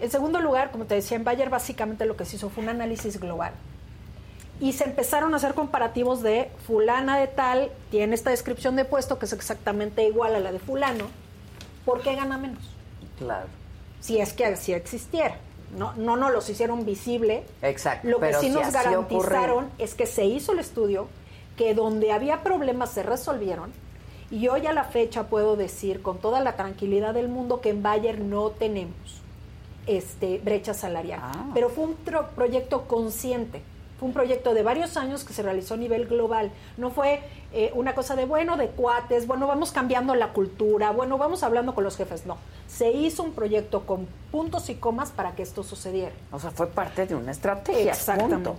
[0.00, 2.70] En segundo lugar, como te decía, en Bayer básicamente lo que se hizo fue un
[2.70, 3.52] análisis global
[4.60, 9.18] y se empezaron a hacer comparativos de fulana de tal, tiene esta descripción de puesto
[9.18, 11.06] que es exactamente igual a la de fulano,
[11.86, 12.62] ¿por qué gana menos?
[13.18, 13.46] Claro.
[14.00, 15.38] Si es que así existiera.
[15.76, 17.44] No, no nos los hicieron visible.
[17.62, 18.08] Exacto.
[18.08, 21.08] Lo que sí nos garantizaron es que se hizo el estudio,
[21.56, 23.72] que donde había problemas se resolvieron.
[24.30, 27.82] Y hoy a la fecha puedo decir con toda la tranquilidad del mundo que en
[27.82, 29.19] Bayer no tenemos
[29.86, 31.20] este, brecha salarial.
[31.22, 31.46] Ah.
[31.54, 31.94] Pero fue un
[32.34, 33.62] proyecto consciente
[34.00, 36.50] fue un proyecto de varios años que se realizó a nivel global.
[36.78, 37.20] No fue
[37.52, 41.74] eh, una cosa de, bueno, de cuates, bueno, vamos cambiando la cultura, bueno, vamos hablando
[41.74, 42.24] con los jefes.
[42.24, 46.14] No, se hizo un proyecto con puntos y comas para que esto sucediera.
[46.32, 47.92] O sea, fue parte de una estrategia.
[47.92, 48.50] Exactamente.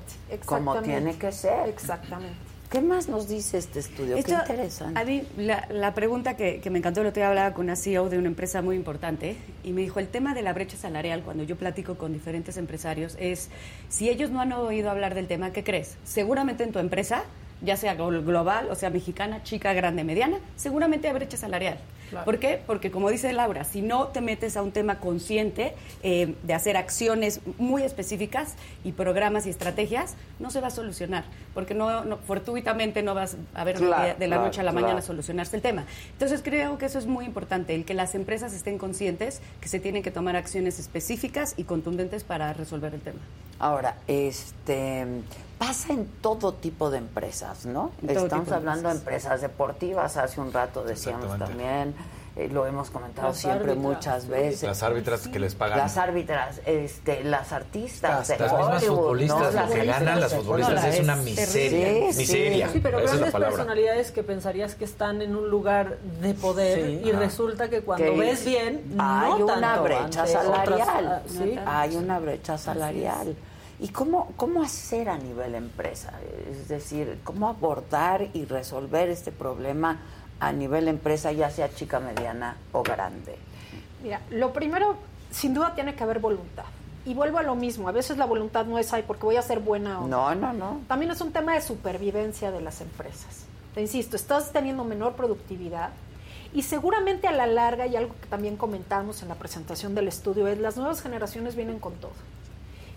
[0.45, 1.67] Como tiene que ser.
[1.69, 2.50] Exactamente.
[2.71, 4.15] ¿Qué más nos dice este estudio?
[4.23, 4.97] Qué interesante.
[4.97, 8.17] A mí, la, pregunta que, me encantó, el otro día hablaba con una CEO de
[8.17, 9.35] una empresa muy importante
[9.65, 13.17] y me dijo, el tema de la brecha salarial, cuando yo platico con diferentes empresarios,
[13.19, 13.49] es,
[13.89, 15.97] si ellos no han oído hablar del tema, ¿qué crees?
[16.05, 17.25] Seguramente en tu empresa
[17.61, 21.77] ya sea global, o sea, mexicana, chica, grande, mediana, seguramente hay brecha salarial.
[22.25, 22.61] ¿Por qué?
[22.65, 25.73] Porque como dice Laura, si no te metes a un tema consciente
[26.03, 31.23] eh, de hacer acciones muy específicas y programas y estrategias, no se va a solucionar,
[31.53, 35.61] porque no, fortuitamente no vas a ver de la noche a la mañana solucionarse el
[35.61, 35.85] tema.
[36.13, 39.79] Entonces creo que eso es muy importante, el que las empresas estén conscientes que se
[39.79, 43.19] tienen que tomar acciones específicas y contundentes para resolver el tema.
[43.59, 45.05] Ahora, este
[45.61, 47.91] pasa en todo tipo de empresas, ¿no?
[48.07, 51.93] Estamos hablando de empresas deportivas, hace un rato decíamos también,
[52.35, 54.63] eh, lo hemos comentado siempre muchas veces.
[54.63, 55.77] Las árbitras que les pagan.
[55.77, 58.27] Las árbitras, este, las artistas.
[58.27, 62.07] Las, las mismas futbolistas, lo que ganan las futbolistas es, una miseria.
[62.07, 62.69] miseria.
[62.69, 67.69] Sí, pero grandes personalidades que pensarías que están en un lugar de poder y resulta
[67.69, 71.23] que cuando ves bien, hay no una tanto brecha salarial.
[71.67, 73.35] Ah, hay una brecha salarial.
[73.81, 76.13] ¿Y cómo, cómo hacer a nivel empresa?
[76.47, 79.97] Es decir, cómo abordar y resolver este problema
[80.39, 83.35] a nivel empresa, ya sea chica, mediana o grande.
[84.03, 84.97] Mira, lo primero,
[85.31, 86.65] sin duda, tiene que haber voluntad.
[87.05, 89.41] Y vuelvo a lo mismo, a veces la voluntad no es, ahí porque voy a
[89.41, 90.35] ser buena o no.
[90.35, 93.45] No, no, También es un tema de supervivencia de las empresas.
[93.73, 95.89] Te insisto, estás teniendo menor productividad
[96.53, 100.47] y seguramente a la larga, y algo que también comentamos en la presentación del estudio,
[100.47, 102.11] es las nuevas generaciones vienen con todo.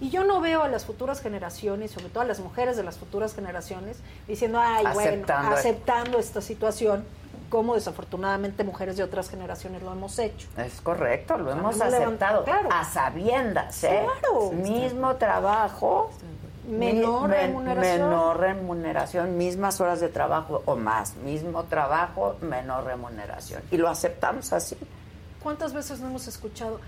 [0.00, 2.98] Y yo no veo a las futuras generaciones, sobre todo a las mujeres de las
[2.98, 7.04] futuras generaciones, diciendo, ay, bueno, aceptando esta situación,
[7.48, 10.48] como desafortunadamente mujeres de otras generaciones lo hemos hecho.
[10.56, 14.04] Es correcto, lo hemos aceptado a sabiendas, ¿eh?
[14.20, 14.50] Claro.
[14.50, 16.10] Mismo trabajo,
[16.68, 18.10] menor remuneración.
[18.10, 23.62] Menor remuneración, mismas horas de trabajo o más, mismo trabajo, menor remuneración.
[23.70, 24.76] Y lo aceptamos así.
[25.42, 26.80] ¿Cuántas veces no hemos escuchado?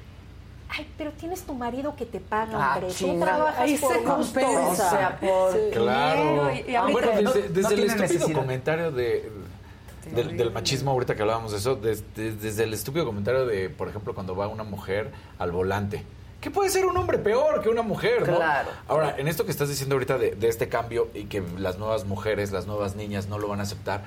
[0.68, 2.92] Ay, pero tienes tu marido que te paga, ah, hombre.
[2.92, 4.70] Tú trabajas Ahí por se compensa.
[4.70, 6.50] O sea, por claro.
[6.54, 9.30] Y, ah, bueno, desde, desde el estúpido comentario de,
[10.14, 14.14] del, machismo, ahorita que hablábamos de eso, desde, desde el estúpido comentario de, por ejemplo,
[14.14, 16.04] cuando va una mujer al volante.
[16.40, 18.28] ¿Qué puede ser un hombre peor que una mujer?
[18.28, 18.36] ¿no?
[18.36, 18.68] Claro.
[18.86, 22.04] Ahora, en esto que estás diciendo ahorita de, de este cambio y que las nuevas
[22.04, 24.04] mujeres, las nuevas niñas no lo van a aceptar,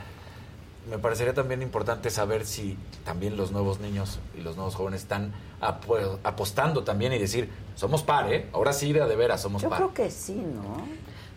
[0.89, 5.33] me parecería también importante saber si también los nuevos niños y los nuevos jóvenes están
[6.23, 8.49] apostando también y decir, somos par, ¿eh?
[8.53, 9.79] Ahora sí, de, de veras, somos par.
[9.79, 10.85] Yo creo que sí, ¿no?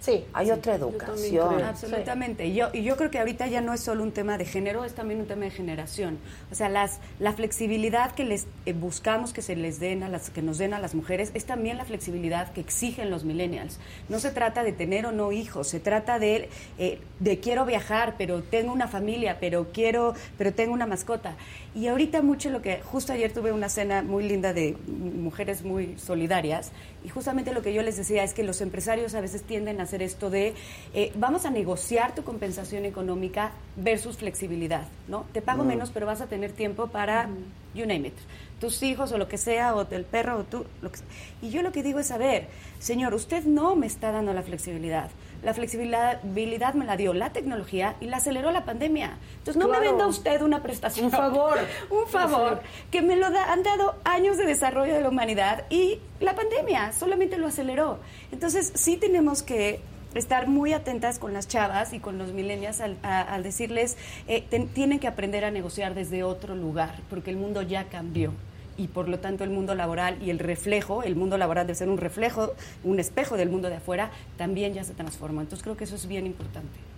[0.02, 0.24] Sí.
[0.32, 1.62] Hay otra educación.
[1.62, 2.46] Absolutamente.
[2.46, 4.84] Y yo, y yo creo que ahorita ya no es solo un tema de género,
[4.84, 6.18] es también un tema de generación.
[6.50, 10.30] O sea, las, la flexibilidad que les eh, buscamos que se les den a las,
[10.30, 13.78] que nos den a las mujeres, es también la flexibilidad que exigen los millennials.
[14.08, 16.48] No se trata de tener o no hijos, se trata de,
[16.78, 21.36] eh, de quiero viajar, pero tengo una familia, pero quiero, pero tengo una mascota.
[21.76, 25.96] Y ahorita mucho lo que, justo ayer tuve una cena muy linda de mujeres muy
[25.96, 26.72] solidarias,
[27.04, 29.84] y justamente lo que yo les decía es que los empresarios a veces tienden a
[29.84, 30.54] hacer esto de,
[30.94, 35.26] eh, vamos a negociar tu compensación económica versus flexibilidad, ¿no?
[35.32, 37.28] Te pago menos, pero vas a tener tiempo para
[37.74, 38.14] you name it
[38.62, 40.64] tus hijos o lo que sea, o el perro o tú.
[40.82, 41.00] Lo que
[41.42, 42.46] Y yo lo que digo es, a ver,
[42.78, 45.10] señor, usted no me está dando la flexibilidad.
[45.42, 49.18] La flexibilidad me la dio la tecnología y la aceleró la pandemia.
[49.38, 51.06] Entonces no me venda usted una prestación.
[51.06, 51.58] Un favor.
[51.90, 52.60] un favor.
[52.90, 57.38] Que me lo han dado años de desarrollo de la humanidad y la pandemia solamente
[57.38, 57.98] lo aceleró.
[58.30, 59.80] Entonces sí tenemos que
[60.14, 63.96] estar muy atentas con las chavas y con los millennials al, decirles,
[64.28, 64.42] eh,
[64.74, 68.32] tienen que aprender a negociar desde otro lugar, porque el mundo ya cambió
[68.76, 71.88] y por lo tanto el mundo laboral y el reflejo, el mundo laboral debe ser
[71.88, 72.54] un reflejo,
[72.84, 75.42] un espejo del mundo de afuera, también ya se transforma.
[75.42, 76.91] Entonces creo que eso es bien importante.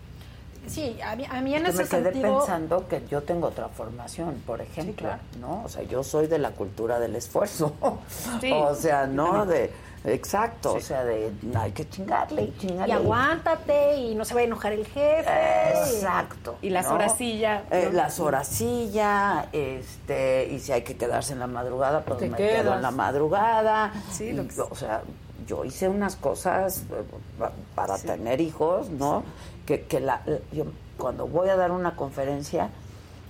[0.66, 4.43] Sí, a mí, a mí en ese me quedé pensando que yo tengo otra formación,
[4.47, 5.09] por ejemplo,
[5.41, 5.62] ¿no?
[5.65, 7.74] O sea, yo soy de la cultura del esfuerzo.
[7.81, 9.70] o sea, no de
[10.05, 12.93] Exacto, o sea, de hay que chingarle y chingarle.
[12.93, 15.24] Y aguántate y no se va a enojar el jefe.
[15.70, 16.57] Exacto.
[16.61, 17.65] Y las horas silla.
[17.70, 22.36] Eh, las horas silla, este, y si hay que quedarse en la madrugada, pues me
[22.36, 23.95] quedo en la madrugada.
[24.12, 24.36] Sí,
[24.70, 25.03] O sea,
[25.47, 29.24] yo hice unas cosas eh, para tener hijos, ¿no?
[29.66, 30.23] Que, que la,
[30.53, 30.66] yo
[30.99, 32.70] cuando voy a dar una conferencia,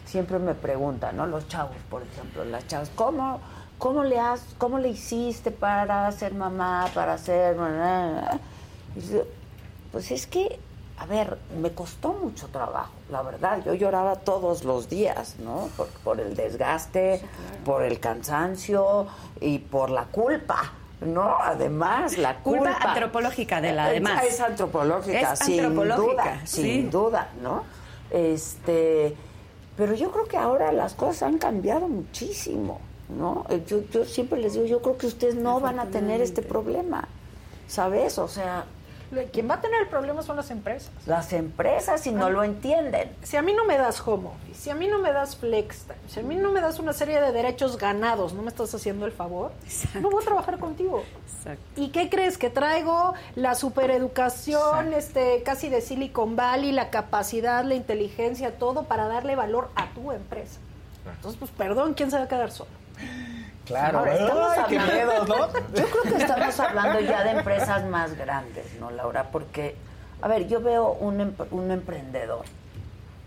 [0.05, 1.27] siempre me preguntan, ¿no?
[1.27, 3.41] Los chavos, por ejemplo, las chavas, ¿cómo?
[3.79, 7.57] ¿cómo le, has, cómo le hiciste para ser mamá, para ser...
[9.93, 10.59] Pues es que,
[10.99, 13.63] a ver, me costó mucho trabajo, la verdad.
[13.65, 15.69] Yo lloraba todos los días, ¿no?
[16.03, 17.23] Por, el desgaste,
[17.65, 19.07] por el cansancio
[19.41, 20.73] y por la culpa.
[21.05, 22.77] No, además, la culpa.
[22.81, 24.25] antropológica de la demás.
[24.25, 27.65] Es, antropológica, sin duda, sin duda, ¿no?
[28.11, 29.15] Este,
[29.77, 32.81] pero yo creo que ahora las cosas han cambiado muchísimo.
[33.09, 33.45] ¿no?
[33.49, 36.43] Eh, yo, yo siempre les digo, yo creo que ustedes no van a tener este
[36.43, 37.09] problema,
[37.69, 38.19] ¿sabes?
[38.19, 38.65] O sea...
[39.33, 40.91] Quien va a tener el problema son las empresas.
[41.07, 43.11] Las empresas, si no lo entienden.
[43.23, 45.83] Si a mí no me das home office, si a mí no me das flex
[45.83, 48.75] time, si a mí no me das una serie de derechos ganados, no me estás
[48.75, 49.53] haciendo el favor,
[50.01, 51.03] no voy a trabajar contigo.
[51.77, 52.39] ¿Y qué crees?
[52.39, 59.09] Que traigo la supereducación este, casi de Silicon Valley, la capacidad, la inteligencia, todo para
[59.09, 60.59] darle valor a tu empresa.
[61.17, 62.71] Entonces, pues perdón, ¿quién se va a quedar solo?
[63.65, 65.27] Claro, estamos hablando,
[65.75, 69.31] Yo creo que estamos hablando ya de empresas más grandes, ¿no, Laura?
[69.31, 69.77] Porque,
[70.21, 72.45] a ver, yo veo un, un emprendedor,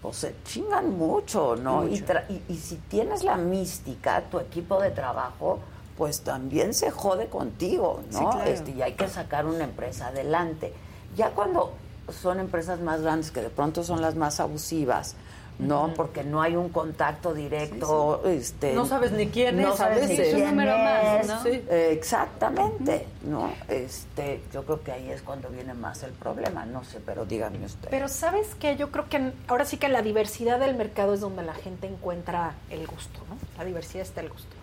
[0.01, 1.88] pues se chingan mucho, ¿no?
[1.88, 2.03] Y,
[2.47, 5.59] y, si tienes la mística, tu equipo de trabajo,
[5.97, 8.41] pues también se jode contigo, ¿no?
[8.43, 10.72] este, y hay que sacar una empresa adelante.
[11.15, 11.73] Ya cuando
[12.22, 15.15] son empresas más grandes, que de pronto son las más abusivas,
[15.59, 20.07] no porque no hay un contacto directo este no sabes ni quién es no sabes
[20.07, 21.45] ni quién número más ¿no?
[21.45, 26.99] exactamente no este yo creo que ahí es cuando viene más el problema no sé
[27.03, 30.75] pero díganme usted pero sabes que yo creo que ahora sí que la diversidad del
[30.75, 34.55] mercado es donde la gente encuentra el gusto no la diversidad está el gusto.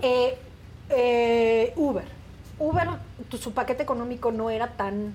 [0.00, 0.36] Eh,
[0.90, 2.04] eh, Uber.
[2.58, 2.88] Uber
[3.40, 5.14] su paquete económico no era tan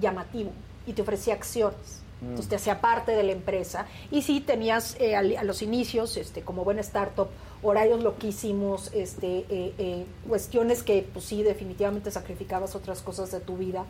[0.00, 0.52] llamativo
[0.86, 3.86] y te ofrecía acciones entonces te hacía parte de la empresa.
[4.10, 7.28] Y sí tenías eh, a, los inicios, este, como buena startup,
[7.62, 13.56] horarios loquísimos, este, eh, eh, cuestiones que pues sí definitivamente sacrificabas otras cosas de tu
[13.56, 13.84] vida.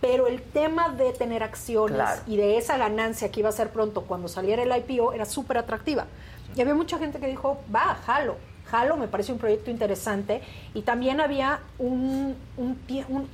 [0.00, 4.02] Pero el tema de tener acciones y de esa ganancia que iba a ser pronto
[4.02, 6.06] cuando saliera el IPO era súper atractiva.
[6.54, 10.42] Y había mucha gente que dijo, va, jalo, jalo, me parece un proyecto interesante.
[10.74, 12.36] Y también había un,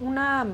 [0.00, 0.46] una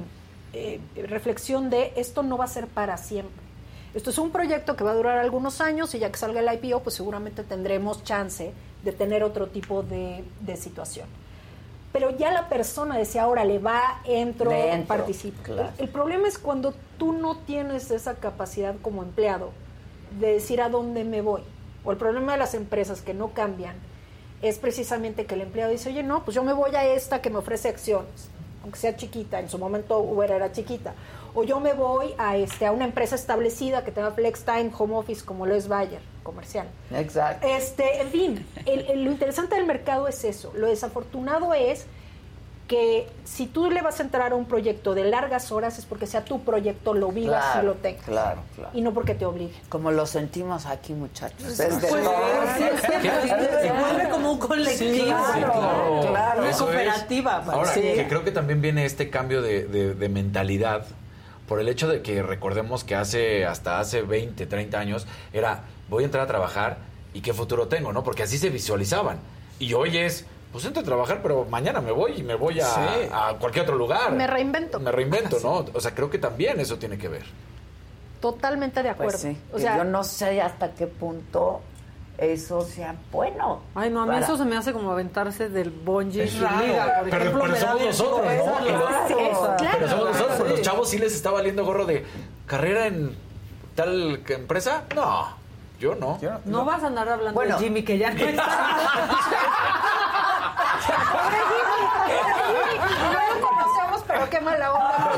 [0.96, 3.47] reflexión de esto no va a ser para siempre
[3.94, 6.62] esto es un proyecto que va a durar algunos años y ya que salga el
[6.62, 8.52] IPO, pues seguramente tendremos chance
[8.84, 10.24] de tener otro tipo de,
[10.56, 11.08] situación.
[11.92, 14.52] Pero ya la persona decía, ahora le va, entro,
[14.86, 15.52] participo.
[15.78, 19.50] El, problema es cuando tú no tienes esa capacidad como empleado
[20.20, 21.42] de decir a dónde me voy.
[21.84, 23.76] O el problema de las empresas que no cambian
[24.42, 27.30] es precisamente que el empleado dice, oye, no, pues yo me voy a esta que
[27.30, 28.28] me ofrece acciones,
[28.62, 30.94] aunque sea chiquita, en su momento Uber era chiquita,
[31.34, 34.94] o yo me voy a este a una empresa establecida que tenga flex time, home
[34.94, 36.68] office como lo es Bayer comercial.
[36.92, 37.46] Exacto.
[37.46, 40.52] Este, en fin, lo interesante del mercado es eso.
[40.54, 41.86] Lo desafortunado es
[42.68, 46.06] que si tú le vas a entrar a un proyecto de largas horas es porque
[46.06, 48.04] sea tu proyecto, lo vivas y lo tengas.
[48.04, 48.70] Claro, claro.
[48.74, 49.54] Y no porque te obligue.
[49.70, 51.56] Como lo sentimos aquí, muchachos.
[51.56, 52.04] Desde pues,
[53.62, 55.06] se vuelve como un colectivo.
[55.06, 56.42] claro, claro.
[56.42, 57.36] Una cooperativa.
[57.46, 60.84] Ahora, que creo que también viene este cambio de, de mentalidad
[61.48, 66.02] por el hecho de que recordemos que hace hasta hace 20, 30 años era voy
[66.04, 66.78] a entrar a trabajar
[67.14, 68.04] y qué futuro tengo, ¿no?
[68.04, 69.18] Porque así se visualizaban.
[69.58, 73.34] Y hoy es pues entro a trabajar, pero mañana me voy y me voy a,
[73.38, 74.12] cualquier otro lugar.
[74.12, 74.80] Me reinvento.
[74.80, 75.66] Me reinvento, ¿no?
[75.74, 77.24] O sea, creo que también eso tiene que ver.
[78.20, 79.38] Totalmente de pues acuerdo.
[79.52, 81.60] O sea, yo no sé hasta qué punto
[82.18, 83.60] eso sea bueno.
[83.76, 86.24] Ay, no, a mí eso se me hace como aventarse del bungee.
[86.24, 86.58] Es raro,
[87.00, 88.52] por pero, ejemplo, pero somos nosotros, ¿no?
[89.72, 92.04] Pero somos nosotros, pero los chavos sí les está valiendo gorro de
[92.46, 93.16] carrera en
[93.76, 94.82] tal empresa.
[94.96, 95.28] No,
[95.78, 96.18] yo no.
[96.44, 98.68] no, vas a andar hablando de Jimmy, que ya no está.
[104.28, 105.12] pero qué mala onda.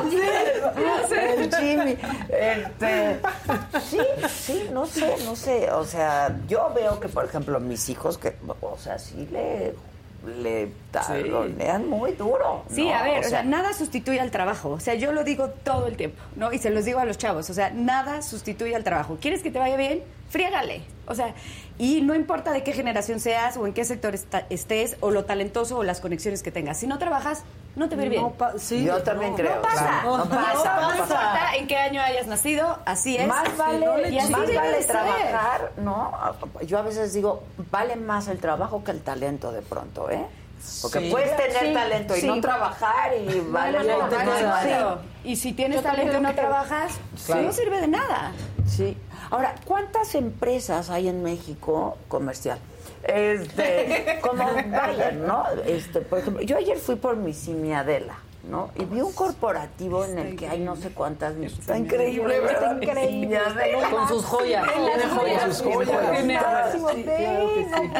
[1.11, 1.97] El Jimmy.
[2.29, 3.21] Este,
[3.89, 5.71] sí, sí, no sé, no sé.
[5.73, 9.75] O sea, yo veo que, por ejemplo, mis hijos, que, o sea, sí le
[10.43, 12.65] le talonean muy duro.
[12.71, 14.71] Sí, a ver, o sea, nada sustituye al trabajo.
[14.71, 16.53] O sea, yo lo digo todo el tiempo, ¿no?
[16.53, 19.17] Y se los digo a los chavos, o sea, nada sustituye al trabajo.
[19.21, 20.03] ¿Quieres que te vaya bien?
[20.31, 20.83] Friégale.
[21.07, 21.35] O sea,
[21.77, 24.15] y no importa de qué generación seas o en qué sector
[24.49, 26.79] estés o lo talentoso o las conexiones que tengas.
[26.79, 27.43] Si no trabajas,
[27.75, 28.33] no te va bien.
[28.59, 29.57] sí, yo también creo.
[29.57, 30.03] No pasa.
[30.05, 30.81] No, pasa.
[30.81, 33.27] No, importa en qué año hayas nacido, así es.
[33.27, 33.87] Más vale,
[34.31, 36.13] más vale trabajar, ¿no?
[36.65, 37.43] Yo a veces digo,
[37.73, 40.25] vale más el trabajo que el talento de pronto, ¿eh?
[40.83, 43.79] Porque puedes tener talento y no trabajar y vale,
[45.25, 46.93] Y si tienes talento y no trabajas,
[47.29, 48.33] no sirve de nada.
[48.67, 48.97] Sí.
[49.31, 52.59] Ahora, ¿cuántas empresas hay en México comercial?
[53.05, 55.45] Este, como Bayer, ¿no?
[55.65, 58.19] Este, por ejemplo, yo ayer fui por mi simiadela.
[58.49, 58.71] ¿no?
[58.75, 61.37] Y vi un corporativo en el que hay no sé cuántas.
[61.37, 62.81] Está increíble, ¿verdad?
[62.81, 63.39] increíble.
[63.91, 64.67] Con sus joyas.
[64.67, 65.63] Con sus joyas.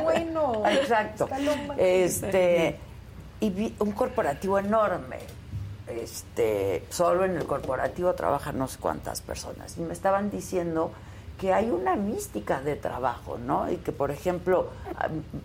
[0.03, 0.63] bueno.
[0.67, 1.29] Exacto.
[1.77, 2.79] Este,
[3.41, 5.19] y vi un corporativo enorme.
[5.87, 9.77] Este, solo en el corporativo trabajan no sé cuántas personas.
[9.77, 10.93] Y me estaban diciendo
[11.41, 13.73] que hay una mística de trabajo, ¿no?
[13.73, 14.69] Y que, por ejemplo,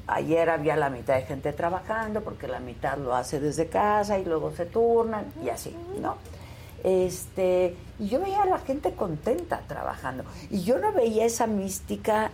[0.07, 4.25] ayer había la mitad de gente trabajando porque la mitad lo hace desde casa y
[4.25, 6.17] luego se turnan y así, ¿no?
[6.83, 12.29] Este, y yo veía a la gente contenta trabajando y yo no veía esa mística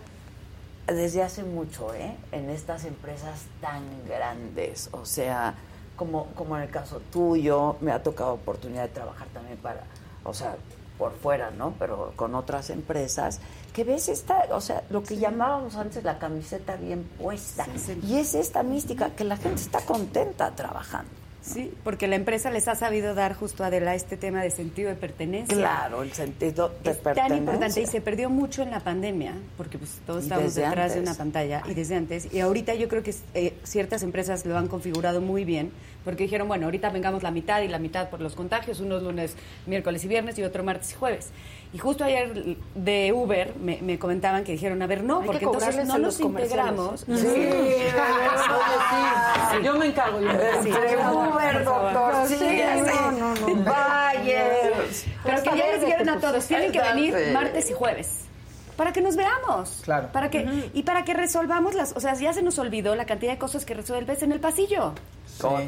[0.88, 2.16] desde hace mucho, ¿eh?
[2.32, 5.54] En estas empresas tan grandes, o sea,
[5.94, 9.84] como, como en el caso tuyo, me ha tocado oportunidad de trabajar también para,
[10.24, 10.56] o sea,
[10.98, 11.74] por fuera, ¿no?
[11.78, 13.40] Pero con otras empresas,
[13.72, 17.66] que ves esta, o sea, lo que llamábamos antes la camiseta bien puesta.
[18.02, 21.21] Y es esta mística que la gente está contenta trabajando.
[21.42, 24.90] Sí, porque la empresa les ha sabido dar justo a Adela este tema de sentido
[24.90, 25.56] de pertenencia.
[25.56, 27.28] Claro, el sentido de es pertenencia.
[27.28, 31.00] Tan importante y se perdió mucho en la pandemia, porque pues todos estábamos detrás de
[31.00, 32.32] una pantalla y desde antes.
[32.32, 35.72] Y ahorita yo creo que eh, ciertas empresas lo han configurado muy bien
[36.04, 39.36] porque dijeron, bueno, ahorita vengamos la mitad y la mitad por los contagios, unos lunes,
[39.66, 41.30] miércoles y viernes y otro martes y jueves.
[41.74, 45.98] Y justo ayer de Uber me, comentaban que dijeron, a ver, no, porque entonces no
[45.98, 47.00] nos integramos.
[47.00, 47.26] Sí, sí,
[49.64, 50.20] Yo me encargo.
[50.20, 53.64] Yo Uber, doctor, sí, no, no, no.
[53.64, 54.44] Vaya.
[55.24, 58.22] Pero que ya les dijeron a todos, tienen que venir martes y jueves
[58.82, 59.78] para que nos veamos.
[59.84, 60.08] Claro.
[60.10, 61.92] Para que, Y para que resolvamos las...
[61.92, 64.92] O sea, ya se nos olvidó la cantidad de cosas que resuelves en el pasillo.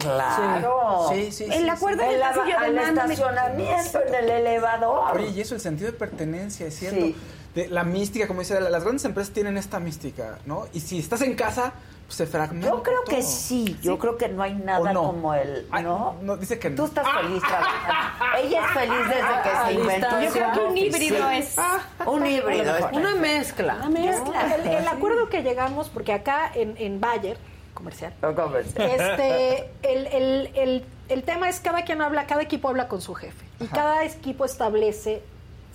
[0.00, 1.08] claro.
[1.12, 5.16] Sí, sí, El acuerdo en el pasillo de estacionamiento, en el elevador.
[5.16, 7.16] Oye, y eso, el sentido de pertenencia, es cierto.
[7.54, 10.66] De, la mística, como dice, las grandes empresas tienen esta mística, ¿no?
[10.72, 11.72] Y si estás en casa,
[12.08, 12.68] se fragmenta.
[12.68, 16.16] Yo creo que sí, yo creo que no hay nada como el, ¿no?
[16.22, 16.76] no, dice que no.
[16.76, 18.38] Tú estás feliz trabajando.
[18.42, 20.20] Ella es feliz desde que se inventó.
[20.20, 21.56] Yo creo que un híbrido es.
[22.06, 22.76] Un híbrido.
[22.76, 23.76] Es una mezcla.
[23.76, 24.56] Una mezcla.
[24.56, 27.38] El, acuerdo que llegamos, porque acá en, en Bayer,
[27.72, 28.90] comercial, comercial.
[28.90, 33.14] este, el, el, el, el tema es cada quien habla, cada equipo habla con su
[33.14, 33.44] jefe.
[33.60, 35.22] Y cada equipo establece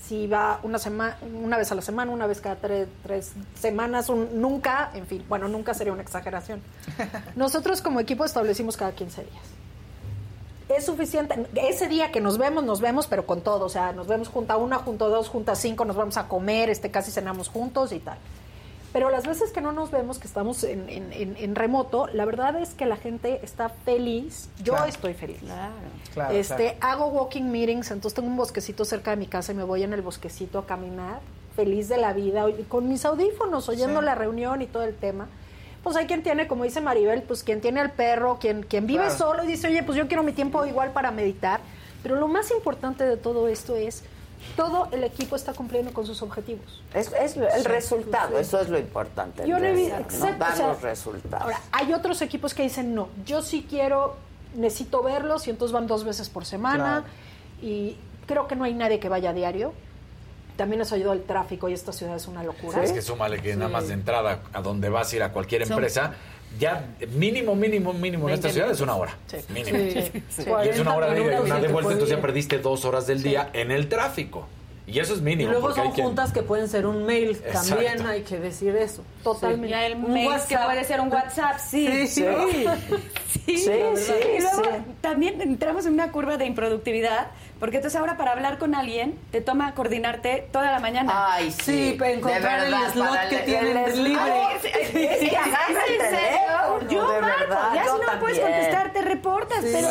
[0.06, 4.42] si va una semana, una vez a la semana, una vez cada tres, semanas, un,
[4.42, 6.62] nunca, en fin, bueno, nunca sería una exageración.
[7.36, 9.44] Nosotros como equipo establecimos cada 15 días.
[10.70, 14.08] Es suficiente, ese día que nos vemos, nos vemos, pero con todo, o sea, nos
[14.08, 17.92] vemos junta una, junto dos, junta cinco, nos vamos a comer, este, casi cenamos juntos
[17.92, 18.18] y tal.
[18.92, 22.74] Pero las veces que no nos vemos, que estamos en, en, remoto, la verdad es
[22.74, 24.50] que la gente está feliz.
[24.64, 25.38] Yo estoy feliz.
[26.14, 26.34] Claro.
[26.34, 29.84] este, Hago walking meetings, entonces tengo un bosquecito cerca de mi casa y me voy
[29.84, 31.20] en el bosquecito a caminar,
[31.56, 35.28] feliz de la vida, con mis audífonos, oyendo la reunión y todo el tema.
[35.84, 39.12] Pues hay quien tiene, como dice Maribel, pues quien tiene al perro, quien, quien vive
[39.12, 41.62] solo y dice, oye, pues yo quiero mi tiempo igual para meditar.
[42.02, 44.04] Pero lo más importante de todo esto es
[44.56, 46.82] todo el equipo está cumpliendo con sus objetivos.
[46.94, 49.48] Es, el resultado, eso es lo importante.
[49.48, 49.90] Yo no he
[50.38, 51.44] Dar los resultados.
[51.44, 54.16] Ahora, hay otros equipos que dicen, no, yo sí quiero,
[54.56, 57.04] necesito verlos y entonces van dos veces por semana
[57.62, 59.74] y creo que no hay nadie que vaya a diario.
[60.58, 62.84] También nos ayudado el tráfico y esta ciudad es una locura.
[62.84, 65.62] Es que súmale que nada más de entrada a donde vas a ir a cualquier
[65.62, 66.16] empresa
[66.58, 66.86] ya
[67.16, 69.16] mínimo, mínimo, mínimo en esta ciudad es una hora.
[69.54, 69.78] Mínimo.
[69.78, 73.06] Y es una hora de ida y una de vuelta, entonces ya perdiste dos horas
[73.08, 74.48] del día en el tráfico.
[74.88, 75.50] Y eso es mínimo.
[75.50, 79.04] Y luego son juntas que pueden ser un mail, también hay que decir eso.
[79.24, 79.78] Totalmente.
[79.78, 82.08] Y el mail que puede ser un WhatsApp, sí.
[82.08, 82.26] Sí, sí.
[83.46, 84.64] Sí, sí, y luego
[85.02, 87.28] también entramos en una curva de improductividad
[87.60, 91.12] porque entonces ahora para hablar con alguien te toma coordinarte toda la mañana.
[91.34, 91.96] Ay, sí.
[91.98, 94.34] para encontrar el slot que tienen libre.
[94.92, 95.32] Sí,
[96.90, 99.88] Yo marco, ya si no me puedes contestar, te reportas, pero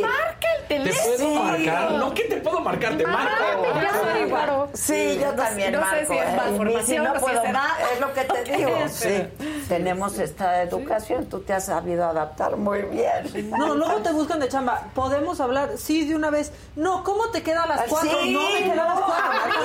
[0.00, 1.16] marca el teléfono.
[1.16, 3.44] Te puedo marcar, no que te puedo marcar, te marco.
[3.64, 4.68] Yo soy igual.
[4.74, 5.96] Sí, yo también no marco.
[5.96, 6.56] sé si es más ¿eh?
[6.56, 7.68] formación no puedo es edad.
[7.92, 8.70] Es lo que te digo.
[8.88, 9.28] Sí.
[9.68, 13.50] Tenemos esta educación, tú te has sabido adaptar muy bien.
[13.50, 14.88] No, luego te buscan de chamba.
[14.94, 15.72] ¿Podemos hablar?
[15.76, 16.52] Sí, de una vez.
[16.84, 18.10] No, ¿cómo te queda a las cuatro?
[18.22, 19.62] Sí, no me queda a las cuatro.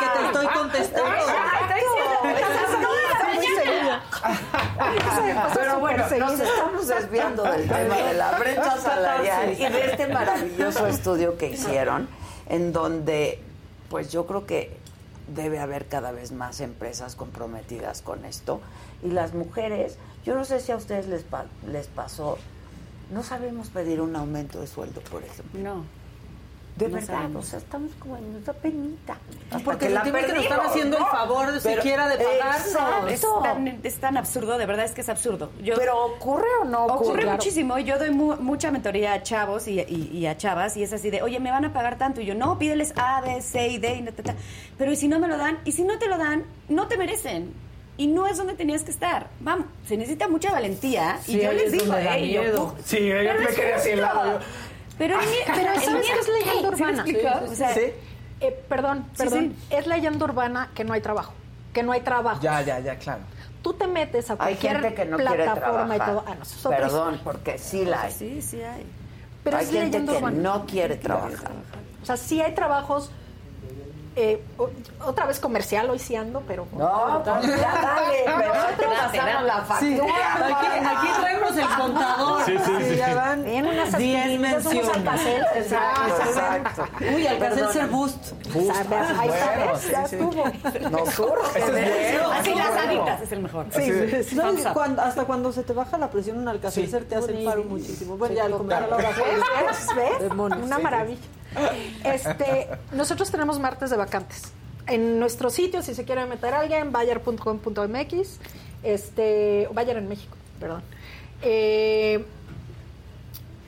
[0.00, 1.10] Que te estoy contestando.
[5.54, 10.86] Pero bueno, nos estamos desviando del tema de la brecha salarial y de este maravilloso
[10.86, 12.08] estudio que hicieron,
[12.48, 13.38] en donde,
[13.90, 14.74] pues yo creo que
[15.28, 18.60] debe haber cada vez más empresas comprometidas con esto.
[19.02, 22.38] Y las mujeres, yo no sé si a ustedes les, pa- les pasó,
[23.10, 25.60] no sabemos pedir un aumento de sueldo, por ejemplo.
[25.60, 26.01] No.
[26.76, 27.44] De No verdad, sabemos.
[27.46, 29.18] o sea, estamos como en esa penita.
[29.50, 31.08] Hasta Porque que la sentimos que nos están perdimos, haciendo el ¿no?
[31.10, 33.12] favor Pero- siquiera de pagarnos.
[33.12, 35.50] Es tan, es tan absurdo, de verdad es que es absurdo.
[35.62, 36.96] Yo, Pero ocurre o no ocurre.
[37.08, 37.36] Ocurre Claro.
[37.36, 40.82] muchísimo y yo doy mu- mucha mentoría a chavos y, y- y a chavas y
[40.82, 43.42] es así de, oye, me van a pagar tanto y yo, no, pídeles A, B,
[43.42, 44.34] C y D y ta, ta, ta".
[44.78, 45.58] pero ¿y si no me lo dan?
[45.66, 47.52] Y si no te lo dan, no te merecen.
[47.98, 49.26] Y no es donde tenías que estar.
[49.40, 52.74] Vamos, se necesita mucha valentía Sí, y yo les es digo, "Ey, yo, miedo".
[52.74, 54.38] pu- Sí, yo me quedé así justo.
[54.98, 57.04] Pero, el mie- pero ¿Sabes qué es leyenda ¿Sí me urbana?
[57.04, 57.16] Sí,
[57.50, 57.80] O sea, ¿Sí?
[58.40, 59.54] Eh, perdón, perdón.
[59.68, 59.74] sí.
[59.76, 61.32] Es leyenda urbana que no hay trabajo.
[61.72, 62.40] Que no hay trabajo.
[62.42, 63.20] Ya, ya, ya, claro.
[63.62, 66.24] Tú te metes a Hay cualquier gente que no quiere plataforma y todo.
[66.26, 68.12] Ah, no, eso es otra Perdón, porque sí la hay.
[68.12, 68.84] Sí, sí hay.
[69.44, 70.42] Pero hay es gente leyenda que urbana.
[70.42, 71.52] no quiere trabajar.
[72.02, 73.10] O sea, sí hay trabajos.
[74.14, 74.68] Eh, o-
[75.06, 76.66] otra vez comercial, hoy sí ando, pero.
[76.76, 79.42] No, pues ya dale, pero nosotros date.
[79.44, 80.34] la Sí, factura.
[80.58, 82.44] aquí, aquí traemos el contador.
[82.44, 82.96] Sí, sí, sí.
[82.96, 84.96] ya van Bien, unas 10 aspirinas, unos menciones.
[84.96, 87.04] Alka-Seltzer, Exacto, exacto.
[87.14, 87.92] Uy, Alcacelser Perdóname.
[87.96, 88.24] Boost.
[88.52, 90.16] Sea, veas, ahí está, sí, ya sí.
[90.16, 90.44] estuvo.
[90.90, 92.20] No surge.
[92.38, 93.66] Así las aditas es el mejor.
[93.70, 94.36] Sí,
[94.74, 98.16] cuando- hasta cuando se te baja la presión un Alcacelser te hace el paro muchísimo.
[98.16, 99.10] Bueno, ya el comercial ahora.
[99.96, 100.30] ¿Ves?
[100.32, 101.20] Una maravilla.
[102.04, 104.52] Este, nosotros tenemos martes de vacantes.
[104.86, 108.38] En nuestro sitio, si se quiere meter alguien, bayer.com.mx,
[108.82, 110.82] este, Bayer en México, perdón.
[111.42, 112.24] Eh,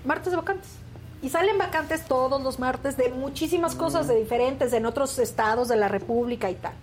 [0.04, 0.70] martes de vacantes.
[1.22, 5.76] Y salen vacantes todos los martes de muchísimas cosas de diferentes, en otros estados de
[5.76, 6.74] la República y tal.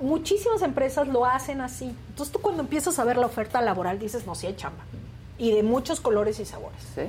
[0.00, 1.94] Muchísimas empresas lo hacen así.
[2.10, 4.84] Entonces tú cuando empiezas a ver la oferta laboral dices, no, sí hay chamba.
[5.38, 7.02] Y de muchos colores y sabores Sí.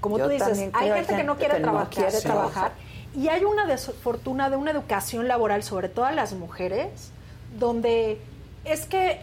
[0.00, 2.72] Como Yo tú dices, también hay gente que no quiere trabajar, quiere trabajar
[3.14, 7.10] y hay una desfortuna de una educación laboral, sobre todo a las mujeres,
[7.58, 8.20] donde
[8.64, 9.20] es que,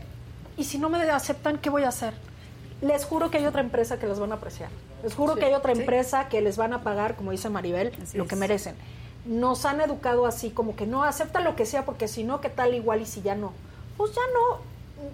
[0.58, 2.14] ¿y si no me aceptan, qué voy a hacer?
[2.82, 4.70] Les juro que hay otra empresa que les van a apreciar.
[5.04, 8.18] Les juro que hay otra empresa que les van a pagar, como dice Maribel, Así
[8.18, 8.30] lo es.
[8.30, 8.76] que merecen.
[9.26, 12.50] Nos han educado así, como que no, acepta lo que sea, porque si no, ¿qué
[12.50, 13.54] tal igual y si ya no?
[13.98, 14.60] Pues ya no.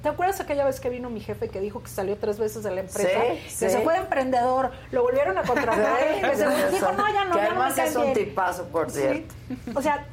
[0.03, 2.71] ¿Te acuerdas aquella vez que vino mi jefe que dijo que salió tres veces de
[2.71, 3.09] la empresa?
[3.09, 3.69] Sí, que sí.
[3.69, 7.35] se fue de emprendedor, lo volvieron a contratar, y que se dijo, no, ya no,
[7.35, 8.13] que ya no me cae es un bien".
[8.13, 8.99] tipazo, por Sí.
[8.99, 9.33] cierto.
[9.75, 10.05] O sea,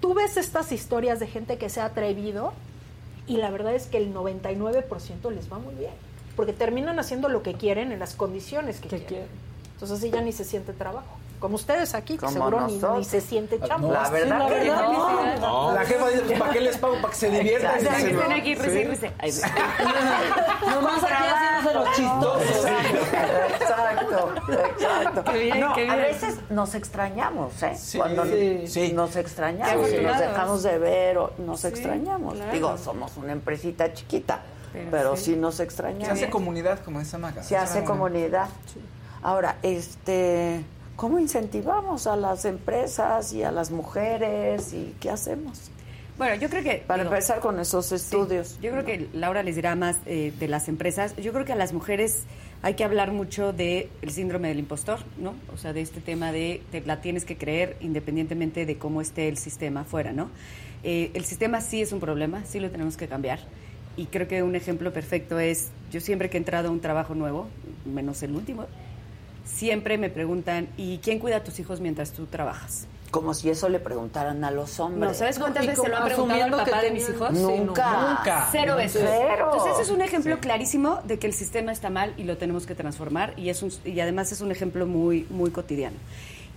[0.00, 2.52] tú ves estas historias de gente que se ha atrevido
[3.26, 5.92] y la verdad es que el 99% les va muy bien.
[6.36, 9.06] Porque terminan haciendo lo que quieren en las condiciones que, quieren.
[9.06, 9.28] quieren.
[9.74, 11.06] Entonces así ya ni se siente trabajo.
[11.40, 13.88] Como ustedes aquí, que seguro ni, ni se siente chamba.
[13.88, 15.38] No, La verdad la que verdad, no.
[15.40, 15.74] no.
[15.74, 16.94] La jefa dice, pues, ¿para qué les pago?
[16.96, 17.76] Para que se diviertan.
[17.76, 18.34] O sea, que estén ¿no?
[18.34, 19.06] aquí, risa y risa.
[19.18, 19.32] Ay,
[20.70, 22.66] Nomás aquí haciéndose los chistosos.
[23.60, 25.24] Exacto, exacto.
[25.24, 27.74] Qué bien, no, qué a veces nos extrañamos, ¿eh?
[27.76, 28.64] Sí, Cuando sí.
[28.66, 28.92] Sí.
[28.92, 32.34] nos extrañamos, y nos dejamos de ver, o nos extrañamos.
[32.34, 32.52] claro.
[32.52, 34.40] Digo, somos una empresita chiquita,
[34.72, 35.24] pero, Pero sí.
[35.24, 35.36] sí.
[35.36, 36.08] nos Se extrañamos.
[36.08, 37.42] hace comunidad, como esa maga.
[37.42, 38.48] Se hace comunidad.
[39.22, 40.64] Ahora, este,
[40.96, 45.70] ¿cómo incentivamos a las empresas y a las mujeres y qué hacemos?
[46.16, 46.84] Bueno, yo creo que...
[46.86, 48.58] Para digo, empezar con esos Sí, estudios.
[48.60, 51.16] Yo creo que Laura les dirá más eh, de las empresas.
[51.16, 52.22] Yo creo que a las mujeres
[52.62, 55.34] hay que hablar mucho del síndrome del impostor, ¿no?
[55.52, 59.28] O sea, de este tema de te la tienes que creer independientemente de cómo esté
[59.28, 60.30] el sistema afuera, ¿no?
[60.84, 63.40] Eh, el sistema sí es un problema, sí lo tenemos que cambiar.
[63.96, 67.14] Y creo que un ejemplo perfecto es, yo siempre que he entrado a un trabajo
[67.14, 67.48] nuevo,
[67.84, 68.66] menos el último,
[69.44, 72.86] siempre me preguntan, ¿y quién cuida a tus hijos mientras tú trabajas?
[73.10, 75.12] Como si eso le preguntaran a los hombres.
[75.12, 77.28] No, ¿sabes cuántas veces se lo han preguntado al papá de mis hijos?
[77.32, 77.50] Sí, no.
[77.66, 78.16] Nunca.
[78.18, 78.48] Nunca.
[78.50, 79.02] Cero veces.
[79.06, 79.50] Cero.
[79.52, 82.66] Entonces, ese es un ejemplo clarísimo de que el sistema está mal y lo tenemos
[82.66, 85.96] que transformar y, es un- y además es un ejemplo muy, muy cotidiano.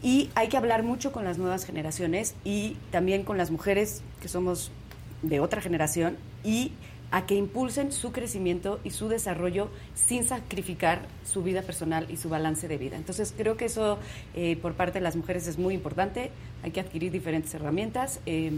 [0.01, 4.27] Y hay que hablar mucho con las nuevas generaciones y también con las mujeres que
[4.27, 4.71] somos
[5.21, 6.71] de otra generación y
[7.11, 12.29] a que impulsen su crecimiento y su desarrollo sin sacrificar su vida personal y su
[12.29, 12.97] balance de vida.
[12.97, 13.97] Entonces creo que eso
[14.35, 16.31] eh, por parte de las mujeres es muy importante.
[16.63, 18.19] Hay que adquirir diferentes herramientas.
[18.25, 18.51] Eh,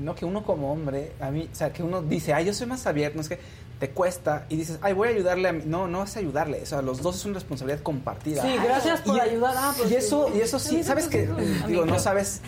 [0.00, 2.66] no que uno como hombre, a mí, o sea, que uno dice, ay, yo soy
[2.66, 3.38] más abierto, no es que
[3.82, 5.64] te cuesta y dices, ay, voy a ayudarle a mí.
[5.66, 8.40] No, no es ayudarle, o sea, los dos es una responsabilidad compartida.
[8.40, 9.56] Sí, gracias por ayudar.
[9.58, 11.26] Ah, pues y eso, y eso sí, ¿sabes que
[11.66, 12.42] Digo, no sabes,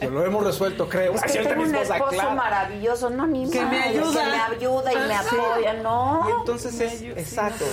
[0.00, 1.12] lo, lo, hemos resuelto, creo.
[1.12, 4.24] Es que tengo un esposo maravilloso, no, ni que me ayuda.
[4.24, 6.26] Que me ayuda y me apoya, ¿no?
[6.26, 7.66] Y entonces es, exacto.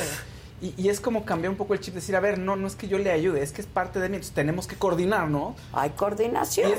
[0.61, 2.87] Y, es como cambiar un poco el chip, decir, a ver, no, no es que
[2.87, 5.53] yo le ayude, es que es parte de mí, entonces tenemos que coordinar, ¿no?
[5.73, 6.71] Hay coordinación.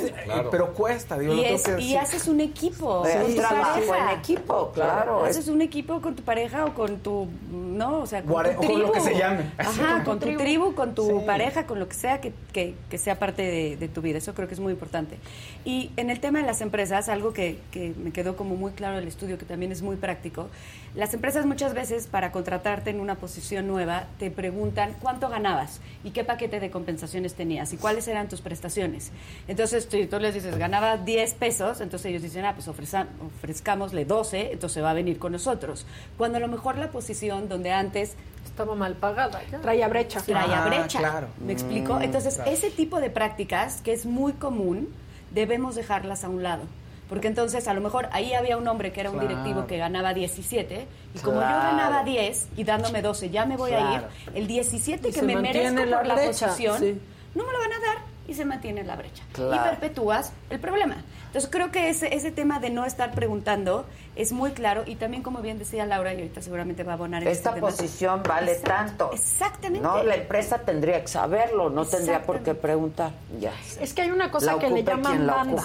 [0.50, 1.44] Pero cuesta, digo, y,
[1.82, 3.02] y haces un equipo.
[3.02, 5.24] un trabajo en equipo, claro.
[5.24, 8.00] Haces un equipo con tu pareja o con tu, ¿no?
[8.00, 8.78] O sea, con tu tribu.
[8.78, 9.52] lo que se llame.
[9.58, 13.18] Ajá, con, tu tribu, con tu pareja, con lo que sea que, que, que sea
[13.18, 14.16] parte de, de, tu vida.
[14.18, 15.18] Eso creo que es muy importante.
[15.66, 18.96] Y en el tema de las empresas, algo que, que me quedó como muy claro
[18.96, 20.48] en el estudio, que también es muy práctico,
[20.96, 26.10] las empresas muchas veces para contratarte en una posición nueva te preguntan cuánto ganabas y
[26.10, 29.12] qué paquete de compensaciones tenías y cuáles eran tus prestaciones.
[29.46, 34.82] Entonces tú les dices, ganaba 10 pesos, entonces ellos dicen, ah, pues ofrezcámosle 12, entonces
[34.82, 35.86] va a venir con nosotros.
[36.16, 38.14] Cuando a lo mejor la posición donde antes
[38.46, 39.42] estaba mal pagada.
[39.60, 40.22] Traía brecha.
[40.22, 40.98] Traía ah, brecha.
[40.98, 41.28] Claro.
[41.44, 41.96] ¿Me explico?
[41.96, 44.88] Mm, entonces, ese tipo de prácticas, que es muy común,
[45.32, 46.62] debemos dejarlas a un lado.
[47.08, 50.12] Porque entonces a lo mejor ahí había un hombre que era un directivo que ganaba
[50.12, 54.02] 17 y como yo ganaba 10 y dándome 12 ya me voy a ir,
[54.34, 57.00] el 17 que me merezco por la, posición
[57.34, 59.22] no me lo van a dar y se mantiene la brecha.
[59.34, 60.96] Y perpetúas el problema.
[61.26, 63.84] Entonces creo que ese, ese tema de no estar preguntando
[64.16, 67.22] es muy claro y también como bien decía Laura y ahorita seguramente va a abonar
[67.22, 69.10] en este Esta posición vale tanto.
[69.12, 69.86] Exactamente.
[69.86, 73.12] No, la empresa tendría que saberlo, no tendría por qué preguntar.
[73.38, 73.52] Ya.
[73.80, 75.62] Es que hay una cosa que le llaman banda.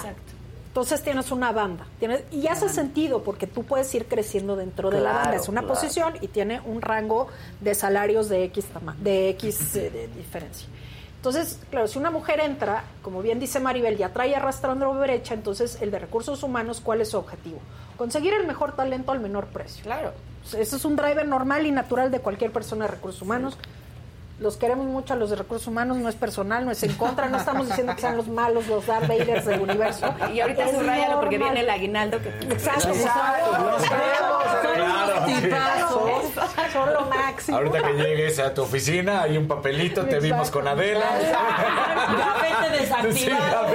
[0.72, 1.86] Entonces tienes una banda.
[2.00, 5.36] Tienes, y hace sentido porque tú puedes ir creciendo dentro de la banda.
[5.36, 7.28] Es una posición y tiene un rango
[7.60, 8.68] de salarios de X,
[9.00, 10.70] de X eh, de diferencia.
[11.18, 15.78] Entonces, claro, si una mujer entra, como bien dice Maribel, ya trae arrastrando brecha, entonces
[15.82, 17.60] el de recursos humanos, ¿cuál es su objetivo?
[17.98, 19.84] Conseguir el mejor talento al menor precio.
[19.84, 20.14] Claro.
[20.58, 23.58] Eso es un driver normal y natural de cualquier persona de recursos humanos
[24.42, 27.30] los queremos mucho a los de recursos humanos, no es personal, no es en contra,
[27.30, 30.12] no estamos diciendo que sean los malos, los Darth Vaders del universo.
[30.34, 32.30] Y ahorita es subrayalo porque viene el aguinaldo que...
[32.52, 33.78] Exacto, exacto.
[36.74, 37.58] Son lo máximo.
[37.58, 41.06] Ahorita que llegues a tu oficina, hay un papelito, te vimos con Adela.
[41.22, 43.68] Ya vete desactivado.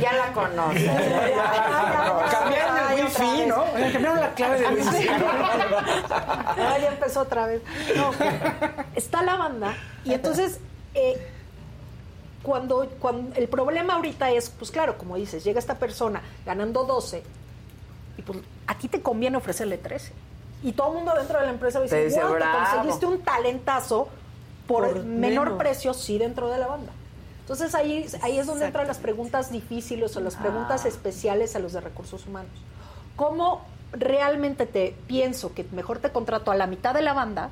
[0.00, 0.86] Ya la conocen.
[2.30, 3.64] Cambiaron el wifi, ¿no?
[3.92, 5.06] Cambiaron la clave del wifi.
[6.56, 7.62] Ya empezó otra vez.
[7.96, 8.10] No,
[8.94, 9.74] está la banda
[10.04, 10.60] y entonces
[10.94, 11.20] eh,
[12.42, 17.22] cuando, cuando el problema ahorita es, pues claro, como dices, llega esta persona ganando 12
[18.18, 20.12] y pues a ti te conviene ofrecerle 13.
[20.62, 24.08] Y todo el mundo dentro de la empresa dice, dice wow, te conseguiste un talentazo
[24.66, 26.92] por, menor precio, sí, dentro de la banda.
[27.44, 31.74] Entonces ahí, ahí es donde entran las preguntas difíciles o las preguntas especiales a los
[31.74, 32.52] de recursos humanos.
[33.16, 33.62] ¿Cómo
[33.92, 37.50] realmente te pienso que mejor te contrato a la mitad de la banda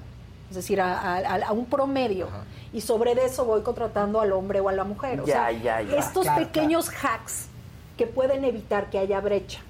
[0.52, 2.28] es decir, a, un promedio.
[2.74, 5.22] Y sobre eso voy contratando al hombre o a la mujer.
[5.22, 7.46] O sea, estos pequeños hacks
[7.96, 9.60] que pueden evitar que haya brecha.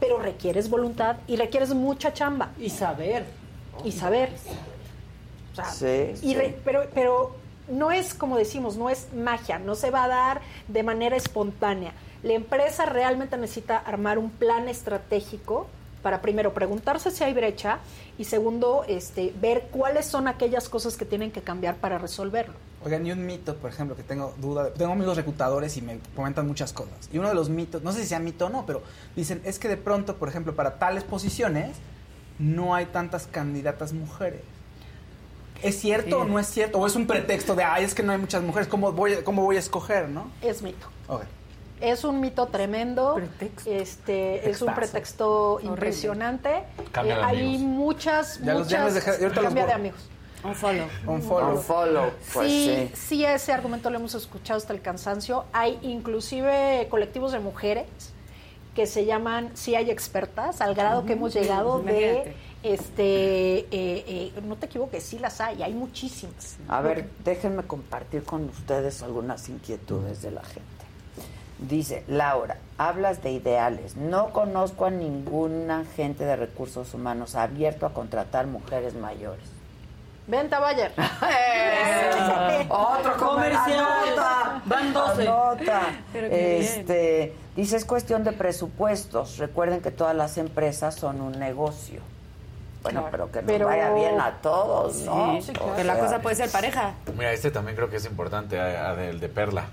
[0.00, 2.50] Pero requieres voluntad y requieres mucha chamba.
[2.58, 3.24] Y saber.
[3.84, 4.30] Y saber.
[6.20, 6.34] y
[6.64, 7.36] pero, pero
[7.68, 11.92] no es como decimos, no es magia, no se va a dar de manera espontánea.
[12.22, 15.66] La empresa realmente necesita armar un plan estratégico
[16.02, 17.78] para primero preguntarse si hay brecha
[18.18, 22.54] y segundo, este, ver cuáles son aquellas cosas que tienen que cambiar para resolverlo.
[22.84, 26.46] Oigan, y un mito, por ejemplo, que tengo duda, tengo amigos reclutadores y me comentan
[26.46, 27.08] muchas cosas.
[27.10, 28.82] Y uno de los mitos, no sé si sea mito o no, pero
[29.16, 31.76] dicen, es que de pronto, por ejemplo, para tales posiciones
[32.38, 34.42] no hay tantas candidatas mujeres.
[35.64, 36.78] ¿Es cierto o no es cierto?
[36.78, 39.42] ¿O es un pretexto de, ay, es que no hay muchas mujeres, ¿cómo voy, cómo
[39.42, 40.30] voy a escoger, no?
[40.42, 40.86] Es mito.
[41.08, 41.26] Okay
[41.80, 43.20] es un mito tremendo.
[43.66, 46.64] Este, es un pretexto impresionante.
[47.04, 49.04] Eh, hay muchas, muchas.
[49.34, 50.00] cambia de amigos.
[50.42, 50.86] Un follow.
[51.06, 51.56] Un follow.
[51.56, 52.10] follow.
[52.32, 55.44] Pues sí, sí, ese argumento lo hemos escuchado hasta el cansancio.
[55.52, 57.86] Hay inclusive colectivos de mujeres
[58.74, 62.34] que se llaman Si hay expertas, al grado que hemos llegado de
[62.64, 66.56] este eh, eh, no te equivoques, sí las hay, hay muchísimas.
[66.68, 70.64] A ver, déjenme compartir con ustedes algunas inquietudes de la gente.
[71.58, 73.96] Dice Laura, hablas de ideales.
[73.96, 79.44] No conozco a ninguna gente de recursos humanos abierto a contratar mujeres mayores.
[80.26, 80.90] Venta Bayer.
[82.68, 84.14] Otro comercial.
[84.64, 85.28] Van 12.
[86.14, 89.38] Este, dice, es cuestión de presupuestos.
[89.38, 92.00] Recuerden que todas las empresas son un negocio.
[92.84, 95.40] Bueno, pero que nos vaya bien a todos, ¿no?
[95.40, 96.92] Sí, Que la cosa puede ser pareja.
[97.16, 98.58] Mira, este también creo que es importante,
[99.08, 99.64] el de Perla.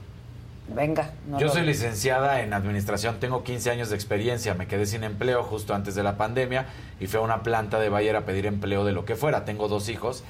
[0.74, 1.12] Venga.
[1.38, 5.74] Yo soy licenciada en administración, tengo 15 años de experiencia, me quedé sin empleo justo
[5.74, 6.68] antes de la pandemia
[7.02, 9.44] y fui a una planta de Bayer a pedir empleo de lo que fuera.
[9.44, 10.24] Tengo dos hijos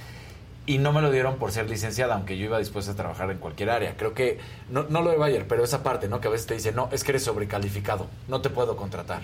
[0.65, 3.37] y no me lo dieron por ser licenciada, aunque yo iba dispuesta a trabajar en
[3.37, 3.95] cualquier área.
[3.95, 4.39] Creo que,
[4.71, 6.19] no, no lo de Bayer, pero esa parte, ¿no?
[6.21, 9.21] Que a veces te dice, no, es que eres sobrecalificado, no te puedo contratar.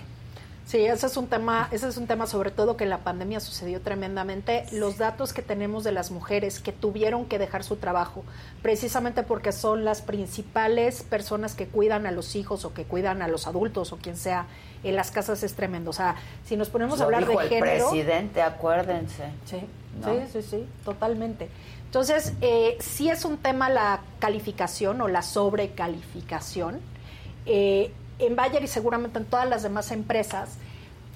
[0.68, 3.40] Sí, ese es un tema, ese es un tema sobre todo que en la pandemia
[3.40, 4.66] sucedió tremendamente.
[4.70, 8.22] Los datos que tenemos de las mujeres que tuvieron que dejar su trabajo,
[8.60, 13.28] precisamente porque son las principales personas que cuidan a los hijos o que cuidan a
[13.28, 14.44] los adultos o quien sea
[14.84, 15.88] en las casas es tremendo.
[15.88, 19.24] O sea, si nos ponemos a hablar de el presidente, acuérdense.
[19.46, 19.60] Sí,
[20.04, 21.48] sí, sí, sí, totalmente.
[21.86, 26.78] Entonces, eh, sí es un tema la calificación o la sobrecalificación.
[27.46, 30.50] Eh, en Bayer y seguramente en todas las demás empresas,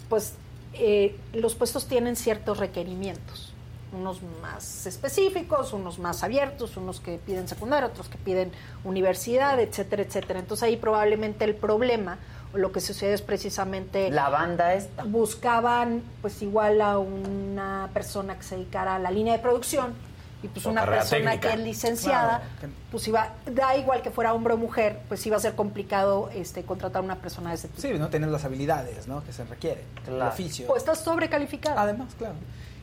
[0.08, 0.34] pues
[0.74, 3.52] eh, los puestos tienen ciertos requerimientos,
[3.92, 8.52] unos más específicos, unos más abiertos, unos que piden secundaria, otros que piden
[8.84, 10.40] universidad, etcétera, etcétera.
[10.40, 12.18] Entonces ahí probablemente el problema
[12.54, 18.36] o lo que sucede es precisamente la banda esta buscaban pues igual a una persona
[18.36, 19.94] que se dedicara a la línea de producción
[20.42, 22.42] y pues una persona que es licenciada,
[22.90, 26.64] pues iba, da igual que fuera hombre o mujer, pues iba a ser complicado este
[26.64, 27.80] contratar a una persona de ese tipo.
[27.80, 29.22] Sí, no tener las habilidades, ¿no?
[29.24, 30.66] Que se requieren, el oficio.
[30.66, 31.80] Pues estás sobrecalificada.
[31.80, 32.34] Además, claro.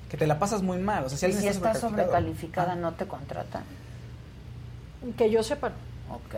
[0.09, 1.03] Que te la pasas muy mal.
[1.03, 3.63] O sea, si, ¿Y si estás sobrecalificada, no te contratan.
[5.17, 5.71] Que yo sepa.
[6.09, 6.35] Ok.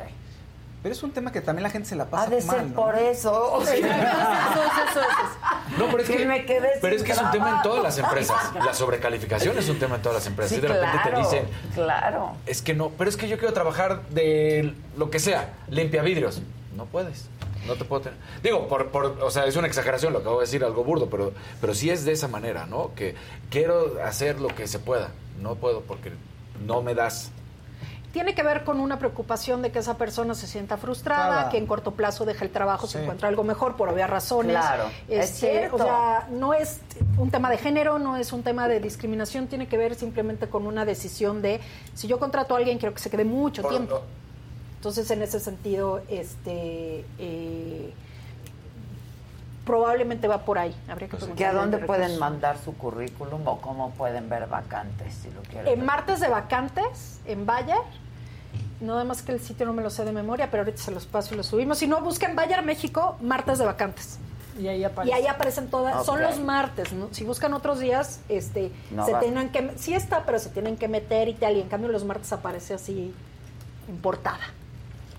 [0.81, 2.97] Pero es un tema que también la gente se la pasa Ha de ser por
[2.97, 3.61] eso.
[5.77, 6.25] no, pero es que,
[6.81, 8.51] pero es que es un tema en todas las empresas.
[8.65, 10.57] La sobrecalificación es un tema en todas las empresas.
[10.57, 11.45] y de repente te dicen,
[11.75, 12.35] claro.
[12.47, 16.41] Es que no, pero es que yo quiero trabajar de lo que sea, limpia vidrios.
[16.75, 17.27] No puedes.
[17.67, 18.17] No te puedo tener.
[18.41, 21.11] Digo, por, por, o sea, es una exageración lo que acabo de decir, algo burdo,
[21.11, 22.95] pero, pero sí es de esa manera, ¿no?
[22.95, 23.13] Que
[23.51, 25.09] quiero hacer lo que se pueda.
[25.39, 26.11] No puedo porque
[26.65, 27.29] no me das
[28.11, 31.65] tiene que ver con una preocupación de que esa persona se sienta frustrada, que en
[31.65, 34.57] corto plazo deje el trabajo, se encuentra algo mejor por obvias razones.
[34.57, 36.81] Claro, este, O sea, no es
[37.17, 40.67] un tema de género, no es un tema de discriminación, tiene que ver simplemente con
[40.67, 41.61] una decisión de
[41.93, 44.01] si yo contrato a alguien quiero que se quede mucho tiempo.
[44.75, 47.93] Entonces, en ese sentido, este eh,
[49.65, 50.75] probablemente va por ahí.
[50.89, 55.31] Habría que, pues, a dónde pueden mandar su currículum o cómo pueden ver vacantes si
[55.31, 55.67] lo quieren?
[55.67, 57.77] En martes de vacantes, en Bayer.
[58.79, 61.05] No más que el sitio no me lo sé de memoria, pero ahorita se los
[61.05, 61.77] paso y lo subimos.
[61.77, 64.17] Si no, busquen Bayer México, martes de vacantes.
[64.59, 65.15] Y ahí aparecen.
[65.15, 66.05] Y ahí aparecen todas.
[66.05, 66.89] Son los martes.
[67.11, 68.71] Si buscan otros días, este,
[69.05, 69.71] se tienen que.
[69.77, 71.55] Sí está, pero se tienen que meter y tal.
[71.57, 73.13] Y en cambio, los martes aparece así
[73.87, 74.39] en portada.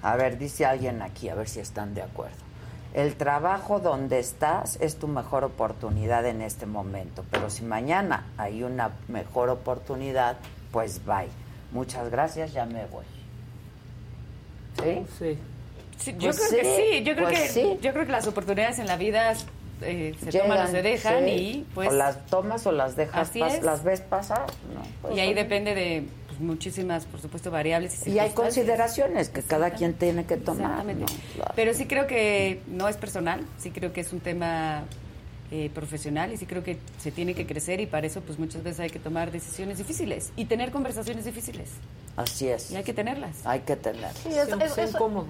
[0.03, 2.42] A ver, dice alguien aquí, a ver si están de acuerdo.
[2.95, 8.63] El trabajo donde estás es tu mejor oportunidad en este momento, pero si mañana hay
[8.63, 10.37] una mejor oportunidad,
[10.71, 11.29] pues bye.
[11.71, 13.05] Muchas gracias, ya me voy.
[14.83, 15.39] ¿Sí?
[15.99, 16.13] Sí.
[16.19, 18.87] yo pues creo que sí, yo creo pues que yo creo que las oportunidades en
[18.87, 19.35] la vida
[19.83, 23.85] eh, se toman o se dejan y pues o las tomas o las dejas las
[23.85, 24.47] ves pasar,
[25.15, 28.07] y ahí depende de pues, muchísimas, por supuesto, variables.
[28.07, 30.85] Y, hay consideraciones que cada quien tiene que tomar.
[31.55, 34.85] Pero sí creo que no es personal, sí creo que es un tema
[35.51, 38.63] eh, profesional y sí creo que se tiene que crecer y para eso pues muchas
[38.63, 41.71] veces hay que tomar decisiones difíciles y tener conversaciones difíciles.
[42.17, 42.71] Así es.
[42.71, 43.45] Y hay que tenerlas.
[43.45, 44.17] Hay que tenerlas.
[44.19, 45.27] Sí, eso, es incómodo.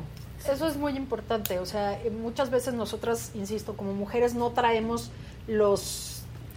[0.48, 1.58] Eso es muy importante.
[1.58, 5.10] O sea, eh, muchas veces nosotras, insisto, como mujeres no traemos
[5.46, 6.11] los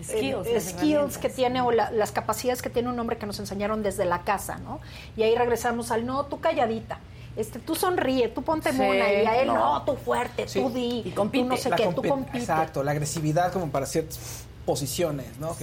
[0.06, 4.22] skills, que tiene o las capacidades que tiene un hombre que nos enseñaron desde la
[4.22, 4.80] casa, ¿no?
[5.18, 7.00] Y ahí regresamos al no, tú calladita.
[7.36, 11.12] Este, tú sonríe, tú ponte mona y a él no, tú fuerte, tú di, y
[11.12, 11.44] compite.
[11.44, 12.38] tú no sé qué, tú compite.
[12.38, 15.56] Exacto, la agresividad como para ciertas posiciones, ¿no?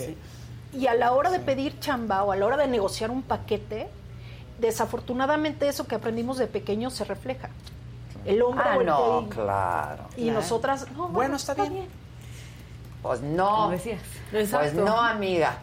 [0.75, 3.89] Y a la hora de pedir chamba o a la hora de negociar un paquete,
[4.59, 7.49] desafortunadamente eso que aprendimos de pequeños se refleja.
[8.25, 10.05] El hombre ah, no, claro.
[10.17, 11.89] Y nosotras, no, bueno, está, bien.
[13.03, 13.71] Pues no.
[13.71, 14.01] decías.
[14.31, 15.59] Pues no, amiga.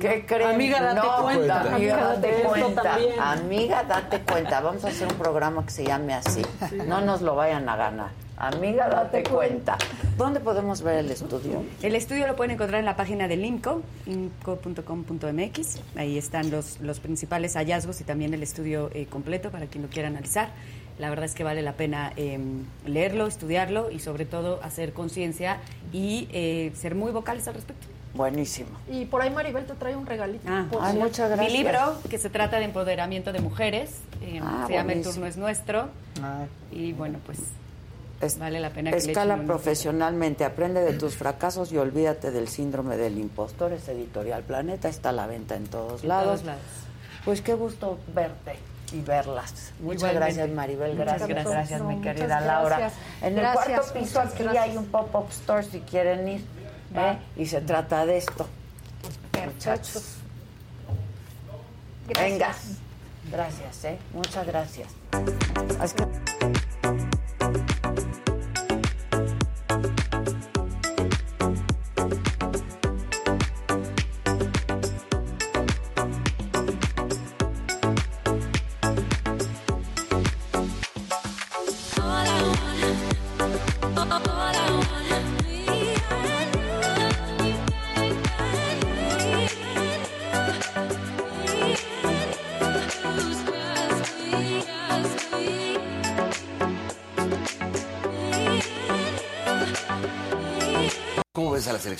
[0.00, 0.54] ¿Qué crees?
[0.54, 1.60] Amiga, date cuenta.
[1.74, 2.98] Amiga, date cuenta.
[3.20, 4.60] Amiga, date cuenta.
[4.60, 6.42] Vamos a hacer un programa que se llame así.
[6.86, 8.10] No nos lo vayan a ganar.
[8.38, 9.76] Amiga, date cuenta.
[10.16, 11.62] ¿Dónde podemos ver el estudio?
[11.82, 15.78] El estudio lo pueden encontrar en la página del IMCO, imco.com.mx.
[15.96, 19.90] Ahí están los, los principales hallazgos y también el estudio eh, completo para quien lo
[19.90, 20.48] quiera analizar.
[21.02, 25.58] La verdad es que vale la pena em, leerlo, estudiarlo y sobre todo hacer conciencia
[25.92, 27.88] y eh, ser muy vocales al respecto.
[28.14, 28.70] Buenísimo.
[28.88, 30.44] Y por ahí Maribel te trae un regalito.
[30.48, 30.64] Ah,
[30.94, 31.50] muchas gracias.
[31.50, 35.26] Mi libro, que se trata de empoderamiento de mujeres, eh, Ah, se llama El turno
[35.26, 35.88] es nuestro.
[36.70, 37.40] Y bueno, pues
[38.20, 42.46] Es- vale la pena que le Escala profesionalmente, aprende de tus fracasos y olvídate del
[42.46, 43.72] síndrome del impostor.
[43.72, 46.26] Es editorial Planeta, está a la venta en todos En lados.
[46.42, 46.62] todos lados.
[47.24, 48.52] Pues qué gusto verte
[48.92, 49.72] y verlas.
[49.80, 50.34] Muchas Igualmente.
[50.34, 51.54] gracias Maribel, Muchas gracias, gracias.
[51.54, 52.78] gracias, No, mi querida Laura.
[52.78, 53.00] gracias.
[53.22, 56.44] En el cuarto piso aquí hay un pop-up store si quieren ir.
[56.94, 57.18] ¿eh?
[57.36, 58.46] Y se trata de esto.
[59.44, 60.16] Muchachos.
[62.18, 62.54] Venga.
[63.30, 63.98] Gracias, ¿eh?
[64.12, 64.88] Muchas gracias.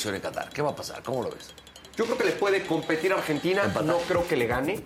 [0.03, 0.49] Selección en Qatar?
[0.53, 1.03] ¿Qué va a pasar?
[1.03, 1.51] ¿Cómo lo ves?
[1.97, 4.83] Yo creo que le puede competir a Argentina, no creo que le gane.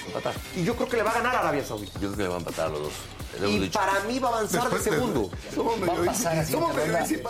[0.57, 2.01] Y yo creo que le va a ganar a Arabia Saudita.
[2.01, 2.93] Yo creo que le van a empatar a los dos.
[3.49, 3.79] Y dicho.
[3.79, 5.31] para mí va a avanzar de segundo.
[5.89, 6.53] Va a pasar así.
[6.53, 6.75] Somos.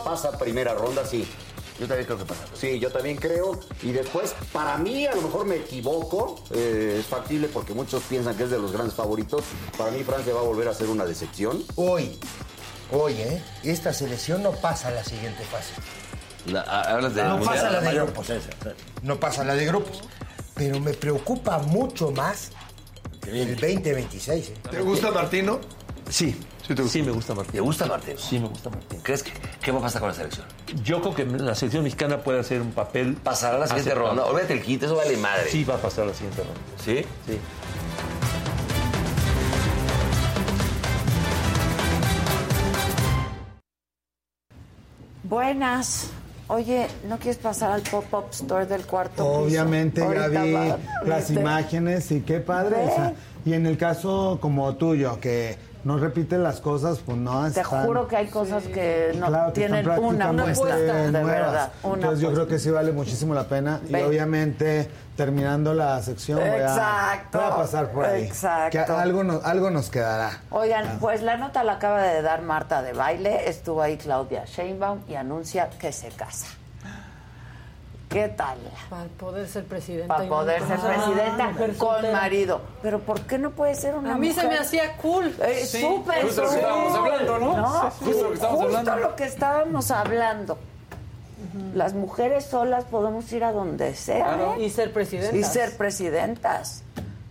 [0.05, 1.29] Pasa primera ronda, sí.
[1.79, 2.45] Yo también creo que pasa.
[2.55, 3.61] Sí, yo también creo.
[3.83, 6.37] Y después, para mí, a lo mejor me equivoco.
[6.53, 9.45] eh, es factible porque muchos piensan que es de los grandes favoritos.
[9.77, 11.63] Para mí, Francia va a volver a ser una decepción.
[11.75, 12.19] Hoy,
[12.93, 13.43] hoy, ¿eh?
[13.63, 15.75] Esta selección no pasa a la siguiente fase.
[16.47, 17.55] La- hablas de no mundial.
[17.55, 18.27] pasa la de mayor grupos.
[18.27, 18.69] potencia, sí.
[19.03, 20.03] No pasa la de grupos.
[20.55, 22.51] Pero me preocupa mucho más
[23.27, 24.49] el 2026.
[24.49, 24.55] ¿eh?
[24.71, 25.61] ¿Te gusta Martino?
[26.09, 26.39] Sí,
[26.89, 27.53] sí, me gusta Martín.
[27.53, 28.15] ¿Te gusta Martín?
[28.17, 29.01] Sí, me gusta Martín.
[29.03, 30.47] ¿Crees que qué va a pasar con la selección?
[30.85, 33.15] Yo creo que la selección mexicana puede hacer un papel.
[33.17, 34.25] Pasará a la siguiente ronda.
[34.25, 35.51] Olvídate el kit, eso vale madre.
[35.51, 36.61] Sí, va a pasar a la siguiente ronda.
[36.85, 37.05] ¿Sí?
[37.27, 37.39] Sí.
[45.25, 46.11] Buenas.
[46.49, 49.27] Oye, ¿no quieres pasar al pop-up store del cuarto piso?
[49.27, 52.77] Obviamente ya Ahorita vi las imágenes y qué padre.
[52.85, 53.15] o sea,
[53.45, 55.57] y en el caso como tuyo, que
[55.87, 59.53] no repiten las cosas, pues no Te están- juro que hay cosas que no Claro,
[59.53, 61.31] que tienen una apuesta, de nuevas.
[61.31, 61.73] verdad.
[61.85, 63.81] Una Entonces yo creo que sí vale muchísimo la pena.
[63.89, 68.25] Y obviamente, terminando la sección, voy a, voy a pasar por ahí.
[68.25, 68.71] exacto.
[68.73, 70.41] Que algo, nos, algo nos quedará.
[70.51, 75.03] Oigan, pues la nota la acaba de dar Marta de baile, estuvo ahí Claudia Sheinbaum
[75.09, 76.49] y anuncia que se casa.
[78.17, 78.57] ¿Qué tal?
[78.89, 80.17] Para poder ser presidenta.
[80.17, 82.13] Para poder ser Ah, presidenta mujer con soltera.
[82.19, 82.61] marido.
[82.81, 84.51] Pero ¿por qué no puede ser una A mí se mujer?
[84.51, 85.35] me hacía cool.
[85.43, 87.57] Eh, Sí, súper justo lo que estábamos hablando, ¿no?
[87.59, 89.09] No, Sí, justo lo que estábamos justo hablando.
[89.09, 90.59] lo que estábamos hablando.
[91.75, 94.25] Las mujeres solas podemos ir a donde sea.
[94.25, 94.55] Claro.
[94.59, 94.63] ¿eh?
[94.65, 95.35] Y ser presidentas.
[95.35, 96.83] Y ser presidentas.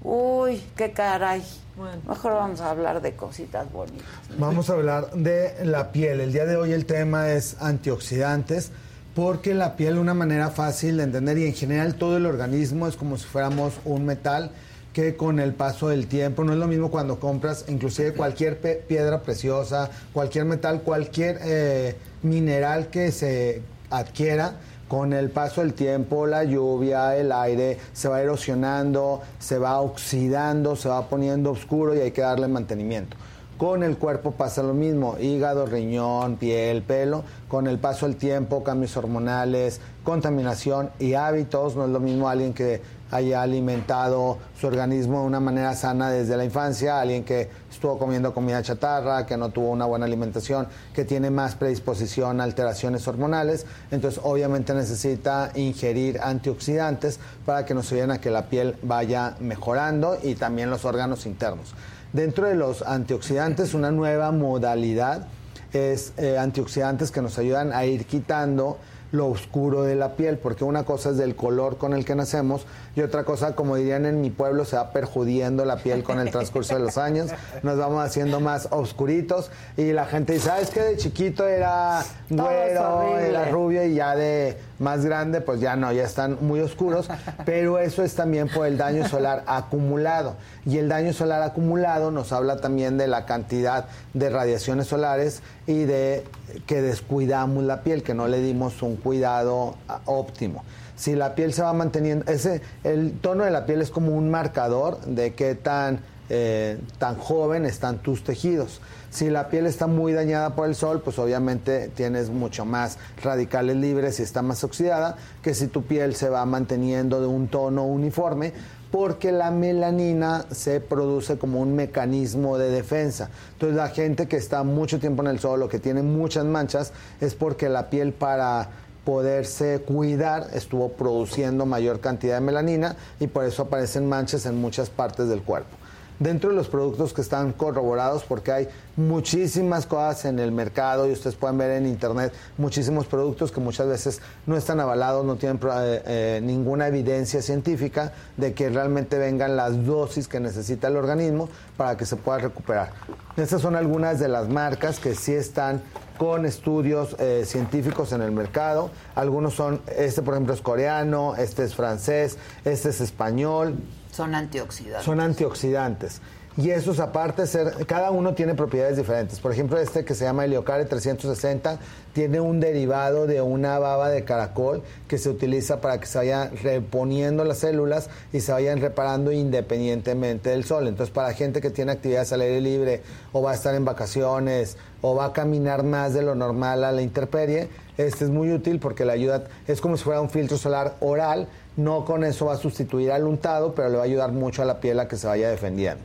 [0.03, 1.43] Uy, qué caray.
[1.75, 1.97] Bueno.
[2.07, 4.05] Mejor vamos a hablar de cositas bonitas.
[4.37, 6.21] Vamos a hablar de la piel.
[6.21, 8.71] El día de hoy el tema es antioxidantes,
[9.15, 12.97] porque la piel, una manera fácil de entender y en general todo el organismo es
[12.97, 14.51] como si fuéramos un metal
[14.91, 19.21] que con el paso del tiempo, no es lo mismo cuando compras inclusive cualquier piedra
[19.21, 24.55] preciosa, cualquier metal, cualquier eh, mineral que se adquiera,
[24.87, 30.75] con el paso del tiempo, la lluvia, el aire, se va erosionando, se va oxidando,
[30.75, 33.17] se va poniendo oscuro y hay que darle mantenimiento.
[33.57, 37.23] Con el cuerpo pasa lo mismo, hígado, riñón, piel, pelo.
[37.55, 41.77] Con el paso del tiempo, cambios hormonales, contaminación y hábitos.
[41.77, 46.35] No es lo mismo alguien que haya alimentado su organismo de una manera sana desde
[46.35, 51.05] la infancia, alguien que estuvo comiendo comida chatarra, que no tuvo una buena alimentación, que
[51.05, 53.65] tiene más predisposición a alteraciones hormonales.
[53.89, 60.17] Entonces, obviamente necesita ingerir antioxidantes para que nos ayuden a que la piel vaya mejorando
[60.21, 61.73] y también los órganos internos.
[62.11, 65.27] Dentro de los antioxidantes, una nueva modalidad
[65.73, 68.77] es eh, antioxidantes que nos ayudan a ir quitando
[69.15, 72.65] lo oscuro de la piel, porque una cosa es del color con el que nacemos
[72.95, 76.31] y otra cosa, como dirían en mi pueblo, se va perjudiendo la piel con el
[76.31, 77.31] transcurso de los años,
[77.63, 83.17] nos vamos haciendo más oscuritos y la gente dice, ¿sabes que de chiquito era güero,
[83.17, 87.07] era rubio y ya de más grande, pues ya no, ya están muy oscuros,
[87.45, 90.35] pero eso es también por el daño solar acumulado.
[90.65, 95.83] Y el daño solar acumulado nos habla también de la cantidad de radiaciones solares y
[95.83, 96.25] de
[96.65, 100.63] que descuidamos la piel, que no le dimos un cuidado ah, óptimo.
[100.95, 104.29] Si la piel se va manteniendo, ese, el tono de la piel es como un
[104.29, 108.81] marcador de qué tan eh, tan joven están tus tejidos.
[109.11, 113.75] Si la piel está muy dañada por el sol, pues obviamente tienes mucho más radicales
[113.75, 117.85] libres y está más oxidada que si tu piel se va manteniendo de un tono
[117.85, 118.53] uniforme
[118.95, 123.29] porque la melanina se produce como un mecanismo de defensa.
[123.51, 126.93] Entonces la gente que está mucho tiempo en el sol o que tiene muchas manchas
[127.19, 128.69] es porque la piel para
[129.03, 134.89] poderse cuidar estuvo produciendo mayor cantidad de melanina y por eso aparecen manchas en muchas
[134.89, 135.75] partes del cuerpo
[136.19, 141.11] dentro de los productos que están corroborados, porque hay muchísimas cosas en el mercado y
[141.11, 145.59] ustedes pueden ver en internet muchísimos productos que muchas veces no están avalados, no tienen
[145.63, 151.97] eh, ninguna evidencia científica de que realmente vengan las dosis que necesita el organismo para
[151.97, 152.91] que se pueda recuperar.
[153.37, 155.81] Estas son algunas de las marcas que sí están
[156.17, 158.91] con estudios eh, científicos en el mercado.
[159.15, 163.75] Algunos son, este por ejemplo es coreano, este es francés, este es español.
[164.15, 165.03] Son antioxidantes.
[165.03, 166.21] Son antioxidantes.
[166.57, 169.41] Y esos aparte ser, cada uno tiene propiedades diferentes.
[169.41, 171.79] Por ejemplo, este que se llama Heliocare 360
[172.13, 176.55] tiene un derivado de una baba de caracol que se utiliza para que se vayan
[176.55, 180.87] reponiendo las células y se vayan reparando independientemente del sol.
[180.87, 183.01] Entonces, para gente que tiene actividades al aire libre
[183.33, 186.93] o va a estar en vacaciones o va a caminar más de lo normal a
[186.93, 187.67] la intemperie,
[187.97, 191.49] este es muy útil porque le ayuda, es como si fuera un filtro solar oral
[191.77, 194.65] no con eso va a sustituir al untado, pero le va a ayudar mucho a
[194.65, 196.03] la piel a que se vaya defendiendo.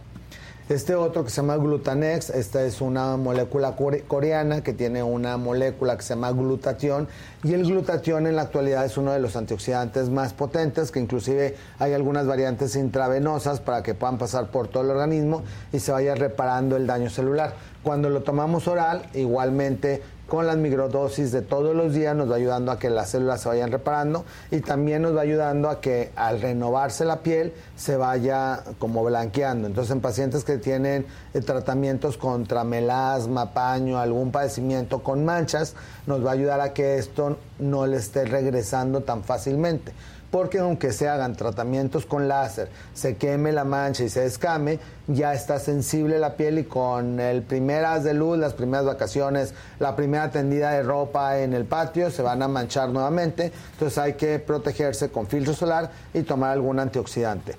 [0.71, 3.75] Este otro que se llama Glutanex, esta es una molécula
[4.07, 7.09] coreana que tiene una molécula que se llama glutatión
[7.43, 11.57] y el glutatión en la actualidad es uno de los antioxidantes más potentes que inclusive
[11.81, 15.43] hay algunas variantes intravenosas para que puedan pasar por todo el organismo
[15.73, 17.55] y se vaya reparando el daño celular.
[17.83, 20.01] Cuando lo tomamos oral, igualmente
[20.31, 23.49] con las microdosis de todos los días nos va ayudando a que las células se
[23.49, 28.63] vayan reparando y también nos va ayudando a que al renovarse la piel se vaya
[28.79, 29.67] como blanqueando.
[29.67, 31.05] Entonces en pacientes que tienen
[31.35, 35.75] eh, tratamientos contra melasma, paño, algún padecimiento con manchas,
[36.07, 39.93] nos va a ayudar a que esto no le esté regresando tan fácilmente
[40.31, 44.79] porque aunque se hagan tratamientos con láser, se queme la mancha y se descame,
[45.09, 49.55] ya está sensible la piel y con el primer haz de luz, las primeras vacaciones,
[49.79, 54.15] la primera tendida de ropa en el patio, se van a manchar nuevamente, entonces hay
[54.15, 57.57] que protegerse con filtro solar y tomar algún antioxidante.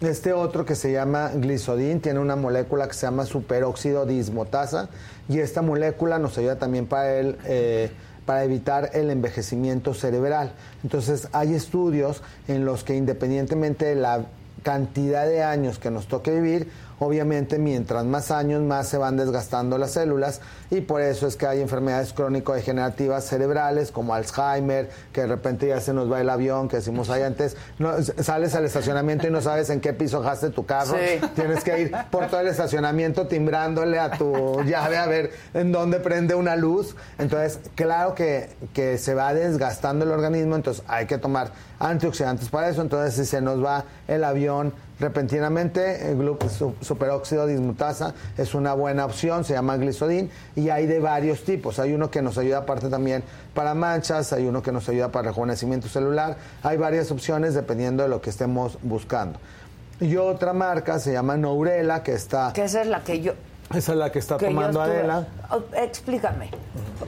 [0.00, 4.88] Este otro que se llama glisodin tiene una molécula que se llama superóxido dismotasa
[5.28, 7.38] y esta molécula nos ayuda también para el...
[7.44, 7.90] Eh,
[8.26, 10.52] para evitar el envejecimiento cerebral.
[10.82, 14.26] Entonces hay estudios en los que independientemente de la
[14.62, 16.70] cantidad de años que nos toque vivir,
[17.04, 20.40] obviamente mientras más años más se van desgastando las células
[20.70, 25.80] y por eso es que hay enfermedades crónico-degenerativas cerebrales como Alzheimer, que de repente ya
[25.80, 29.40] se nos va el avión, que decimos ahí antes, no, sales al estacionamiento y no
[29.40, 30.96] sabes en qué piso dejaste tu carro,
[31.34, 36.00] tienes que ir por todo el estacionamiento timbrándole a tu llave a ver en dónde
[36.00, 41.18] prende una luz, entonces claro que, que se va desgastando el organismo, entonces hay que
[41.18, 41.52] tomar
[41.84, 46.36] antioxidantes para eso, entonces si se nos va el avión repentinamente, el
[46.80, 51.78] superóxido dismutasa es una buena opción, se llama glisodin y hay de varios tipos.
[51.78, 55.28] Hay uno que nos ayuda aparte también para manchas, hay uno que nos ayuda para
[55.28, 59.38] rejuvenecimiento celular, hay varias opciones dependiendo de lo que estemos buscando.
[60.00, 62.52] Y otra marca se llama Nourela, que está...
[62.52, 63.34] Que esa es la que yo...
[63.72, 65.26] Esa es la que está tomando Adela.
[65.50, 66.50] Oh, explícame.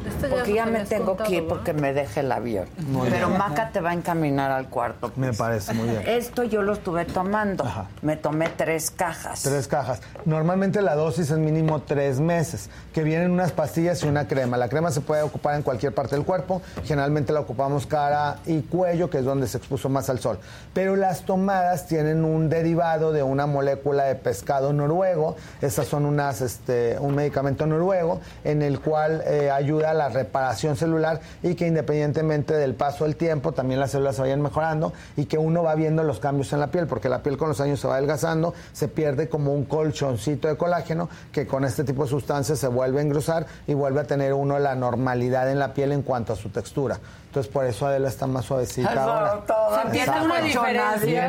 [0.07, 2.67] Este porque ya me tengo que ir porque me deje el avión.
[3.11, 5.13] Pero Maca te va a encaminar al cuarto.
[5.17, 6.03] Me parece muy bien.
[6.07, 7.65] Esto yo lo estuve tomando.
[8.03, 9.43] Me tomé tres cajas.
[9.43, 10.01] Tres cajas.
[10.25, 14.57] Normalmente la dosis es mínimo tres meses, que vienen unas pastillas y una crema.
[14.57, 16.63] La crema se puede ocupar en cualquier parte del cuerpo.
[16.85, 20.39] Generalmente la ocupamos cara y cuello, que es donde se expuso más al sol.
[20.75, 25.37] Pero las tomadas tienen un derivado de una molécula de pescado noruego.
[25.61, 30.77] Esas son unas, este, un medicamento noruego en el cual eh, ayuda a la reparación
[30.77, 35.27] celular y que independientemente del paso del tiempo también las células se vayan mejorando y
[35.27, 37.81] que uno va viendo los cambios en la piel, porque la piel con los años
[37.81, 42.11] se va adelgazando, se pierde como un colchoncito de colágeno que con este tipo de
[42.11, 45.93] sustancias se vuelve a engrosar y vuelve a tener uno la normalidad en la piel
[45.93, 46.99] en cuanto a su textura.
[47.27, 49.45] Entonces por eso Adela está más suavecita ahora.
[49.83, 51.29] ¿Sentiste una diferencia?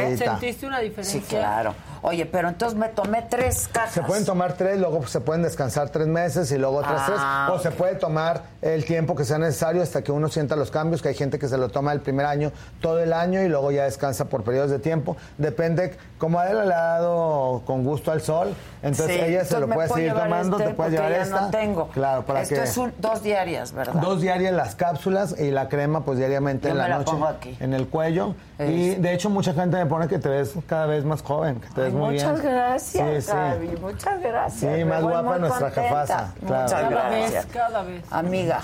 [0.00, 0.16] ¿Eh?
[0.16, 1.20] ¿Sentiste una diferencia?
[1.20, 1.74] Sí, claro.
[2.02, 3.92] Oye, pero entonces me tomé tres cajas.
[3.92, 7.18] Se pueden tomar tres, luego se pueden descansar tres meses y luego otras tres.
[7.20, 10.70] Ah, O se puede tomar el tiempo que sea necesario hasta que uno sienta los
[10.70, 13.48] cambios, que hay gente que se lo toma el primer año, todo el año y
[13.48, 15.16] luego ya descansa por periodos de tiempo.
[15.38, 19.88] Depende, como Adela le ha dado con gusto al sol, entonces ella se lo puede
[19.88, 21.40] seguir tomando, este te puedes llevar ya esta.
[21.42, 21.88] no tengo.
[21.88, 22.62] Claro, para Esto que...
[22.62, 23.94] es un, dos diarias, ¿verdad?
[23.94, 27.12] Dos diarias las cápsulas y la crema pues diariamente Yo en me la la noche
[27.12, 27.56] pongo aquí.
[27.60, 30.86] en el cuello y Es- de hecho mucha gente me pone que te ves cada
[30.86, 32.52] vez más joven, que te ves ves muy muchas bien.
[32.54, 33.36] gracias, Sí, sí.
[33.36, 34.60] Gaby, muchas gracias.
[34.60, 35.82] Sí, Me más voy guapa muy nuestra contenta.
[35.88, 36.62] jefasa, claro.
[36.62, 37.32] Muchas Cada gracias.
[37.32, 38.04] vez, cada vez.
[38.10, 38.60] Amiga,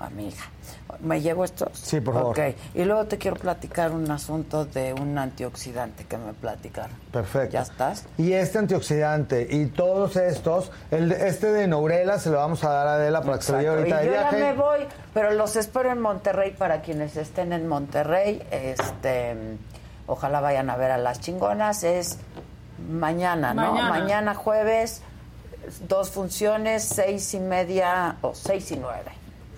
[0.00, 0.42] amiga.
[1.00, 1.68] ¿Me llevo esto?
[1.72, 2.38] Sí, por favor.
[2.38, 2.54] Ok.
[2.74, 6.92] Y luego te quiero platicar un asunto de un antioxidante que me platicaron.
[7.10, 7.52] Perfecto.
[7.52, 8.06] ¿Ya estás?
[8.16, 12.86] Y este antioxidante y todos estos, el, este de Nourela se lo vamos a dar
[12.86, 13.70] a Adela para que se Exacto.
[13.72, 14.38] ahorita Y de yo viaje.
[14.38, 14.80] ya me voy,
[15.12, 18.40] pero los espero en Monterrey para quienes estén en Monterrey.
[18.52, 19.34] Este,
[20.06, 21.82] ojalá vayan a ver a las chingonas.
[21.82, 22.18] Es
[22.88, 23.72] mañana, ¿no?
[23.72, 23.88] Mañana.
[23.90, 25.02] Mañana jueves,
[25.88, 29.10] dos funciones, seis y media o seis y nueve.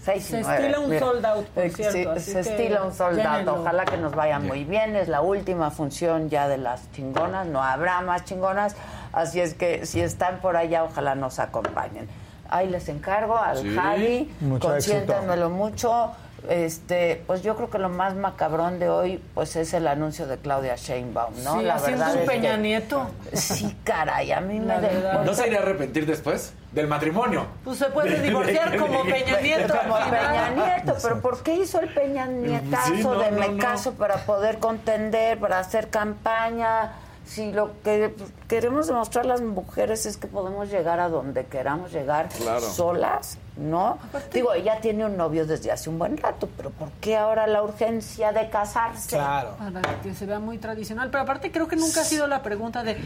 [0.03, 0.59] Seis Se y nueve.
[0.63, 1.01] estila un Mira.
[1.01, 3.27] sold out, por Eh, cierto, así se estila un sold out.
[3.27, 3.61] llénenlo.
[3.61, 4.95] Ojalá que nos vaya muy bien.
[4.95, 7.47] Es la última función ya de las chingonas.
[7.49, 8.77] No habrá más chingonas.
[9.13, 12.09] Así es que si están por allá, ojalá nos acompañen.
[12.49, 13.75] Ahí les encargo al Sí.
[13.75, 14.35] Javi.
[14.61, 16.13] Consiéntanmelo mucho.
[16.49, 20.37] Este, pues yo creo que lo más macabrón de hoy, pues es el anuncio de
[20.39, 21.59] Claudia Sheinbaum, ¿no?
[21.61, 23.11] Sí, haciendo un es Peña que- Nieto.
[23.33, 25.25] Sí, caray, a mí La me de- verdad.
[25.25, 27.47] ¿No se iría a arrepentir después del matrimonio?
[27.65, 29.75] Pues se puede divorciar como Peña Nieto.
[29.77, 29.97] Como.
[30.11, 33.59] Peña Nieto, pero ¿por qué hizo el Peña Nietazo Sí, no, de no, me no.
[33.59, 36.93] caso para poder contender, para hacer campaña?
[37.27, 38.15] Si lo que
[38.49, 42.61] queremos demostrar las mujeres es que podemos llegar a donde queramos llegar Claro.
[42.61, 43.99] solas, ¿no?
[44.33, 47.63] Digo, ella tiene un novio desde hace un buen rato, pero ¿por qué ahora la
[47.63, 49.17] urgencia de casarse?
[49.17, 51.11] Para que se vea muy tradicional.
[51.11, 52.97] Pero aparte creo que nunca ha sido la pregunta de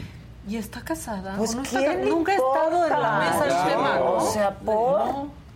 [0.47, 1.35] ¿y está casada?
[1.37, 3.95] Pues ¿O no está ¿quién ca- le nunca ha estado en la mesa el tema,
[3.99, 4.11] ¿no?
[4.13, 4.99] O sea, por...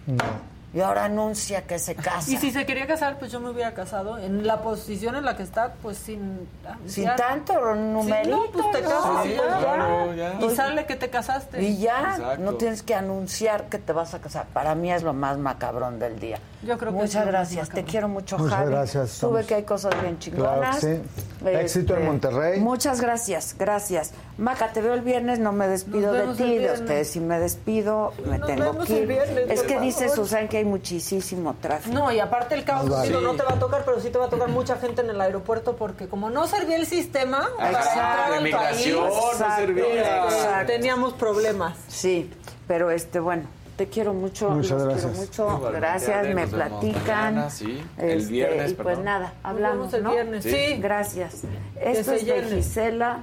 [0.07, 0.54] No.
[0.75, 2.29] Y ahora anuncia que se casa.
[2.29, 4.17] Y si se quería casar, pues yo me hubiera casado.
[4.17, 6.47] En la posición en la que está, pues sin...
[6.85, 8.89] Sin ya- tanto numerito, Sí, no, pues te ¿no?
[8.89, 9.57] casas y Sí, ya.
[9.59, 10.33] claro, ya.
[10.41, 11.61] Y sale que te casaste.
[11.63, 12.43] Y ya, Exacto.
[12.43, 14.47] no tienes que anunciar que te vas a casar.
[14.47, 16.39] Para mí es lo más macabrón del día.
[16.65, 18.71] Yo creo que es Muchas gracias, te quiero mucho, Muchas Javi.
[18.71, 20.79] gracias, Sube estamos- que hay cosas bien chingonas.
[20.79, 20.97] Claro
[21.43, 21.47] sí.
[21.47, 22.59] Éxito en Monterrey.
[22.59, 24.11] Muchas gracias, gracias.
[24.37, 28.13] Maca, te veo el viernes, no me despido de ti, de ustedes si me despido,
[28.25, 29.07] me Nos tengo que ir.
[29.07, 30.09] viernes, Es que dice.
[30.09, 31.93] Susan que hay muchísimo tráfico.
[31.93, 34.29] No, y aparte el caos, no te va a tocar, pero sí te va a
[34.29, 37.99] tocar mucha gente en el aeropuerto porque como no servía el sistema para Exacto.
[37.99, 40.27] entrar De al país, no exacto, servía.
[40.27, 41.75] este, teníamos problemas.
[41.87, 42.31] Sí,
[42.67, 43.43] pero este, bueno,
[43.75, 45.05] te quiero mucho, Muchas los gracias.
[45.11, 47.35] quiero mucho, Igualmente, gracias, me platican.
[47.35, 49.05] mañana, sí, el Este, viernes, y pues perdón.
[49.05, 50.11] nada, hablamos, el ¿no?
[50.11, 50.77] viernes, Sí.
[50.79, 51.41] Gracias.
[51.81, 52.43] Esto es de.
[52.43, 53.19] Gisela,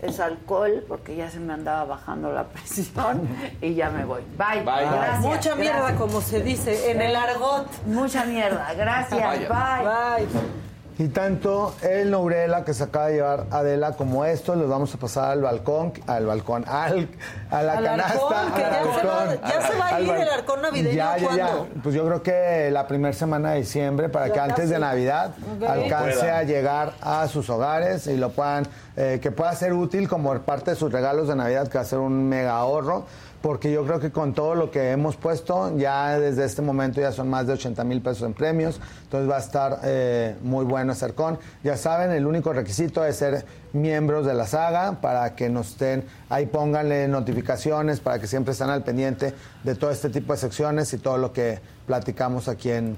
[0.00, 3.28] es alcohol, porque ya se me andaba bajando la presión
[3.60, 4.22] y ya me voy.
[4.36, 4.62] Bye.
[4.64, 4.84] Bye.
[4.90, 6.00] Gracias, Mucha mierda, gracias.
[6.00, 7.66] como se dice en el argot.
[7.86, 10.16] Mucha mierda, gracias, Vaya.
[10.18, 10.71] bye.
[11.02, 14.98] Y tanto el Nourela que se acaba de llevar Adela como esto, los vamos a
[14.98, 17.08] pasar al balcón, al balcón, al,
[17.50, 18.12] a la Al canasta.
[18.14, 21.16] arcón, que al ya se va- ya se va a ir el arcón navideño, Ya,
[21.16, 21.48] ya, ya.
[21.82, 24.78] Pues yo creo que la primera semana de diciembre, para Ya que antes de.
[24.78, 25.32] Navidad
[25.66, 26.38] alcance Pueda.
[26.38, 28.66] a llegar a sus hogares y lo puedan,
[28.96, 31.86] eh, que pueda ser útil como parte de sus regalos de Navidad, que va a
[31.86, 33.06] ser un mega ahorro.
[33.42, 37.10] Porque yo creo que con todo lo que hemos puesto, ya desde este momento ya
[37.10, 38.80] son más de 80 mil pesos en premios.
[39.02, 41.38] Entonces va a estar eh, muy bueno ese arcón.
[41.64, 46.04] Ya saben, el único requisito es ser miembros de la saga para que nos estén,
[46.28, 50.92] ahí pónganle notificaciones para que siempre estén al pendiente de todo este tipo de secciones
[50.92, 52.96] y todo lo que platicamos aquí en,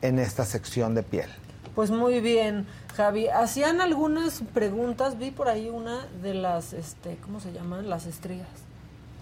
[0.00, 1.28] en esta sección de piel.
[1.74, 2.66] Pues muy bien,
[2.96, 3.28] Javi.
[3.28, 7.88] Hacían algunas preguntas, vi por ahí una de las, este, ¿cómo se llaman?
[7.88, 8.71] Las estrías.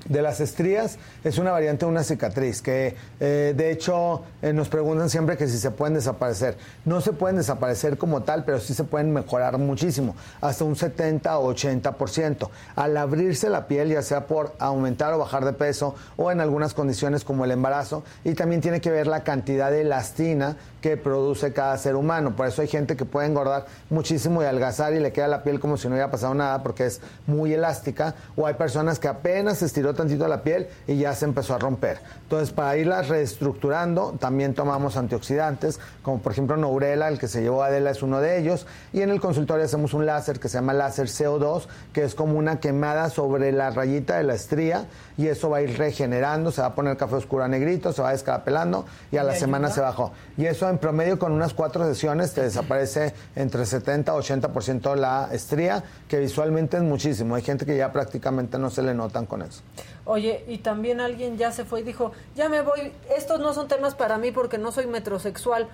[0.08, 4.68] De las estrías es una variante de una cicatriz que eh, de hecho eh, nos
[4.68, 6.56] preguntan siempre que si se pueden desaparecer.
[6.84, 11.38] No se pueden desaparecer como tal, pero sí se pueden mejorar muchísimo, hasta un 70
[11.38, 12.48] o 80%.
[12.76, 16.74] Al abrirse la piel, ya sea por aumentar o bajar de peso o en algunas
[16.74, 21.52] condiciones como el embarazo, y también tiene que ver la cantidad de elastina que produce
[21.52, 22.34] cada ser humano.
[22.34, 25.60] Por eso hay gente que puede engordar muchísimo y adelgazar y le queda la piel
[25.60, 28.14] como si no hubiera pasado nada porque es muy elástica.
[28.36, 31.58] O hay personas que apenas se estiró tantito la piel y ya se empezó a
[31.58, 31.98] romper.
[32.22, 37.62] Entonces, para irla reestructurando, también tomamos antioxidantes, como por ejemplo Nourela, el que se llevó
[37.62, 38.66] Adela es uno de ellos.
[38.92, 42.38] Y en el consultorio hacemos un láser que se llama láser CO2, que es como
[42.38, 44.86] una quemada sobre la rayita de la estría
[45.16, 48.00] y eso va a ir regenerando, se va a poner café oscuro a negrito, se
[48.02, 49.74] va descarapelando y a la ¿Y semana ayuda?
[49.74, 50.12] se bajó.
[50.36, 55.28] Y eso en promedio con unas cuatro sesiones te desaparece entre 70 y 80% la
[55.32, 57.34] estría, que visualmente es muchísimo.
[57.34, 59.62] Hay gente que ya prácticamente no se le notan con eso.
[60.04, 63.68] Oye, y también alguien ya se fue y dijo, ya me voy, estos no son
[63.68, 65.68] temas para mí porque no soy metrosexual.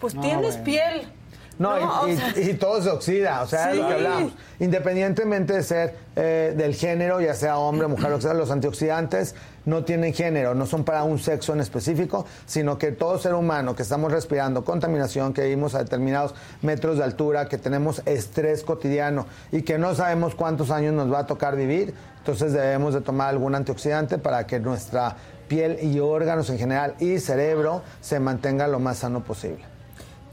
[0.00, 0.64] Pues No, tienes bueno.
[0.64, 1.12] piel.
[1.58, 3.94] No, No, y, o sea- y- y todo se oxida, o sea, es lo que
[3.94, 4.32] hablamos.
[4.60, 9.34] Independientemente de ser eh, del género, ya sea hombre, mujer, lo que sea, los antioxidantes
[9.64, 13.74] no tienen género, no son para un sexo en específico, sino que todo ser humano
[13.74, 19.26] que estamos respirando contaminación, que vivimos a determinados metros de altura, que tenemos estrés cotidiano
[19.52, 23.28] y que no sabemos cuántos años nos va a tocar vivir, entonces debemos de tomar
[23.28, 25.16] algún antioxidante para que nuestra
[25.48, 29.69] piel y órganos en general y cerebro se mantenga lo más sano posible.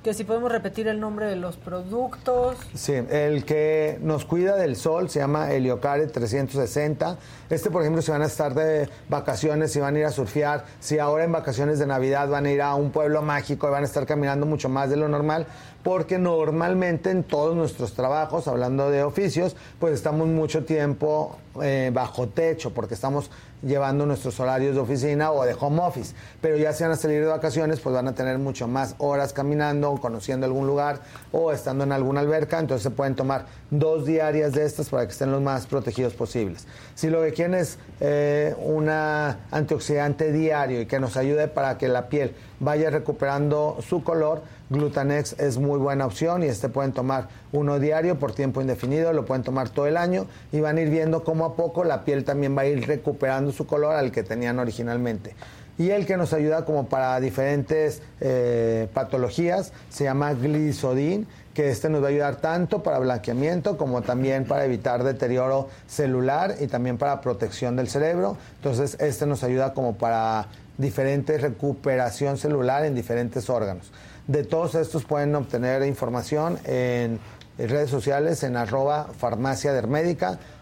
[0.08, 2.56] Que si podemos repetir el nombre de los productos.
[2.74, 7.18] Sí, el que nos cuida del sol se llama Heliocare 360.
[7.50, 10.64] Este, por ejemplo, si van a estar de vacaciones, si van a ir a surfear,
[10.80, 13.84] si ahora en vacaciones de Navidad van a ir a un pueblo mágico y van
[13.84, 15.46] a estar caminando mucho más de lo normal,
[15.84, 22.28] porque normalmente en todos nuestros trabajos, hablando de oficios, pues estamos mucho tiempo eh, bajo
[22.28, 23.32] techo, porque estamos
[23.62, 26.14] llevando nuestros horarios de oficina o de home office.
[26.42, 29.34] Pero ya si van a salir de vacaciones, pues van a tener mucho más horas
[29.34, 31.00] caminando, conociendo algún lugar
[31.32, 32.60] o estando en alguna alberca.
[32.60, 36.68] Entonces se pueden tomar dos diarias de estas para que estén los más protegidos posibles.
[36.96, 41.88] Si lo que quieren es eh, una antioxidante diario y que nos ayude para que
[41.88, 47.30] la piel vaya recuperando su color, Glutanex es muy buena opción y este pueden tomar
[47.52, 50.90] uno diario por tiempo indefinido, lo pueden tomar todo el año y van a ir
[50.90, 54.24] viendo cómo a poco la piel también va a ir recuperando su color al que
[54.24, 55.36] tenían originalmente.
[55.78, 61.90] Y el que nos ayuda como para diferentes eh, patologías se llama glisodin, que este
[61.90, 66.98] nos va a ayudar tanto para blanqueamiento como también para evitar deterioro celular y también
[66.98, 68.38] para protección del cerebro.
[68.56, 73.92] Entonces este nos ayuda como para diferente recuperación celular en diferentes órganos.
[74.28, 77.20] De todos estos pueden obtener información en
[77.58, 79.72] redes sociales en arroba farmacia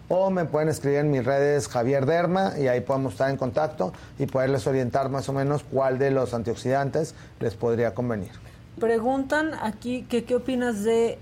[0.07, 3.91] o me pueden escribir en mis redes Javier Derma y ahí podemos estar en contacto
[4.19, 8.31] y poderles orientar más o menos cuál de los antioxidantes les podría convenir.
[8.79, 11.17] Preguntan aquí que qué opinas de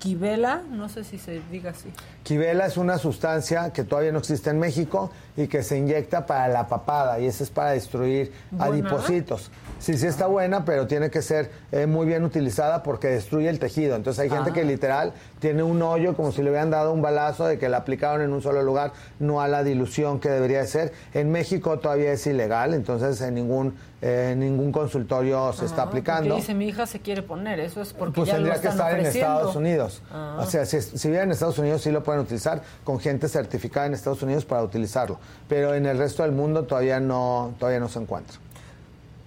[0.00, 1.90] Kibela, no sé si se diga así.
[2.24, 6.48] Quivela es una sustancia que todavía no existe en México y que se inyecta para
[6.48, 9.50] la papada y esa es para destruir adipocitos.
[9.78, 13.58] Sí, sí está buena, pero tiene que ser eh, muy bien utilizada porque destruye el
[13.58, 13.94] tejido.
[13.96, 14.54] Entonces hay gente Ah.
[14.54, 17.78] que literal tiene un hoyo como si le hubieran dado un balazo de que la
[17.78, 20.92] aplicaron en un solo lugar, no a la dilución que debería de ser.
[21.12, 26.36] En México todavía es ilegal, entonces en ningún, eh, ningún consultorio se está Ah, aplicando.
[26.36, 28.86] dice mi hija se quiere poner, eso es porque Pues ya lo tendría que están
[28.86, 29.06] estar en.
[29.06, 30.02] Estados Unidos.
[30.10, 30.38] Ah.
[30.40, 33.86] O sea, si, si viven en Estados Unidos sí lo pueden utilizar con gente certificada
[33.86, 35.18] en Estados Unidos para utilizarlo.
[35.48, 38.36] Pero en el resto del mundo todavía no, todavía no se encuentra.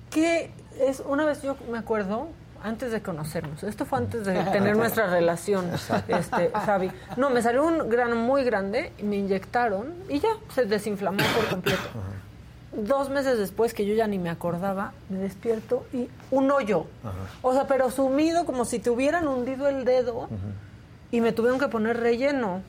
[0.09, 2.27] que es una vez yo me acuerdo
[2.63, 5.65] antes de conocernos esto fue antes de tener nuestra relación
[6.07, 6.91] este Javi.
[7.15, 11.49] No me salió un grano muy grande y me inyectaron y ya se desinflamó por
[11.49, 11.81] completo.
[12.73, 16.85] Dos meses después que yo ya ni me acordaba me despierto y un hoyo.
[17.41, 20.27] O sea pero sumido como si te hubieran hundido el dedo
[21.11, 22.61] y me tuvieron que poner relleno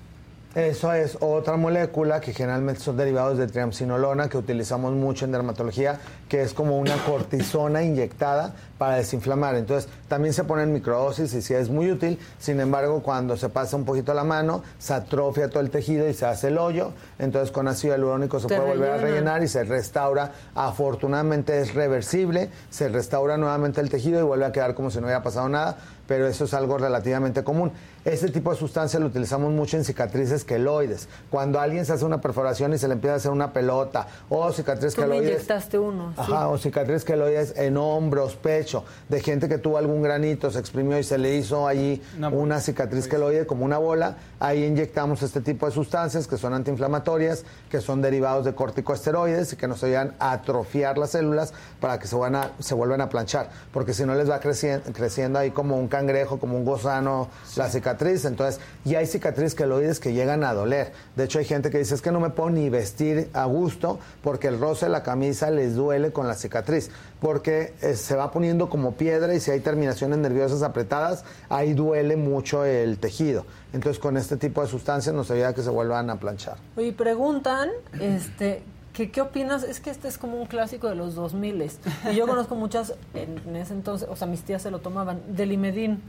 [0.59, 6.01] Eso es otra molécula que generalmente son derivados de triamcinolona que utilizamos mucho en dermatología,
[6.29, 9.57] que es como una cortisona inyectada para desinflamar.
[9.57, 12.19] Entonces, también se pone en microdosis y sí es muy útil.
[12.39, 16.15] Sin embargo, cuando se pasa un poquito la mano, se atrofia todo el tejido y
[16.15, 16.93] se hace el hoyo.
[17.19, 20.33] Entonces, con ácido hialurónico se puede volver a rellenar y se restaura.
[20.55, 25.05] Afortunadamente es reversible, se restaura nuevamente el tejido y vuelve a quedar como si no
[25.07, 25.77] hubiera pasado nada,
[26.07, 27.73] pero eso es algo relativamente común.
[28.05, 31.09] Este tipo de sustancia lo utilizamos mucho en cicatrices queloides.
[31.31, 34.51] Cuando alguien se hace una perforación y se le empieza a hacer una pelota o
[34.53, 35.33] cicatrices tú me queloides.
[35.33, 36.21] inyectaste uno sí.
[36.21, 38.68] Ajá, o cicatriz queloides en hombros, pecho,
[39.09, 42.03] de gente que tuvo algún granito, se exprimió y se le hizo allí
[42.37, 44.17] una, cicatriz queloide como una bola.
[44.41, 49.57] Ahí inyectamos este tipo de sustancias que son antiinflamatorias, que son derivados de corticosteroides y
[49.57, 53.09] que nos ayudan a atrofiar las células para que se, van a- se vuelvan a
[53.09, 53.51] planchar.
[53.73, 57.69] Porque si no les va creciendo, creciendo ahí como un cangrejo, como un gusano, la
[57.69, 58.25] cicatriz.
[58.25, 60.93] Entonces, y hay cicatrices queloides que llegan a doler.
[61.17, 63.99] De hecho, hay gente que dice, es que no me puedo ni vestir a gusto
[64.23, 66.91] porque el roce de la camisa les duele con la cicatriz.
[67.21, 72.17] Porque eh, se va poniendo como piedra y si hay terminaciones nerviosas apretadas, ahí duele
[72.17, 73.45] mucho el tejido.
[73.73, 76.59] Entonces, con este tipo de sustancias nos ayuda a que se vuelvan a planchar.
[76.77, 77.71] Oye, preguntan,
[78.01, 78.63] este,
[79.07, 81.71] qué opinas, es que este es como un clásico de los 2000
[82.11, 85.53] y yo conozco muchas en, ese entonces, o sea, mis tías se lo tomaban, del
[85.53, 86.03] Imedin,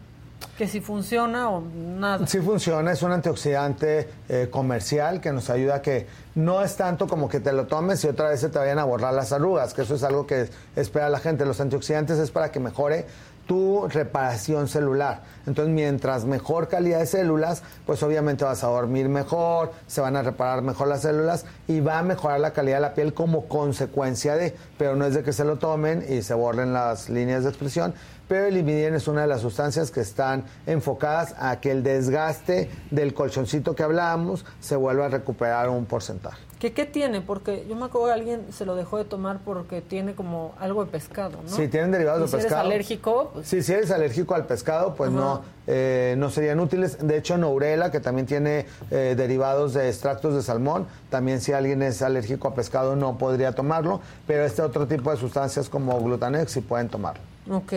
[0.57, 2.27] que si funciona o nada.
[2.27, 7.07] Sí funciona, es un antioxidante eh, comercial que nos ayuda a que no es tanto
[7.07, 9.73] como que te lo tomes y otra vez se te vayan a borrar las arrugas,
[9.73, 11.45] que eso es algo que espera la gente.
[11.45, 13.05] Los antioxidantes es para que mejore
[13.49, 15.23] tu reparación celular.
[15.47, 20.21] Entonces, mientras mejor calidad de células, pues obviamente vas a dormir mejor, se van a
[20.21, 24.35] reparar mejor las células y va a mejorar la calidad de la piel como consecuencia
[24.35, 27.49] de, pero no es de que se lo tomen y se borren las líneas de
[27.49, 27.95] expresión,
[28.29, 32.69] pero el Imidien es una de las sustancias que están enfocadas a que el desgaste
[32.91, 36.39] del colchoncito que hablábamos se vuelva a recuperar un porcentaje.
[36.59, 37.21] ¿Qué, ¿Qué tiene?
[37.21, 40.83] Porque yo me acuerdo que alguien se lo dejó de tomar porque tiene como algo
[40.83, 41.49] de pescado, ¿no?
[41.49, 42.65] Sí, tienen derivados Y de si eres pescado.
[42.65, 46.97] alérgico, pues- Sí, si eres alérgico al pescado, pues no, eh, no serían útiles.
[47.07, 51.81] De hecho, Nourela, que también tiene eh, derivados de extractos de salmón, también si alguien
[51.81, 56.51] es alérgico a pescado no podría tomarlo, pero este otro tipo de sustancias como glutanex
[56.51, 57.21] sí pueden tomarlo.
[57.49, 57.71] Ok.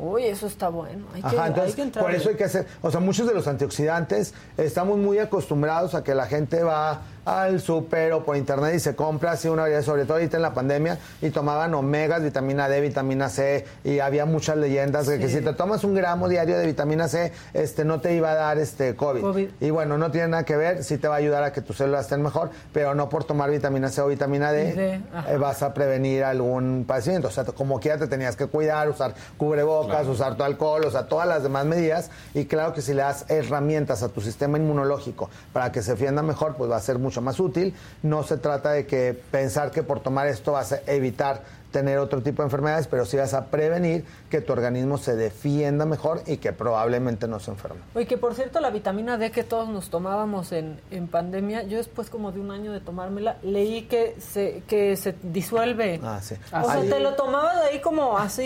[0.00, 1.04] Uy, eso está bueno.
[1.14, 2.04] Hay que, Ajá, hay que entrar.
[2.04, 6.02] por eso hay que hacer, o sea, muchos de los antioxidantes estamos muy acostumbrados a
[6.02, 9.82] que la gente va al súper o por internet y se compra así una variedad,
[9.82, 14.24] sobre todo ahorita en la pandemia, y tomaban omegas, vitamina D, vitamina C, y había
[14.24, 18.00] muchas leyendas de que si te tomas un gramo diario de vitamina C, este no
[18.00, 19.20] te iba a dar este COVID.
[19.20, 19.48] COVID.
[19.60, 21.76] Y bueno, no tiene nada que ver, sí te va a ayudar a que tus
[21.76, 24.94] células estén mejor, pero no por tomar vitamina C o vitamina D,
[25.28, 27.28] eh, vas a prevenir algún padecimiento.
[27.28, 30.10] O sea, como quiera te tenías que cuidar, usar cubrebocas, Claro.
[30.12, 32.10] usar tu alcohol, o sea, todas las demás medidas.
[32.34, 36.22] Y claro que si le das herramientas a tu sistema inmunológico para que se defienda
[36.22, 37.74] mejor, pues va a ser mucho más útil.
[38.02, 42.22] No se trata de que pensar que por tomar esto vas a evitar tener otro
[42.22, 46.38] tipo de enfermedades, pero sí vas a prevenir que tu organismo se defienda mejor y
[46.38, 47.80] que probablemente no se enferme.
[47.94, 51.78] Oye, que por cierto, la vitamina D que todos nos tomábamos en, en pandemia, yo
[51.78, 56.00] después como de un año de tomármela, leí que se, que se disuelve.
[56.02, 56.34] Ah, sí.
[56.52, 58.44] O sea, te lo tomabas de ahí como así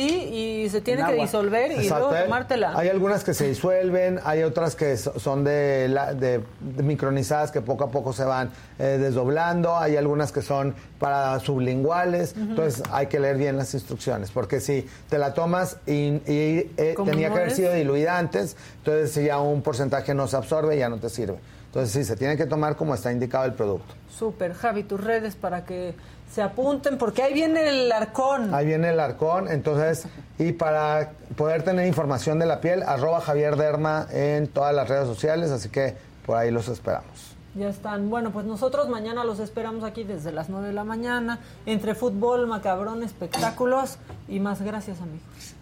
[0.64, 2.72] y se tiene En que disolver y Exacto, luego hay- tomártela.
[2.78, 7.50] Hay algunas que se disuelven, hay otras que so- son de, la- de- de micronizadas
[7.50, 12.82] que poco a poco se van eh, desdoblando, hay algunas que son para sublinguales, entonces
[12.90, 15.92] hay que leer bien las instrucciones, porque si te la tomas y,
[16.26, 17.56] y, eh, tenía no que haber es.
[17.56, 21.38] sido diluida antes, entonces si ya un porcentaje no se absorbe, ya no te sirve.
[21.66, 23.94] Entonces sí, se tiene que tomar como está indicado el producto.
[24.16, 25.94] Súper, Javi, tus redes para que
[26.32, 28.54] se apunten, porque ahí viene el arcón.
[28.54, 30.06] Ahí viene el arcón, entonces,
[30.38, 35.06] y para poder tener información de la piel, arroba Javier Derma en todas las redes
[35.08, 35.94] sociales, así que
[36.26, 37.33] por ahí los esperamos.
[37.54, 38.10] Ya están.
[38.10, 42.46] Bueno, pues nosotros mañana los esperamos aquí desde las 9 de la mañana, entre fútbol,
[42.46, 43.98] macabrón, espectáculos
[44.28, 44.60] y más.
[44.60, 45.54] Gracias, amigos.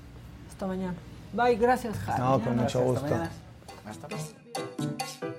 [0.50, 0.94] Hasta mañana.
[1.32, 2.20] Bye, gracias, Javi.
[2.20, 3.02] No, con mucho Hasta gusto.
[3.02, 3.30] mañana.
[3.86, 5.31] Hasta